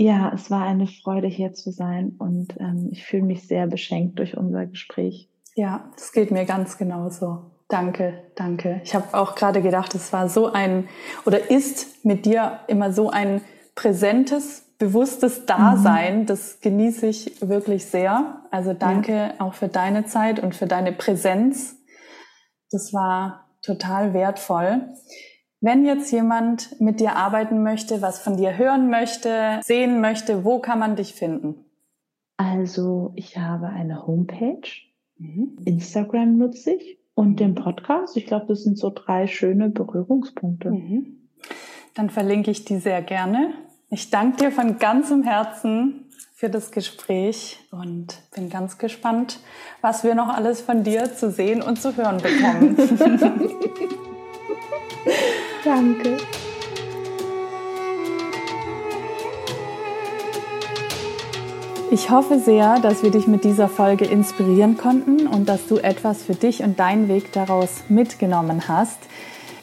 Ja, 0.00 0.30
es 0.32 0.48
war 0.48 0.62
eine 0.62 0.86
Freude 0.86 1.26
hier 1.26 1.54
zu 1.54 1.72
sein 1.72 2.14
und 2.20 2.54
ähm, 2.60 2.88
ich 2.92 3.04
fühle 3.04 3.24
mich 3.24 3.48
sehr 3.48 3.66
beschenkt 3.66 4.20
durch 4.20 4.36
unser 4.36 4.64
Gespräch. 4.66 5.27
Ja, 5.58 5.90
das 5.96 6.12
geht 6.12 6.30
mir 6.30 6.44
ganz 6.44 6.78
genauso. 6.78 7.50
Danke, 7.66 8.22
danke. 8.36 8.80
Ich 8.84 8.94
habe 8.94 9.18
auch 9.18 9.34
gerade 9.34 9.60
gedacht, 9.60 9.92
es 9.96 10.12
war 10.12 10.28
so 10.28 10.52
ein 10.52 10.88
oder 11.26 11.50
ist 11.50 12.04
mit 12.04 12.26
dir 12.26 12.60
immer 12.68 12.92
so 12.92 13.10
ein 13.10 13.40
präsentes, 13.74 14.62
bewusstes 14.78 15.46
Dasein. 15.46 16.20
Mhm. 16.20 16.26
Das 16.26 16.60
genieße 16.60 17.08
ich 17.08 17.40
wirklich 17.40 17.86
sehr. 17.86 18.40
Also 18.52 18.72
danke 18.72 19.12
ja. 19.12 19.34
auch 19.40 19.54
für 19.54 19.66
deine 19.66 20.04
Zeit 20.04 20.38
und 20.38 20.54
für 20.54 20.68
deine 20.68 20.92
Präsenz. 20.92 21.76
Das 22.70 22.94
war 22.94 23.48
total 23.60 24.14
wertvoll. 24.14 24.94
Wenn 25.60 25.84
jetzt 25.84 26.12
jemand 26.12 26.80
mit 26.80 27.00
dir 27.00 27.16
arbeiten 27.16 27.64
möchte, 27.64 28.00
was 28.00 28.20
von 28.20 28.36
dir 28.36 28.56
hören 28.56 28.90
möchte, 28.90 29.58
sehen 29.64 30.00
möchte, 30.00 30.44
wo 30.44 30.60
kann 30.60 30.78
man 30.78 30.94
dich 30.94 31.14
finden? 31.14 31.64
Also 32.36 33.10
ich 33.16 33.36
habe 33.36 33.66
eine 33.66 34.06
Homepage. 34.06 34.87
Instagram 35.64 36.38
nutze 36.38 36.72
ich 36.72 36.98
und 37.14 37.40
den 37.40 37.54
Podcast. 37.54 38.16
Ich 38.16 38.26
glaube, 38.26 38.46
das 38.46 38.62
sind 38.62 38.78
so 38.78 38.90
drei 38.94 39.26
schöne 39.26 39.70
Berührungspunkte. 39.70 40.70
Mhm. 40.70 41.28
Dann 41.94 42.10
verlinke 42.10 42.50
ich 42.50 42.64
die 42.64 42.78
sehr 42.78 43.02
gerne. 43.02 43.54
Ich 43.90 44.10
danke 44.10 44.36
dir 44.36 44.52
von 44.52 44.78
ganzem 44.78 45.24
Herzen 45.24 46.04
für 46.34 46.48
das 46.48 46.70
Gespräch 46.70 47.58
und 47.72 48.22
bin 48.34 48.48
ganz 48.48 48.78
gespannt, 48.78 49.40
was 49.80 50.04
wir 50.04 50.14
noch 50.14 50.28
alles 50.28 50.60
von 50.60 50.84
dir 50.84 51.12
zu 51.12 51.32
sehen 51.32 51.62
und 51.62 51.80
zu 51.80 51.96
hören 51.96 52.18
bekommen. 52.18 52.76
Danke. 55.64 56.16
Ich 61.90 62.10
hoffe 62.10 62.38
sehr, 62.38 62.80
dass 62.80 63.02
wir 63.02 63.10
dich 63.10 63.26
mit 63.26 63.44
dieser 63.44 63.66
Folge 63.66 64.04
inspirieren 64.04 64.76
konnten 64.76 65.26
und 65.26 65.48
dass 65.48 65.66
du 65.66 65.78
etwas 65.78 66.22
für 66.22 66.34
dich 66.34 66.62
und 66.62 66.78
deinen 66.78 67.08
Weg 67.08 67.32
daraus 67.32 67.84
mitgenommen 67.88 68.68
hast. 68.68 68.98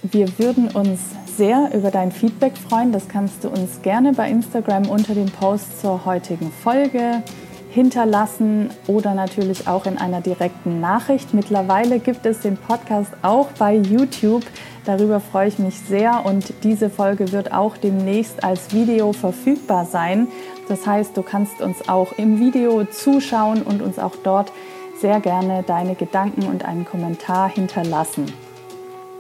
Wir 0.02 0.28
würden 0.40 0.70
uns 0.70 1.02
sehr 1.38 1.70
über 1.76 1.92
dein 1.92 2.12
Feedback 2.12 2.58
freuen. 2.58 2.92
Das 2.92 3.08
kannst 3.10 3.44
du 3.44 3.50
uns 3.50 3.84
gerne 3.84 4.14
bei 4.14 4.28
Instagram 4.28 4.90
unter 4.90 5.14
dem 5.14 5.28
Post 5.28 5.80
zur 5.82 6.06
heutigen 6.06 6.52
Folge 6.52 7.22
hinterlassen 7.70 8.70
oder 8.88 9.14
natürlich 9.14 9.68
auch 9.68 9.86
in 9.86 9.98
einer 9.98 10.22
direkten 10.22 10.80
Nachricht. 10.80 11.34
Mittlerweile 11.34 12.00
gibt 12.00 12.26
es 12.26 12.40
den 12.40 12.58
Podcast 12.58 13.12
auch 13.22 13.50
bei 13.60 13.76
YouTube. 13.76 14.44
Darüber 14.86 15.20
freue 15.20 15.50
ich 15.50 15.60
mich 15.60 15.78
sehr 15.80 16.26
und 16.26 16.54
diese 16.64 16.90
Folge 16.90 17.32
wird 17.32 17.52
auch 17.52 17.76
demnächst 17.76 18.44
als 18.44 18.74
Video 18.74 19.12
verfügbar 19.14 19.86
sein. 19.86 20.28
Das 20.68 20.88
heißt, 20.88 21.16
du 21.16 21.22
kannst 21.22 21.62
uns 21.62 21.88
auch 21.88 22.14
im 22.18 22.40
Video 22.40 22.86
zuschauen 22.86 23.62
und 23.62 23.82
uns 23.82 24.00
auch 24.00 24.16
dort 24.24 24.52
sehr 25.00 25.20
gerne 25.20 25.64
deine 25.66 25.96
Gedanken 25.96 26.44
und 26.48 26.66
einen 26.66 26.86
Kommentar 26.86 27.50
hinterlassen. 27.50 28.32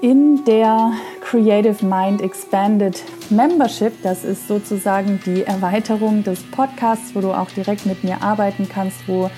In 0.01 0.43
der 0.45 0.91
Creative 1.21 1.85
Mind 1.85 2.21
Expanded 2.21 3.01
Membership, 3.29 3.93
das 4.03 4.23
ist 4.23 4.47
sozusagen 4.47 5.19
die 5.25 5.43
Erweiterung 5.43 6.23
des 6.23 6.43
Podcasts, 6.43 7.15
wo 7.15 7.21
du 7.21 7.31
auch 7.33 7.49
direkt 7.49 7.85
mit 7.85 8.03
mir 8.03 8.21
arbeiten 8.21 8.67
kannst, 8.69 9.07
wo 9.07 9.29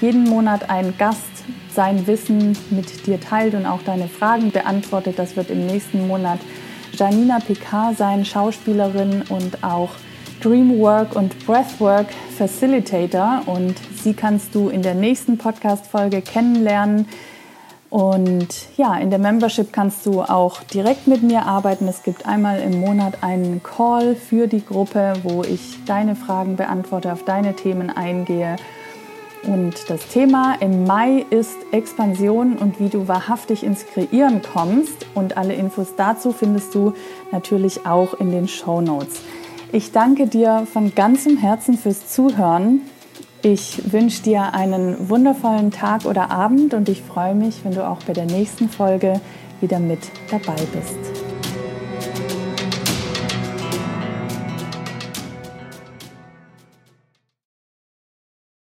jeden 0.00 0.24
Monat 0.24 0.70
ein 0.70 0.94
Gast 0.98 1.44
sein 1.70 2.06
Wissen 2.06 2.56
mit 2.70 3.06
dir 3.06 3.20
teilt 3.20 3.54
und 3.54 3.66
auch 3.66 3.82
deine 3.82 4.08
Fragen 4.08 4.50
beantwortet. 4.50 5.18
Das 5.18 5.36
wird 5.36 5.50
im 5.50 5.66
nächsten 5.66 6.06
Monat 6.06 6.38
Janina 6.92 7.38
Picard 7.40 7.96
sein, 7.96 8.24
Schauspielerin 8.24 9.24
und 9.28 9.64
auch 9.64 9.90
Dreamwork 10.42 11.16
und 11.16 11.46
Breathwork 11.46 12.06
Facilitator. 12.36 13.42
Und 13.46 13.74
sie 14.02 14.14
kannst 14.14 14.54
du 14.54 14.68
in 14.68 14.82
der 14.82 14.94
nächsten 14.94 15.38
Podcast-Folge 15.38 16.22
kennenlernen. 16.22 17.06
Und 17.90 18.48
ja, 18.76 18.96
in 18.96 19.10
der 19.10 19.18
Membership 19.18 19.72
kannst 19.72 20.04
du 20.06 20.22
auch 20.22 20.62
direkt 20.64 21.06
mit 21.06 21.22
mir 21.22 21.46
arbeiten. 21.46 21.86
Es 21.86 22.02
gibt 22.02 22.26
einmal 22.26 22.60
im 22.60 22.80
Monat 22.80 23.22
einen 23.22 23.62
Call 23.62 24.16
für 24.16 24.48
die 24.48 24.64
Gruppe, 24.64 25.14
wo 25.22 25.42
ich 25.42 25.84
deine 25.86 26.16
Fragen 26.16 26.56
beantworte, 26.56 27.12
auf 27.12 27.24
deine 27.24 27.54
Themen 27.54 27.90
eingehe 27.90 28.56
und 29.46 29.90
das 29.90 30.08
Thema 30.08 30.56
im 30.60 30.84
Mai 30.84 31.26
ist 31.28 31.56
Expansion 31.70 32.56
und 32.56 32.80
wie 32.80 32.88
du 32.88 33.08
wahrhaftig 33.08 33.62
ins 33.62 33.84
Kreieren 33.86 34.40
kommst. 34.40 35.06
Und 35.14 35.36
alle 35.36 35.54
Infos 35.54 35.94
dazu 35.96 36.32
findest 36.32 36.74
du 36.74 36.94
natürlich 37.30 37.84
auch 37.86 38.14
in 38.14 38.30
den 38.30 38.48
Show 38.48 38.80
Notes. 38.80 39.20
Ich 39.74 39.90
danke 39.90 40.28
dir 40.28 40.68
von 40.72 40.94
ganzem 40.94 41.36
Herzen 41.36 41.76
fürs 41.76 42.06
Zuhören. 42.06 42.82
Ich 43.42 43.92
wünsche 43.92 44.22
dir 44.22 44.54
einen 44.54 45.08
wundervollen 45.08 45.72
Tag 45.72 46.04
oder 46.04 46.30
Abend 46.30 46.74
und 46.74 46.88
ich 46.88 47.02
freue 47.02 47.34
mich, 47.34 47.64
wenn 47.64 47.74
du 47.74 47.84
auch 47.84 47.98
bei 48.06 48.12
der 48.12 48.26
nächsten 48.26 48.68
Folge 48.68 49.20
wieder 49.60 49.80
mit 49.80 49.98
dabei 50.30 50.54
bist. 50.72 51.23